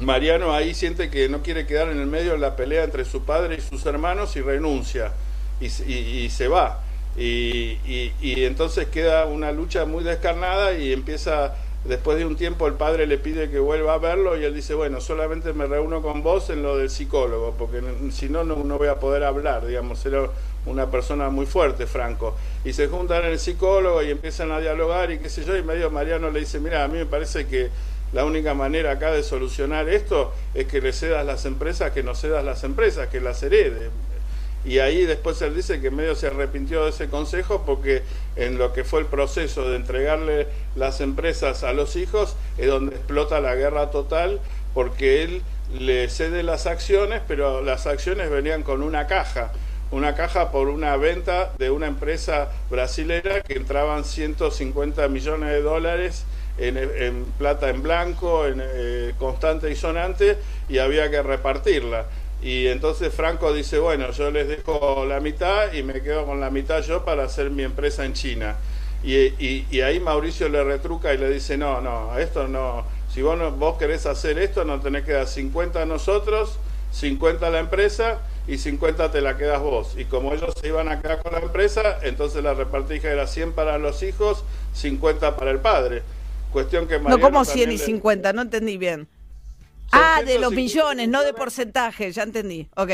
Mariano 0.00 0.54
ahí 0.54 0.72
siente 0.72 1.10
que 1.10 1.28
no 1.28 1.42
quiere 1.42 1.66
quedar 1.66 1.90
en 1.90 1.98
el 1.98 2.06
medio 2.06 2.32
de 2.32 2.38
la 2.38 2.56
pelea 2.56 2.84
entre 2.84 3.04
su 3.04 3.24
padre 3.24 3.56
y 3.56 3.60
sus 3.60 3.84
hermanos 3.84 4.34
y 4.36 4.40
renuncia 4.40 5.12
y, 5.60 5.66
y, 5.66 6.30
se 6.30 6.48
va. 6.48 6.80
Y, 7.18 7.78
y, 7.84 8.44
entonces 8.44 8.86
queda 8.88 9.26
una 9.26 9.52
lucha 9.52 9.84
muy 9.84 10.02
descarnada 10.02 10.72
y 10.72 10.94
empieza, 10.94 11.54
después 11.84 12.16
de 12.16 12.24
un 12.24 12.36
tiempo 12.36 12.66
el 12.66 12.74
padre 12.74 13.06
le 13.06 13.18
pide 13.18 13.50
que 13.50 13.58
vuelva 13.58 13.92
a 13.92 13.98
verlo 13.98 14.38
y 14.40 14.44
él 14.44 14.54
dice, 14.54 14.72
bueno, 14.72 15.02
solamente 15.02 15.52
me 15.52 15.66
reúno 15.66 16.00
con 16.00 16.22
vos 16.22 16.48
en 16.48 16.62
lo 16.62 16.78
del 16.78 16.88
psicólogo, 16.88 17.54
porque 17.58 17.82
si 18.10 18.30
no, 18.30 18.42
no 18.42 18.78
voy 18.78 18.88
a 18.88 18.98
poder 18.98 19.22
hablar, 19.24 19.66
digamos, 19.66 20.04
era 20.06 20.30
una 20.64 20.90
persona 20.90 21.28
muy 21.28 21.44
fuerte, 21.44 21.86
Franco. 21.86 22.36
Y 22.64 22.72
se 22.72 22.88
juntan 22.88 23.24
en 23.24 23.32
el 23.32 23.38
psicólogo 23.38 24.02
y 24.02 24.10
empiezan 24.10 24.50
a 24.50 24.60
dialogar 24.60 25.10
y 25.10 25.18
qué 25.18 25.28
sé 25.28 25.44
yo, 25.44 25.56
y 25.58 25.62
medio 25.62 25.90
Mariano 25.90 26.30
le 26.30 26.40
dice, 26.40 26.58
mira, 26.58 26.84
a 26.84 26.88
mí 26.88 26.96
me 26.96 27.06
parece 27.06 27.46
que 27.46 27.68
la 28.12 28.24
única 28.24 28.54
manera 28.54 28.92
acá 28.92 29.12
de 29.12 29.22
solucionar 29.22 29.88
esto 29.88 30.32
es 30.54 30.66
que 30.66 30.80
le 30.80 30.92
cedas 30.92 31.24
las 31.24 31.44
empresas, 31.44 31.92
que 31.92 32.02
no 32.02 32.14
cedas 32.14 32.44
las 32.44 32.64
empresas, 32.64 33.08
que 33.08 33.20
las 33.20 33.42
herede. 33.42 33.90
Y 34.64 34.78
ahí 34.78 35.06
después 35.06 35.40
él 35.40 35.54
dice 35.54 35.80
que 35.80 35.90
medio 35.90 36.14
se 36.14 36.26
arrepintió 36.26 36.84
de 36.84 36.90
ese 36.90 37.08
consejo 37.08 37.62
porque 37.64 38.02
en 38.36 38.58
lo 38.58 38.72
que 38.72 38.84
fue 38.84 39.00
el 39.00 39.06
proceso 39.06 39.68
de 39.70 39.76
entregarle 39.76 40.48
las 40.76 41.00
empresas 41.00 41.62
a 41.64 41.72
los 41.72 41.96
hijos 41.96 42.36
es 42.58 42.66
donde 42.66 42.96
explota 42.96 43.40
la 43.40 43.54
guerra 43.54 43.90
total 43.90 44.38
porque 44.74 45.22
él 45.22 45.42
le 45.78 46.08
cede 46.08 46.42
las 46.42 46.66
acciones, 46.66 47.22
pero 47.26 47.62
las 47.62 47.86
acciones 47.86 48.28
venían 48.28 48.62
con 48.62 48.82
una 48.82 49.06
caja, 49.06 49.52
una 49.90 50.14
caja 50.14 50.50
por 50.50 50.68
una 50.68 50.96
venta 50.96 51.52
de 51.58 51.70
una 51.70 51.86
empresa 51.86 52.50
brasilera 52.68 53.40
que 53.40 53.54
entraban 53.54 54.04
150 54.04 55.08
millones 55.08 55.50
de 55.50 55.62
dólares 55.62 56.24
en, 56.60 57.24
plata 57.38 57.70
en 57.70 57.82
blanco, 57.82 58.46
en 58.46 58.60
eh, 58.62 59.14
constante 59.18 59.70
y 59.70 59.76
sonante, 59.76 60.36
y 60.68 60.78
había 60.78 61.10
que 61.10 61.22
repartirla. 61.22 62.06
Y 62.42 62.68
entonces 62.68 63.12
Franco 63.12 63.52
dice, 63.52 63.78
bueno, 63.78 64.10
yo 64.12 64.30
les 64.30 64.48
dejo 64.48 65.04
la 65.06 65.20
mitad 65.20 65.72
y 65.72 65.82
me 65.82 66.00
quedo 66.00 66.24
con 66.24 66.40
la 66.40 66.50
mitad 66.50 66.82
yo 66.82 67.04
para 67.04 67.24
hacer 67.24 67.50
mi 67.50 67.62
empresa 67.62 68.04
en 68.04 68.14
China. 68.14 68.56
Y, 69.02 69.80
ahí 69.80 69.98
Mauricio 69.98 70.48
le 70.48 70.62
retruca 70.62 71.12
y 71.14 71.18
le 71.18 71.30
dice, 71.30 71.56
no, 71.56 71.80
no, 71.80 72.18
esto 72.18 72.48
no, 72.48 72.84
si 73.12 73.22
vos, 73.22 73.38
no, 73.38 73.50
vos 73.50 73.78
querés 73.78 74.06
hacer 74.06 74.38
esto, 74.38 74.64
no 74.64 74.80
tenés 74.80 75.04
que 75.04 75.12
dar 75.12 75.26
50 75.26 75.82
a 75.82 75.86
nosotros, 75.86 76.58
50 76.92 77.46
a 77.46 77.50
la 77.50 77.60
empresa 77.60 78.20
y 78.46 78.58
50 78.58 79.10
te 79.10 79.20
la 79.20 79.36
quedas 79.36 79.60
vos. 79.60 79.94
Y 79.96 80.04
como 80.04 80.32
ellos 80.32 80.54
se 80.60 80.68
iban 80.68 80.88
a 80.88 81.00
quedar 81.00 81.22
con 81.22 81.32
la 81.32 81.40
empresa, 81.40 81.98
entonces 82.02 82.42
la 82.42 82.54
repartija 82.54 83.10
era 83.10 83.26
100 83.26 83.52
para 83.52 83.78
los 83.78 84.02
hijos, 84.02 84.44
50 84.74 85.36
para 85.36 85.50
el 85.50 85.60
padre. 85.60 86.02
Cuestión 86.52 86.86
que 86.88 86.98
No, 86.98 87.20
como 87.20 87.44
100 87.44 87.72
y 87.72 87.78
50, 87.78 88.32
no 88.32 88.42
entendí 88.42 88.76
bien. 88.76 89.08
Ah, 89.92 90.22
de 90.24 90.38
los 90.38 90.52
millones, 90.52 91.08
no 91.08 91.22
de 91.22 91.32
porcentaje, 91.32 92.12
ya 92.12 92.22
entendí. 92.22 92.68
Ok. 92.76 92.90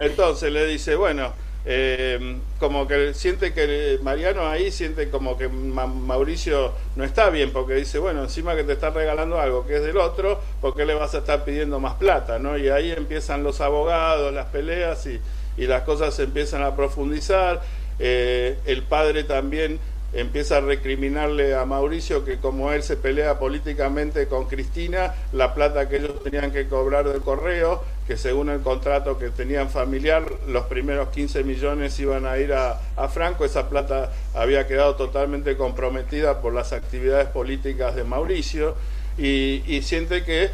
Entonces 0.00 0.52
le 0.52 0.66
dice, 0.66 0.96
bueno, 0.96 1.32
eh, 1.66 2.36
como 2.58 2.86
que 2.86 3.14
siente 3.14 3.54
que 3.54 3.98
Mariano 4.02 4.46
ahí 4.46 4.70
siente 4.70 5.08
como 5.08 5.38
que 5.38 5.48
Mauricio 5.48 6.72
no 6.96 7.04
está 7.04 7.30
bien, 7.30 7.52
porque 7.52 7.74
dice, 7.74 7.98
bueno, 7.98 8.22
encima 8.24 8.56
que 8.56 8.64
te 8.64 8.72
está 8.72 8.90
regalando 8.90 9.40
algo 9.40 9.66
que 9.66 9.76
es 9.76 9.82
del 9.82 9.96
otro, 9.96 10.40
¿por 10.60 10.74
qué 10.76 10.84
le 10.84 10.94
vas 10.94 11.14
a 11.14 11.18
estar 11.18 11.44
pidiendo 11.44 11.80
más 11.80 11.94
plata? 11.94 12.38
¿no? 12.38 12.58
Y 12.58 12.68
ahí 12.68 12.90
empiezan 12.90 13.44
los 13.44 13.60
abogados, 13.60 14.32
las 14.34 14.46
peleas 14.46 15.06
y, 15.06 15.20
y 15.56 15.66
las 15.66 15.82
cosas 15.82 16.14
se 16.14 16.24
empiezan 16.24 16.62
a 16.62 16.74
profundizar. 16.76 17.62
Eh, 18.00 18.58
el 18.66 18.82
padre 18.82 19.22
también 19.22 19.78
empieza 20.14 20.58
a 20.58 20.60
recriminarle 20.60 21.54
a 21.54 21.64
Mauricio 21.64 22.24
que 22.24 22.38
como 22.38 22.72
él 22.72 22.82
se 22.82 22.96
pelea 22.96 23.38
políticamente 23.38 24.26
con 24.26 24.46
Cristina, 24.46 25.14
la 25.32 25.54
plata 25.54 25.88
que 25.88 25.96
ellos 25.96 26.22
tenían 26.22 26.52
que 26.52 26.68
cobrar 26.68 27.08
del 27.08 27.20
correo, 27.20 27.82
que 28.06 28.16
según 28.16 28.48
el 28.48 28.60
contrato 28.60 29.18
que 29.18 29.30
tenían 29.30 29.70
familiar, 29.70 30.24
los 30.46 30.66
primeros 30.66 31.08
15 31.08 31.42
millones 31.42 31.98
iban 31.98 32.26
a 32.26 32.38
ir 32.38 32.52
a, 32.52 32.78
Franco, 33.08 33.44
esa 33.44 33.68
plata 33.68 34.12
había 34.34 34.66
quedado 34.66 34.94
totalmente 34.94 35.56
comprometida 35.56 36.40
por 36.40 36.54
las 36.54 36.72
actividades 36.72 37.28
políticas 37.28 37.94
de 37.94 38.04
Mauricio. 38.04 38.76
Y, 39.16 39.80
siente 39.82 40.24
que 40.24 40.50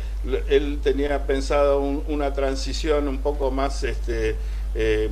él 0.48 0.80
tenía 0.82 1.26
pensado 1.26 1.80
una 1.80 2.34
transición 2.34 3.08
un 3.08 3.18
poco 3.18 3.50
más 3.50 3.82
este, 3.84 4.36
eh, 4.74 5.08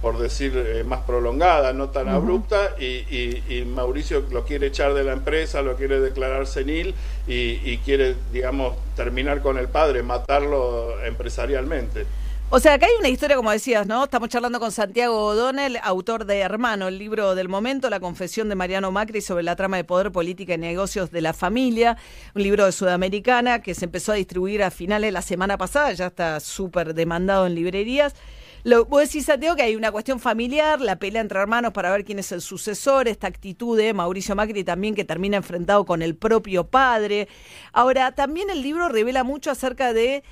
por 0.00 0.18
decir, 0.18 0.52
eh, 0.56 0.82
más 0.84 1.00
prolongada, 1.00 1.72
no 1.72 1.90
tan 1.90 2.08
abrupta, 2.08 2.74
y, 2.78 3.64
Mauricio 3.66 4.24
lo 4.30 4.44
quiere 4.44 4.68
echar 4.68 4.94
de 4.94 5.04
la 5.04 5.12
empresa, 5.12 5.62
lo 5.62 5.76
quiere 5.76 6.00
declarar 6.00 6.46
senil 6.46 6.94
y, 7.26 7.76
quiere, 7.78 8.16
digamos, 8.32 8.76
terminar 8.96 9.42
con 9.42 9.58
el 9.58 9.68
padre, 9.68 10.02
matarlo 10.02 11.00
empresarialmente. 11.04 12.06
O 12.52 12.58
sea, 12.58 12.74
acá 12.74 12.86
hay 12.86 12.92
una 12.98 13.08
historia, 13.08 13.36
como 13.36 13.52
decías, 13.52 13.86
¿no? 13.86 14.02
Estamos 14.02 14.28
charlando 14.28 14.58
con 14.58 14.72
Santiago 14.72 15.24
O'Donnell, 15.24 15.78
autor 15.84 16.24
de 16.24 16.40
Hermano, 16.40 16.88
el 16.88 16.98
libro 16.98 17.36
del 17.36 17.48
momento, 17.48 17.88
la 17.90 18.00
confesión 18.00 18.48
de 18.48 18.56
Mariano 18.56 18.90
Macri 18.90 19.20
sobre 19.20 19.44
la 19.44 19.54
trama 19.54 19.76
de 19.76 19.84
poder, 19.84 20.10
política 20.10 20.54
y 20.54 20.58
negocios 20.58 21.12
de 21.12 21.20
la 21.20 21.32
familia, 21.32 21.96
un 22.34 22.42
libro 22.42 22.64
de 22.66 22.72
Sudamericana 22.72 23.62
que 23.62 23.74
se 23.76 23.84
empezó 23.84 24.10
a 24.10 24.16
distribuir 24.16 24.64
a 24.64 24.72
finales 24.72 25.08
de 25.08 25.12
la 25.12 25.22
semana 25.22 25.58
pasada, 25.58 25.92
ya 25.92 26.06
está 26.06 26.40
súper 26.40 26.94
demandado 26.94 27.46
en 27.46 27.54
librerías. 27.54 28.14
Lo, 28.62 28.84
vos 28.84 29.02
decís, 29.02 29.24
Santiago, 29.24 29.56
que 29.56 29.62
hay 29.62 29.76
una 29.76 29.90
cuestión 29.90 30.20
familiar, 30.20 30.80
la 30.80 30.96
pelea 30.96 31.22
entre 31.22 31.38
hermanos 31.38 31.72
para 31.72 31.90
ver 31.90 32.04
quién 32.04 32.18
es 32.18 32.30
el 32.32 32.40
sucesor, 32.40 33.08
esta 33.08 33.26
actitud 33.26 33.76
de 33.76 33.94
Mauricio 33.94 34.36
Macri 34.36 34.64
también 34.64 34.94
que 34.94 35.04
termina 35.04 35.38
enfrentado 35.38 35.84
con 35.84 36.02
el 36.02 36.14
propio 36.14 36.64
padre. 36.64 37.28
Ahora, 37.72 38.12
también 38.12 38.50
el 38.50 38.62
libro 38.62 38.88
revela 38.88 39.24
mucho 39.24 39.50
acerca 39.50 39.92
de 39.92 40.22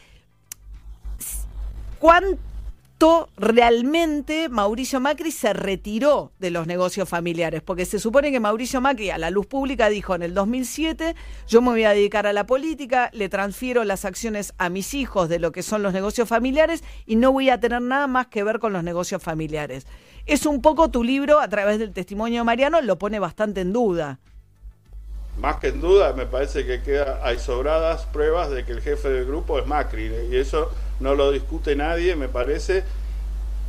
cuánto 1.98 2.38
realmente 3.36 4.48
Mauricio 4.48 4.98
Macri 4.98 5.30
se 5.30 5.52
retiró 5.52 6.32
de 6.38 6.50
los 6.50 6.66
negocios 6.66 7.08
familiares, 7.08 7.62
porque 7.62 7.84
se 7.84 7.98
supone 7.98 8.32
que 8.32 8.40
Mauricio 8.40 8.80
Macri 8.80 9.10
a 9.10 9.18
la 9.18 9.30
luz 9.30 9.46
pública 9.46 9.88
dijo 9.88 10.14
en 10.14 10.22
el 10.22 10.34
2007, 10.34 11.14
yo 11.46 11.62
me 11.62 11.68
voy 11.68 11.84
a 11.84 11.90
dedicar 11.90 12.26
a 12.26 12.32
la 12.32 12.46
política, 12.46 13.10
le 13.12 13.28
transfiero 13.28 13.84
las 13.84 14.04
acciones 14.04 14.52
a 14.58 14.68
mis 14.68 14.94
hijos 14.94 15.28
de 15.28 15.38
lo 15.38 15.52
que 15.52 15.62
son 15.62 15.82
los 15.82 15.92
negocios 15.92 16.28
familiares 16.28 16.82
y 17.06 17.16
no 17.16 17.32
voy 17.32 17.50
a 17.50 17.60
tener 17.60 17.82
nada 17.82 18.08
más 18.08 18.26
que 18.26 18.42
ver 18.42 18.58
con 18.58 18.72
los 18.72 18.82
negocios 18.82 19.22
familiares. 19.22 19.86
Es 20.26 20.44
un 20.44 20.60
poco 20.60 20.90
tu 20.90 21.04
libro, 21.04 21.40
a 21.40 21.48
través 21.48 21.78
del 21.78 21.92
testimonio 21.92 22.40
de 22.40 22.44
Mariano, 22.44 22.80
lo 22.80 22.98
pone 22.98 23.18
bastante 23.18 23.60
en 23.60 23.72
duda. 23.72 24.18
Más 25.38 25.56
que 25.58 25.68
en 25.68 25.80
duda, 25.80 26.14
me 26.14 26.26
parece 26.26 26.66
que 26.66 26.82
queda, 26.82 27.20
hay 27.22 27.38
sobradas 27.38 28.06
pruebas 28.06 28.50
de 28.50 28.64
que 28.64 28.72
el 28.72 28.80
jefe 28.80 29.08
del 29.08 29.24
grupo 29.24 29.58
es 29.58 29.66
Macri, 29.66 30.10
y 30.30 30.36
eso 30.36 30.68
no 31.00 31.14
lo 31.14 31.30
discute 31.30 31.76
nadie, 31.76 32.16
me 32.16 32.28
parece, 32.28 32.84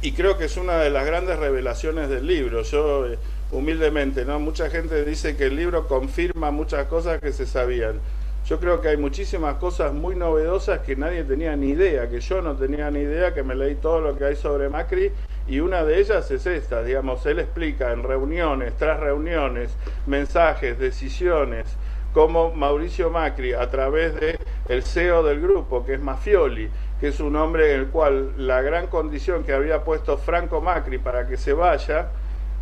y 0.02 0.14
creo 0.14 0.38
que 0.38 0.46
es 0.46 0.58
una 0.58 0.78
de 0.78 0.90
las 0.90 1.06
grandes 1.06 1.38
revelaciones 1.40 2.10
del 2.10 2.26
libro. 2.26 2.62
Yo, 2.64 3.08
eh, 3.08 3.18
humildemente, 3.52 4.26
¿no? 4.26 4.40
Mucha 4.40 4.70
gente 4.70 5.04
dice 5.04 5.36
que 5.36 5.46
el 5.46 5.56
libro 5.56 5.88
confirma 5.88 6.52
muchas 6.52 6.88
cosas 6.88 7.20
que 7.20 7.34
se 7.34 7.46
sabían. 7.46 8.00
Yo 8.48 8.60
creo 8.60 8.82
que 8.82 8.88
hay 8.88 8.98
muchísimas 8.98 9.56
cosas 9.56 9.94
muy 9.94 10.16
novedosas 10.16 10.80
que 10.80 10.96
nadie 10.96 11.24
tenía 11.24 11.56
ni 11.56 11.70
idea, 11.70 12.10
que 12.10 12.22
yo 12.22 12.42
no 12.42 12.56
tenía 12.56 12.90
ni 12.90 13.00
idea, 13.02 13.34
que 13.34 13.44
me 13.44 13.56
leí 13.56 13.76
todo 13.76 14.00
lo 14.00 14.18
que 14.18 14.26
hay 14.26 14.36
sobre 14.36 14.70
Macri 14.70 15.12
y 15.48 15.60
una 15.60 15.84
de 15.84 16.00
ellas 16.00 16.30
es 16.30 16.46
esta, 16.46 16.84
digamos, 16.84 17.26
él 17.26 17.40
explica 17.40 17.92
en 17.92 18.04
reuniones, 18.04 18.78
tras 18.78 19.00
reuniones, 19.00 19.72
mensajes, 20.06 20.78
decisiones, 20.78 21.66
cómo 22.14 22.54
Mauricio 22.54 23.10
Macri, 23.10 23.54
a 23.54 23.70
través 23.70 24.14
de 24.20 24.40
el 24.68 24.84
CEO 24.84 25.24
del 25.24 25.42
grupo, 25.42 25.86
que 25.86 25.96
es 25.96 26.00
Mafioli, 26.00 26.70
que 27.00 27.10
es 27.10 27.20
un 27.20 27.36
hombre 27.36 27.74
en 27.74 27.82
el 27.82 27.88
cual 27.88 28.34
la 28.38 28.62
gran 28.62 28.88
condición 28.88 29.44
que 29.44 29.54
había 29.54 29.84
puesto 29.84 30.18
Franco 30.18 30.62
Macri 30.62 30.98
para 30.98 31.28
que 31.28 31.38
se 31.38 31.54
vaya, 31.54 32.10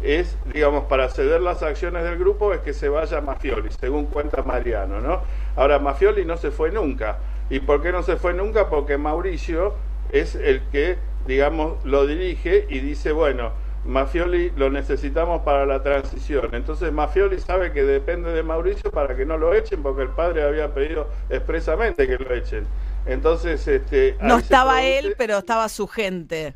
es, 0.01 0.37
digamos, 0.53 0.85
para 0.85 1.09
ceder 1.09 1.41
las 1.41 1.63
acciones 1.63 2.03
del 2.03 2.19
grupo 2.19 2.53
es 2.53 2.59
que 2.61 2.73
se 2.73 2.87
vaya 2.89 3.19
Mafioli, 3.21 3.69
según 3.79 4.05
cuenta 4.05 4.43
Mariano, 4.43 5.01
¿no? 5.01 5.21
Ahora, 5.55 5.79
Mafioli 5.79 6.23
no 6.23 6.37
se 6.37 6.51
fue 6.51 6.71
nunca. 6.71 7.17
¿Y 7.49 7.59
por 7.61 7.81
qué 7.81 7.91
no 7.91 8.03
se 8.03 8.17
fue 8.17 8.33
nunca? 8.33 8.69
Porque 8.69 8.97
Mauricio 8.97 9.73
es 10.11 10.35
el 10.35 10.61
que, 10.71 10.97
digamos, 11.25 11.83
lo 11.83 12.05
dirige 12.05 12.67
y 12.69 12.79
dice, 12.79 13.11
bueno, 13.11 13.51
Mafioli 13.85 14.51
lo 14.55 14.69
necesitamos 14.69 15.41
para 15.41 15.65
la 15.65 15.81
transición. 15.81 16.49
Entonces 16.53 16.91
Mafioli 16.91 17.39
sabe 17.39 17.71
que 17.71 17.83
depende 17.83 18.31
de 18.33 18.43
Mauricio 18.43 18.91
para 18.91 19.15
que 19.15 19.25
no 19.25 19.37
lo 19.37 19.53
echen, 19.53 19.81
porque 19.81 20.03
el 20.03 20.09
padre 20.09 20.43
había 20.43 20.73
pedido 20.73 21.07
expresamente 21.29 22.05
que 22.05 22.17
lo 22.17 22.33
echen. 22.33 22.67
Entonces, 23.07 23.67
este, 23.67 24.17
No 24.21 24.37
estaba 24.37 24.83
él, 24.83 25.15
pero 25.17 25.37
estaba 25.37 25.69
su 25.69 25.87
gente. 25.87 26.55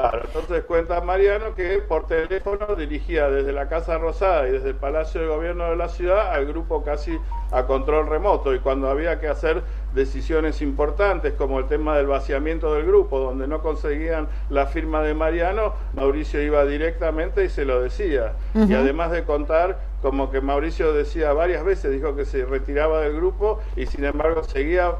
Claro, 0.00 0.22
entonces 0.24 0.64
cuenta 0.64 0.98
Mariano 1.02 1.54
que 1.54 1.78
por 1.86 2.06
teléfono 2.06 2.74
dirigía 2.74 3.28
desde 3.28 3.52
la 3.52 3.68
Casa 3.68 3.98
Rosada 3.98 4.48
y 4.48 4.52
desde 4.52 4.70
el 4.70 4.76
Palacio 4.76 5.20
de 5.20 5.26
Gobierno 5.26 5.68
de 5.68 5.76
la 5.76 5.90
ciudad 5.90 6.32
al 6.32 6.46
grupo 6.46 6.82
casi 6.82 7.18
a 7.52 7.66
control 7.66 8.06
remoto 8.06 8.54
y 8.54 8.60
cuando 8.60 8.88
había 8.88 9.20
que 9.20 9.28
hacer 9.28 9.62
decisiones 9.92 10.62
importantes 10.62 11.34
como 11.34 11.58
el 11.58 11.66
tema 11.66 11.98
del 11.98 12.06
vaciamiento 12.06 12.72
del 12.72 12.86
grupo, 12.86 13.18
donde 13.18 13.46
no 13.46 13.60
conseguían 13.60 14.28
la 14.48 14.64
firma 14.64 15.02
de 15.02 15.12
Mariano, 15.12 15.74
Mauricio 15.92 16.40
iba 16.42 16.64
directamente 16.64 17.44
y 17.44 17.50
se 17.50 17.66
lo 17.66 17.82
decía. 17.82 18.32
Y 18.54 18.72
además 18.72 19.10
de 19.10 19.24
contar 19.24 19.80
como 20.00 20.30
que 20.30 20.40
Mauricio 20.40 20.94
decía 20.94 21.34
varias 21.34 21.62
veces, 21.62 21.92
dijo 21.92 22.16
que 22.16 22.24
se 22.24 22.46
retiraba 22.46 23.02
del 23.02 23.16
grupo 23.16 23.60
y 23.76 23.84
sin 23.84 24.06
embargo 24.06 24.44
seguía 24.44 24.94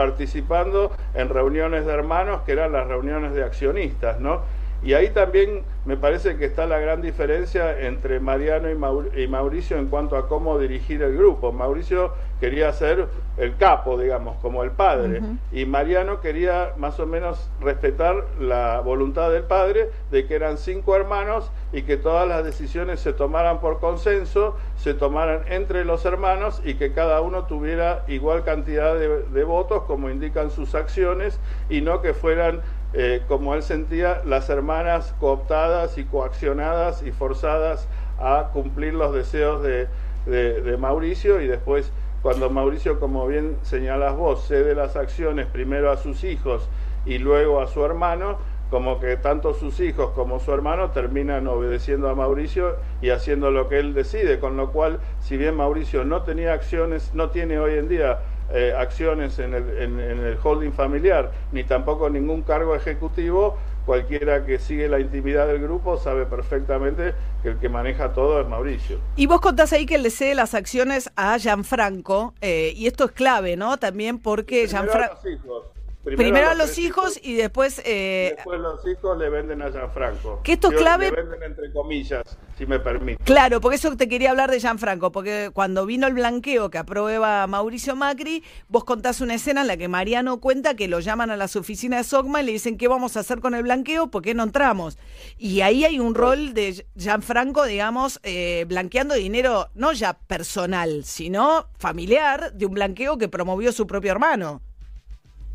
participando 0.00 0.92
en 1.12 1.28
reuniones 1.28 1.84
de 1.84 1.92
hermanos, 1.92 2.40
que 2.46 2.52
eran 2.52 2.72
las 2.72 2.86
reuniones 2.86 3.34
de 3.34 3.44
accionistas, 3.44 4.18
¿no? 4.18 4.40
Y 4.82 4.94
ahí 4.94 5.10
también 5.10 5.62
me 5.84 5.96
parece 5.96 6.36
que 6.36 6.46
está 6.46 6.66
la 6.66 6.78
gran 6.78 7.02
diferencia 7.02 7.80
entre 7.86 8.20
Mariano 8.20 8.70
y, 8.70 8.74
Maur- 8.74 9.10
y 9.18 9.26
Mauricio 9.28 9.76
en 9.78 9.86
cuanto 9.88 10.16
a 10.16 10.26
cómo 10.28 10.58
dirigir 10.58 11.02
el 11.02 11.16
grupo. 11.16 11.52
Mauricio 11.52 12.12
quería 12.40 12.72
ser 12.72 13.06
el 13.36 13.56
capo, 13.56 13.98
digamos, 13.98 14.36
como 14.40 14.62
el 14.64 14.70
padre, 14.70 15.20
y 15.52 15.64
Mariano 15.66 16.20
quería 16.20 16.72
más 16.78 16.98
o 17.00 17.06
menos 17.06 17.50
respetar 17.60 18.24
la 18.38 18.80
voluntad 18.80 19.30
del 19.30 19.42
padre 19.44 19.90
de 20.10 20.26
que 20.26 20.34
eran 20.34 20.56
cinco 20.56 20.96
hermanos 20.96 21.50
y 21.72 21.82
que 21.82 21.96
todas 21.98 22.26
las 22.26 22.44
decisiones 22.44 23.00
se 23.00 23.12
tomaran 23.12 23.60
por 23.60 23.80
consenso, 23.80 24.56
se 24.76 24.94
tomaran 24.94 25.42
entre 25.48 25.84
los 25.84 26.04
hermanos 26.06 26.62
y 26.64 26.74
que 26.74 26.92
cada 26.92 27.20
uno 27.20 27.44
tuviera 27.44 28.04
igual 28.08 28.44
cantidad 28.44 28.94
de, 28.94 29.22
de 29.24 29.44
votos 29.44 29.82
como 29.82 30.08
indican 30.10 30.50
sus 30.50 30.74
acciones 30.74 31.38
y 31.68 31.80
no 31.82 32.00
que 32.00 32.14
fueran, 32.14 32.60
eh, 32.92 33.24
como 33.28 33.54
él 33.54 33.62
sentía, 33.62 34.20
las 34.24 34.48
hermanas 34.50 35.14
cooptadas 35.18 35.98
y 35.98 36.04
coaccionadas 36.04 37.02
y 37.02 37.12
forzadas 37.12 37.88
a 38.18 38.50
cumplir 38.52 38.94
los 38.94 39.14
deseos 39.14 39.62
de, 39.62 39.88
de- 40.26 40.76
Mauricio 40.76 41.40
y 41.40 41.46
después 41.46 41.92
cuando 42.22 42.50
Mauricio, 42.50 43.00
como 43.00 43.26
bien 43.26 43.58
señalas 43.62 44.14
vos, 44.16 44.46
cede 44.46 44.74
las 44.74 44.96
acciones 44.96 45.46
primero 45.46 45.90
a 45.90 45.96
sus 45.96 46.22
hijos 46.24 46.68
y 47.04 47.18
luego 47.18 47.60
a 47.60 47.66
su 47.66 47.84
hermano, 47.84 48.38
como 48.68 49.00
que 49.00 49.16
tanto 49.16 49.54
sus 49.54 49.80
hijos 49.80 50.10
como 50.10 50.38
su 50.38 50.52
hermano 50.52 50.90
terminan 50.90 51.46
obedeciendo 51.48 52.08
a 52.08 52.14
Mauricio 52.14 52.76
y 53.00 53.10
haciendo 53.10 53.50
lo 53.50 53.68
que 53.68 53.78
él 53.80 53.94
decide, 53.94 54.38
con 54.38 54.56
lo 54.56 54.70
cual, 54.70 55.00
si 55.18 55.36
bien 55.36 55.56
Mauricio 55.56 56.04
no 56.04 56.22
tenía 56.22 56.52
acciones, 56.52 57.14
no 57.14 57.30
tiene 57.30 57.58
hoy 57.58 57.74
en 57.78 57.88
día 57.88 58.20
eh, 58.52 58.74
acciones 58.76 59.38
en 59.38 59.54
el, 59.54 59.68
en- 59.78 60.00
en 60.00 60.18
el 60.20 60.38
holding 60.42 60.72
familiar, 60.72 61.30
ni 61.52 61.64
tampoco 61.64 62.08
ningún 62.10 62.42
cargo 62.42 62.74
ejecutivo, 62.74 63.56
cualquiera 63.86 64.44
que 64.44 64.58
sigue 64.58 64.88
la 64.88 65.00
intimidad 65.00 65.46
del 65.46 65.60
grupo 65.60 65.96
sabe 65.96 66.26
perfectamente 66.26 67.14
que 67.42 67.50
el 67.50 67.58
que 67.58 67.68
maneja 67.68 68.12
todo 68.12 68.40
es 68.40 68.46
Mauricio. 68.46 68.98
Y 69.16 69.26
vos 69.26 69.40
contás 69.40 69.72
ahí 69.72 69.86
que 69.86 69.98
le 69.98 70.10
cede 70.10 70.34
las 70.34 70.54
acciones 70.54 71.10
a 71.16 71.38
Gianfranco, 71.38 72.34
eh, 72.40 72.72
y 72.76 72.86
esto 72.86 73.04
es 73.06 73.12
clave, 73.12 73.56
¿no? 73.56 73.78
También 73.78 74.18
porque 74.18 74.66
Primero 74.66 74.78
a 74.78 74.80
Gianfranco... 74.90 75.14
los 75.22 75.32
hijos. 75.32 75.64
Primero, 76.02 76.48
a 76.48 76.54
los 76.54 76.66
tres 76.72 76.78
hijos 76.78 77.20
y 77.22 77.34
después... 77.36 77.82
eh, 77.84 78.32
Después 78.36 78.58
los 78.58 78.86
hijos 78.88 79.18
le 79.18 79.28
venden 79.28 79.60
a 79.60 79.70
Gianfranco. 79.70 80.40
Que 80.42 80.54
esto 80.54 80.70
es 80.70 80.78
clave- 80.78 81.10
Le 81.10 81.16
venden 81.22 81.42
entre 81.42 81.70
comillas, 81.72 82.22
si 82.60 82.66
me 82.66 82.78
permite. 82.78 83.24
Claro, 83.24 83.62
porque 83.62 83.76
eso 83.76 83.96
te 83.96 84.06
quería 84.06 84.30
hablar 84.30 84.50
de 84.50 84.60
Gianfranco, 84.60 85.10
porque 85.12 85.50
cuando 85.54 85.86
vino 85.86 86.06
el 86.06 86.12
blanqueo 86.12 86.68
que 86.68 86.76
aprueba 86.76 87.46
Mauricio 87.46 87.96
Macri, 87.96 88.44
vos 88.68 88.84
contás 88.84 89.22
una 89.22 89.34
escena 89.34 89.62
en 89.62 89.66
la 89.66 89.78
que 89.78 89.88
Mariano 89.88 90.40
cuenta 90.40 90.74
que 90.74 90.86
lo 90.86 91.00
llaman 91.00 91.30
a 91.30 91.38
las 91.38 91.56
oficinas 91.56 92.00
de 92.00 92.04
Sogma 92.04 92.42
y 92.42 92.44
le 92.44 92.52
dicen 92.52 92.76
qué 92.76 92.86
vamos 92.86 93.16
a 93.16 93.20
hacer 93.20 93.40
con 93.40 93.54
el 93.54 93.62
blanqueo, 93.62 94.10
por 94.10 94.20
qué 94.20 94.34
no 94.34 94.42
entramos. 94.42 94.98
Y 95.38 95.62
ahí 95.62 95.86
hay 95.86 95.98
un 96.00 96.14
rol 96.14 96.52
de 96.52 96.84
Gianfranco, 96.96 97.64
digamos, 97.64 98.20
eh, 98.24 98.66
blanqueando 98.68 99.14
dinero 99.14 99.68
no 99.74 99.92
ya 99.92 100.12
personal, 100.12 101.04
sino 101.04 101.66
familiar 101.78 102.52
de 102.52 102.66
un 102.66 102.74
blanqueo 102.74 103.16
que 103.16 103.28
promovió 103.28 103.72
su 103.72 103.86
propio 103.86 104.12
hermano. 104.12 104.60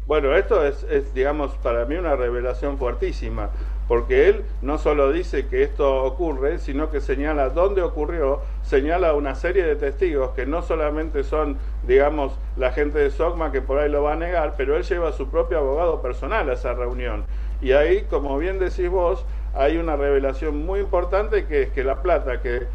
Bueno, 0.07 0.35
esto 0.35 0.65
es, 0.65 0.83
es, 0.89 1.13
digamos, 1.13 1.51
para 1.57 1.85
mí 1.85 1.95
una 1.95 2.15
revelación 2.15 2.79
fuertísima, 2.79 3.51
porque 3.87 4.29
él 4.29 4.45
no 4.61 4.77
solo 4.77 5.11
dice 5.11 5.47
que 5.47 5.63
esto 5.63 6.03
ocurre, 6.03 6.57
sino 6.57 6.89
que 6.89 7.01
señala 7.01 7.49
dónde 7.49 7.81
ocurrió, 7.81 8.41
señala 8.63 9.13
una 9.13 9.35
serie 9.35 9.63
de 9.63 9.75
testigos 9.75 10.31
que 10.31 10.45
no 10.45 10.61
solamente 10.61 11.23
son, 11.23 11.57
digamos, 11.85 12.33
la 12.57 12.71
gente 12.71 12.99
de 12.99 13.11
Sogma 13.11 13.51
que 13.51 13.61
por 13.61 13.77
ahí 13.77 13.89
lo 13.89 14.03
va 14.03 14.13
a 14.13 14.17
negar, 14.17 14.55
pero 14.57 14.75
él 14.75 14.83
lleva 14.83 15.09
a 15.09 15.13
su 15.13 15.29
propio 15.29 15.59
abogado 15.59 16.01
personal 16.01 16.49
a 16.49 16.53
esa 16.53 16.73
reunión. 16.73 17.25
Y 17.61 17.73
ahí, 17.73 18.05
como 18.09 18.37
bien 18.37 18.59
decís 18.59 18.89
vos, 18.89 19.25
hay 19.53 19.77
una 19.77 19.95
revelación 19.95 20.65
muy 20.65 20.79
importante 20.79 21.45
que 21.45 21.63
es 21.63 21.69
que 21.69 21.83
la 21.83 22.01
plata 22.01 22.41
que 22.41 22.67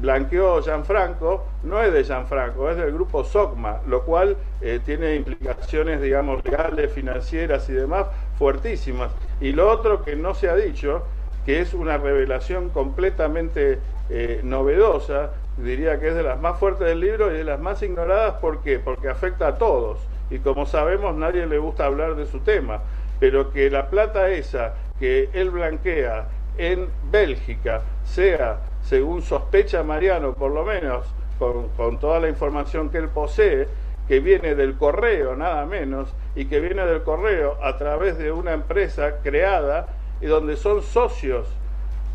blanqueó 0.00 0.62
Gianfranco 0.62 1.44
no 1.64 1.82
es 1.82 1.92
de 1.92 2.04
Gianfranco, 2.04 2.70
es 2.70 2.76
del 2.76 2.92
grupo 2.92 3.24
SOCMA, 3.24 3.80
lo 3.86 4.02
cual 4.04 4.36
eh, 4.60 4.80
tiene 4.84 5.16
implicaciones, 5.16 6.00
digamos, 6.00 6.42
legales, 6.44 6.90
financieras 6.92 7.68
y 7.68 7.72
demás 7.72 8.06
fuertísimas. 8.38 9.12
Y 9.42 9.50
lo 9.52 9.68
otro 9.68 10.04
que 10.04 10.14
no 10.14 10.34
se 10.34 10.48
ha 10.48 10.54
dicho, 10.54 11.02
que 11.44 11.60
es 11.60 11.74
una 11.74 11.98
revelación 11.98 12.68
completamente 12.68 13.80
eh, 14.08 14.40
novedosa, 14.44 15.32
diría 15.56 15.98
que 15.98 16.08
es 16.08 16.14
de 16.14 16.22
las 16.22 16.40
más 16.40 16.60
fuertes 16.60 16.86
del 16.86 17.00
libro 17.00 17.28
y 17.28 17.38
de 17.38 17.44
las 17.44 17.58
más 17.58 17.82
ignoradas, 17.82 18.34
¿por 18.34 18.62
qué? 18.62 18.78
Porque 18.78 19.08
afecta 19.08 19.48
a 19.48 19.58
todos. 19.58 19.98
Y 20.30 20.38
como 20.38 20.64
sabemos, 20.64 21.16
nadie 21.16 21.44
le 21.46 21.58
gusta 21.58 21.86
hablar 21.86 22.14
de 22.14 22.26
su 22.26 22.38
tema, 22.38 22.82
pero 23.18 23.52
que 23.52 23.68
la 23.68 23.88
plata 23.88 24.30
esa 24.30 24.74
que 25.00 25.28
él 25.32 25.50
blanquea 25.50 26.28
en 26.56 26.86
Bélgica 27.10 27.82
sea 28.04 28.60
según 28.84 29.22
sospecha 29.22 29.82
Mariano, 29.82 30.34
por 30.34 30.52
lo 30.52 30.64
menos, 30.64 31.04
con, 31.40 31.68
con, 31.70 31.98
toda 31.98 32.20
la 32.20 32.28
información 32.28 32.90
que 32.90 32.98
él 32.98 33.08
posee, 33.08 33.66
que 34.08 34.20
viene 34.20 34.54
del 34.54 34.76
correo, 34.76 35.36
nada 35.36 35.64
menos, 35.66 36.12
y 36.34 36.46
que 36.46 36.60
viene 36.60 36.84
del 36.86 37.02
correo 37.02 37.58
a 37.62 37.76
través 37.78 38.18
de 38.18 38.32
una 38.32 38.52
empresa 38.52 39.18
creada 39.22 39.86
y 40.20 40.26
donde 40.26 40.56
son 40.56 40.82
socios 40.82 41.48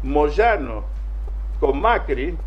Moyano 0.03 0.83
con 1.59 1.81
Macri, 1.81 2.37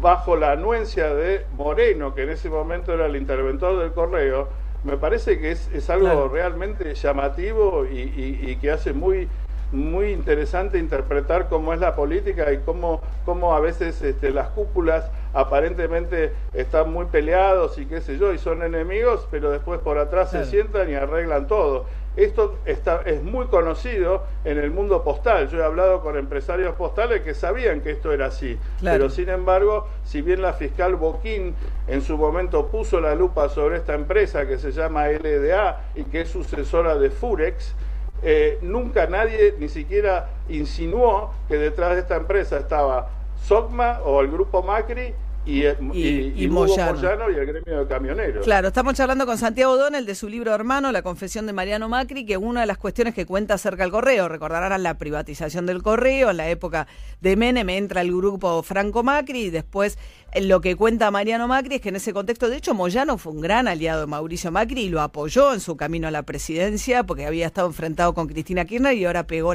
bajo 0.00 0.36
la 0.36 0.52
anuencia 0.52 1.14
de 1.14 1.46
Moreno, 1.56 2.14
que 2.14 2.22
en 2.22 2.30
ese 2.30 2.48
momento 2.48 2.92
era 2.92 3.06
el 3.06 3.16
interventor 3.16 3.78
del 3.78 3.92
correo, 3.92 4.48
me 4.84 4.96
parece 4.96 5.40
que 5.40 5.50
es, 5.50 5.68
es 5.72 5.90
algo 5.90 6.06
claro. 6.06 6.28
realmente 6.28 6.94
llamativo 6.94 7.86
y, 7.90 7.98
y, 7.98 8.50
y 8.50 8.56
que 8.56 8.70
hace 8.70 8.92
muy 8.92 9.28
muy 9.72 10.12
interesante 10.12 10.78
interpretar 10.78 11.48
cómo 11.48 11.72
es 11.72 11.80
la 11.80 11.96
política 11.96 12.52
y 12.52 12.58
cómo, 12.58 13.00
cómo 13.24 13.54
a 13.54 13.60
veces 13.60 14.00
este, 14.02 14.30
las 14.30 14.48
cúpulas 14.48 15.10
aparentemente 15.36 16.32
están 16.54 16.90
muy 16.90 17.04
peleados 17.06 17.76
y 17.76 17.84
qué 17.84 18.00
sé 18.00 18.16
yo, 18.16 18.32
y 18.32 18.38
son 18.38 18.62
enemigos, 18.62 19.28
pero 19.30 19.50
después 19.50 19.80
por 19.80 19.98
atrás 19.98 20.30
claro. 20.30 20.44
se 20.46 20.50
sientan 20.50 20.90
y 20.90 20.94
arreglan 20.94 21.46
todo. 21.46 21.84
Esto 22.16 22.56
está, 22.64 23.02
es 23.04 23.22
muy 23.22 23.46
conocido 23.48 24.22
en 24.44 24.56
el 24.56 24.70
mundo 24.70 25.04
postal. 25.04 25.50
Yo 25.50 25.58
he 25.58 25.64
hablado 25.64 26.00
con 26.00 26.16
empresarios 26.16 26.74
postales 26.76 27.20
que 27.20 27.34
sabían 27.34 27.82
que 27.82 27.90
esto 27.90 28.10
era 28.10 28.26
así. 28.26 28.58
Claro. 28.80 28.96
Pero 28.96 29.10
sin 29.10 29.28
embargo, 29.28 29.86
si 30.04 30.22
bien 30.22 30.40
la 30.40 30.54
fiscal 30.54 30.96
Boquín 30.96 31.54
en 31.86 32.00
su 32.00 32.16
momento 32.16 32.68
puso 32.68 33.02
la 33.02 33.14
lupa 33.14 33.50
sobre 33.50 33.76
esta 33.76 33.92
empresa 33.92 34.46
que 34.46 34.56
se 34.56 34.72
llama 34.72 35.08
LDA 35.08 35.82
y 35.94 36.04
que 36.04 36.22
es 36.22 36.30
sucesora 36.30 36.96
de 36.96 37.10
Furex, 37.10 37.74
eh, 38.22 38.58
nunca 38.62 39.06
nadie 39.06 39.54
ni 39.58 39.68
siquiera 39.68 40.30
insinuó 40.48 41.34
que 41.48 41.58
detrás 41.58 41.92
de 41.92 42.00
esta 42.00 42.16
empresa 42.16 42.56
estaba 42.56 43.10
Sogma 43.42 44.00
o 44.04 44.20
el 44.22 44.30
grupo 44.30 44.62
Macri 44.62 45.14
y, 45.46 45.62
y, 45.62 46.34
y, 46.36 46.44
y 46.44 46.48
Moyano. 46.48 46.94
Moyano. 46.94 47.30
y 47.30 47.34
el 47.36 47.46
gremio 47.46 47.80
de 47.80 47.86
camioneros. 47.86 48.44
Claro, 48.44 48.68
estamos 48.68 48.94
charlando 48.94 49.24
con 49.26 49.38
Santiago 49.38 49.76
Donel 49.76 50.04
de 50.04 50.14
su 50.14 50.28
libro 50.28 50.52
Hermano, 50.52 50.90
La 50.92 51.02
confesión 51.02 51.46
de 51.46 51.52
Mariano 51.52 51.88
Macri, 51.88 52.26
que 52.26 52.36
una 52.36 52.62
de 52.62 52.66
las 52.66 52.78
cuestiones 52.78 53.14
que 53.14 53.24
cuenta 53.26 53.54
acerca 53.54 53.84
del 53.84 53.92
correo, 53.92 54.28
recordarán 54.28 54.82
la 54.82 54.98
privatización 54.98 55.64
del 55.66 55.82
correo, 55.82 56.30
en 56.30 56.36
la 56.36 56.48
época 56.48 56.88
de 57.20 57.36
Menem 57.36 57.70
entra 57.70 58.00
el 58.00 58.08
grupo 58.14 58.62
Franco 58.62 59.02
Macri 59.02 59.44
y 59.44 59.50
después 59.50 59.98
lo 60.40 60.60
que 60.60 60.76
cuenta 60.76 61.10
Mariano 61.10 61.48
Macri 61.48 61.76
es 61.76 61.80
que 61.80 61.88
en 61.88 61.96
ese 61.96 62.12
contexto, 62.12 62.48
de 62.48 62.56
hecho, 62.56 62.74
Moyano 62.74 63.16
fue 63.16 63.32
un 63.32 63.40
gran 63.40 63.68
aliado 63.68 64.00
de 64.00 64.06
Mauricio 64.06 64.50
Macri 64.50 64.82
y 64.82 64.88
lo 64.88 65.00
apoyó 65.00 65.54
en 65.54 65.60
su 65.60 65.76
camino 65.76 66.08
a 66.08 66.10
la 66.10 66.24
presidencia 66.24 67.04
porque 67.04 67.24
había 67.24 67.46
estado 67.46 67.68
enfrentado 67.68 68.12
con 68.12 68.26
Cristina 68.26 68.64
Kirchner 68.64 68.94
y 68.94 69.04
ahora 69.04 69.26
pegó 69.26 69.54